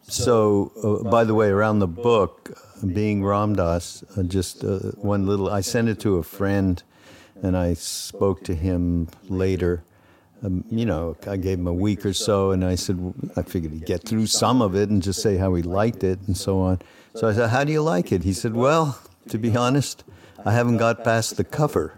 So, 0.08 0.72
uh, 0.84 1.10
by 1.10 1.24
the 1.24 1.34
way, 1.34 1.48
around 1.48 1.80
the 1.80 1.88
book, 1.88 2.58
being 2.86 3.24
Ram 3.24 3.56
Dass, 3.56 4.04
uh, 4.18 4.24
just 4.24 4.64
uh, 4.64 4.80
one 4.98 5.26
little, 5.26 5.50
I 5.50 5.62
sent 5.62 5.88
it 5.88 6.00
to 6.02 6.18
a 6.18 6.24
friend 6.24 6.82
and 7.42 7.56
I 7.58 7.74
spoke 7.74 8.44
to 8.46 8.56
him 8.56 9.08
later. 9.30 9.84
Um, 10.44 10.66
you 10.70 10.86
know, 10.86 11.16
I 11.26 11.38
gave 11.38 11.58
him 11.60 11.68
a 11.68 11.74
week 11.74 12.06
or 12.06 12.14
so 12.14 12.52
and 12.52 12.66
I 12.66 12.76
said, 12.76 13.14
I 13.38 13.44
figured 13.44 13.72
he'd 13.72 13.86
get 13.86 14.04
through 14.04 14.28
some 14.28 14.62
of 14.62 14.76
it 14.76 14.90
and 14.90 15.02
just 15.02 15.22
say 15.22 15.38
how 15.38 15.54
he 15.56 15.64
liked 15.64 16.04
it 16.04 16.20
and 16.28 16.36
so 16.36 16.60
on. 16.60 16.82
So 17.16 17.28
I 17.28 17.34
said, 17.34 17.50
How 17.50 17.64
do 17.64 17.72
you 17.72 17.82
like 17.82 18.12
it? 18.12 18.24
He 18.24 18.34
said, 18.34 18.54
Well, 18.54 19.00
to 19.30 19.38
be 19.38 19.56
honest, 19.56 20.04
I 20.46 20.52
haven't 20.52 20.78
got 20.78 21.04
past 21.04 21.38
the 21.38 21.44
cover. 21.46 21.94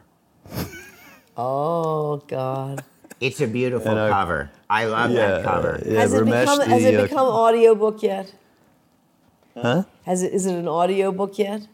Oh 1.38 2.18
God. 2.28 2.84
It's 3.22 3.40
a 3.42 3.48
beautiful 3.48 3.92
And 3.92 4.00
I- 4.00 4.10
cover. 4.10 4.50
I 4.70 4.86
love 4.86 5.12
Yeah, 5.12 5.28
that 5.30 5.44
cover. 5.44 5.82
yeah, 5.86 6.00
has 6.02 6.14
it 6.14 6.24
Ramesh, 6.24 6.42
become 6.42 6.70
has 6.70 6.84
the, 6.84 7.04
it 7.04 7.14
uh, 7.14 7.18
audiobook 7.46 8.04
yet? 8.04 8.34
Huh? 9.56 9.84
Has 10.04 10.22
it 10.24 10.34
is 10.34 10.46
it 10.46 10.56
an 10.56 10.68
audiobook 10.68 11.38
yet? 11.40 11.68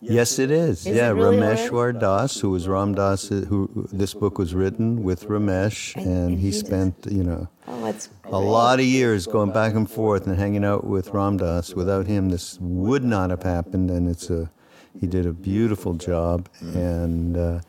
Yes, 0.00 0.38
it 0.40 0.50
is. 0.50 0.84
Is 0.86 0.96
yeah, 0.96 1.10
it 1.10 1.12
really 1.12 1.36
Rameshwar 1.36 1.96
Das, 2.00 2.40
who 2.40 2.50
was 2.50 2.66
Ram 2.66 2.94
Dass, 2.94 3.30
uh, 3.30 3.44
who 3.48 3.68
who- 3.74 3.86
this 3.92 4.14
book 4.14 4.38
was 4.38 4.52
written 4.54 5.02
with 5.04 5.26
Ramesh, 5.28 5.94
And- 5.96 6.06
and, 6.06 6.16
and 6.30 6.38
he 6.38 6.46
he 6.46 6.50
did- 6.52 6.66
spent 6.66 6.94
you 7.10 7.22
know 7.22 7.48
Oh, 7.68 7.92
a 8.24 8.40
lot 8.40 8.80
of 8.80 8.86
years 8.86 9.26
going 9.26 9.52
back 9.52 9.74
and 9.74 9.88
forth 9.88 10.26
and 10.26 10.36
hanging 10.36 10.64
out 10.64 10.84
with 10.84 11.10
Ram 11.10 11.36
Dass. 11.36 11.74
Without 11.74 12.06
him, 12.06 12.30
this 12.30 12.58
would 12.60 13.04
not 13.04 13.30
have 13.30 13.42
happened, 13.44 13.90
and 13.90 14.08
it's 14.08 14.28
a 14.30 14.50
he 15.00 15.06
did 15.06 15.24
a 15.26 15.32
beautiful 15.32 15.94
job. 15.94 16.48
And 16.74 17.36
uh, 17.36 17.60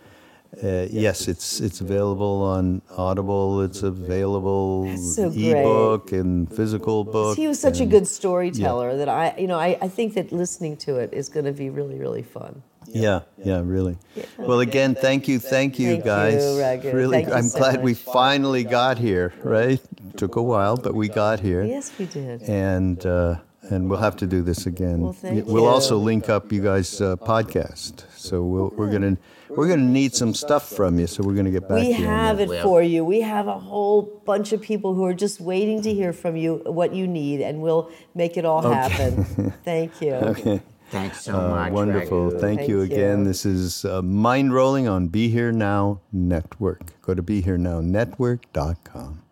uh, 0.63 0.87
yes, 0.89 1.27
it's 1.27 1.59
it's 1.59 1.81
available 1.81 2.41
on 2.43 2.81
Audible. 2.95 3.61
It's 3.61 3.83
available 3.83 4.85
That's 4.85 5.15
so 5.15 5.29
ebook 5.29 6.13
and 6.13 6.49
physical 6.53 7.03
book. 7.03 7.35
he 7.35 7.47
was 7.47 7.59
such 7.59 7.81
a 7.81 7.85
good 7.85 8.07
storyteller 8.07 8.95
that 8.97 9.09
I 9.09 9.35
you 9.37 9.47
know 9.47 9.59
I, 9.59 9.77
I 9.81 9.89
think 9.89 10.13
that 10.13 10.31
listening 10.31 10.77
to 10.77 10.97
it 10.97 11.13
is 11.13 11.27
going 11.27 11.45
to 11.45 11.51
be 11.51 11.69
really 11.69 11.97
really 11.97 12.23
fun. 12.23 12.63
Yeah, 12.87 13.21
yeah, 13.37 13.61
really. 13.63 13.97
Well, 14.37 14.59
again, 14.59 14.93
thank 14.93 15.27
you, 15.27 15.39
thank 15.39 15.79
you, 15.79 15.91
Thank 15.91 15.99
you, 15.99 16.03
guys. 16.05 16.59
Raghu. 16.59 16.91
Really, 16.91 17.23
Thank 17.23 17.35
I'm 17.35 17.47
so 17.47 17.59
glad 17.59 17.81
we 17.81 17.93
finally 17.93 18.63
got 18.63 18.97
here. 18.97 19.33
Right? 19.41 19.81
Took 20.17 20.35
a 20.35 20.43
while, 20.43 20.77
but 20.77 20.93
we 20.93 21.07
got 21.07 21.39
here. 21.39 21.63
Yes, 21.63 21.91
we 21.97 22.05
did. 22.05 22.43
And 22.43 23.03
uh, 23.05 23.37
and 23.69 23.89
we'll 23.89 23.99
have 23.99 24.17
to 24.17 24.27
do 24.27 24.41
this 24.41 24.65
again. 24.65 25.01
Well, 25.01 25.13
thank 25.13 25.45
we'll 25.47 25.63
you. 25.63 25.69
also 25.69 25.97
link 25.97 26.29
up 26.29 26.51
you 26.51 26.61
guys' 26.61 27.01
uh, 27.01 27.15
podcast. 27.15 28.03
So 28.15 28.43
we'll, 28.43 28.73
we're 28.75 28.91
gonna 28.91 29.17
we're 29.55 29.67
gonna 29.67 29.81
need 29.83 30.15
some 30.15 30.33
stuff 30.33 30.69
from 30.69 30.99
you. 30.99 31.07
So 31.07 31.23
we're 31.23 31.35
gonna 31.35 31.51
get 31.51 31.67
back 31.67 31.79
We 31.79 31.93
to 31.93 32.01
you. 32.01 32.07
on 32.07 32.13
have 32.13 32.37
that. 32.39 32.49
it 32.49 32.63
for 32.63 32.81
you. 32.81 33.03
We 33.05 33.21
have 33.21 33.47
a 33.47 33.57
whole 33.59 34.01
bunch 34.25 34.51
of 34.53 34.61
people 34.61 34.93
who 34.93 35.03
are 35.05 35.13
just 35.13 35.39
waiting 35.41 35.81
to 35.83 35.93
hear 35.93 36.13
from 36.13 36.35
you 36.35 36.61
what 36.65 36.93
you 36.93 37.07
need, 37.07 37.41
and 37.41 37.61
we'll 37.61 37.89
make 38.15 38.37
it 38.37 38.45
all 38.45 38.61
happen. 38.61 39.51
Thank 39.65 40.01
you. 40.01 40.13
Okay. 40.13 40.61
Thanks 40.91 41.23
so 41.23 41.35
Uh, 41.39 41.47
much. 41.49 41.71
wonderful. 41.71 42.25
Raghu. 42.25 42.39
Thank, 42.39 42.67
you 42.67 42.79
Thank 42.81 42.91
again. 42.91 43.19
you. 43.19 43.25
This 43.25 43.45
is 43.47 43.83
uh, 43.83 44.01
Mindrolling 44.03 44.87
on 44.91 45.07
Be 45.07 45.27
Here 45.29 45.51
Now 45.51 46.01
Network. 46.11 47.01
Go 47.01 47.15
to 47.15 47.23
BeHereNowNetwork.com. 47.23 49.22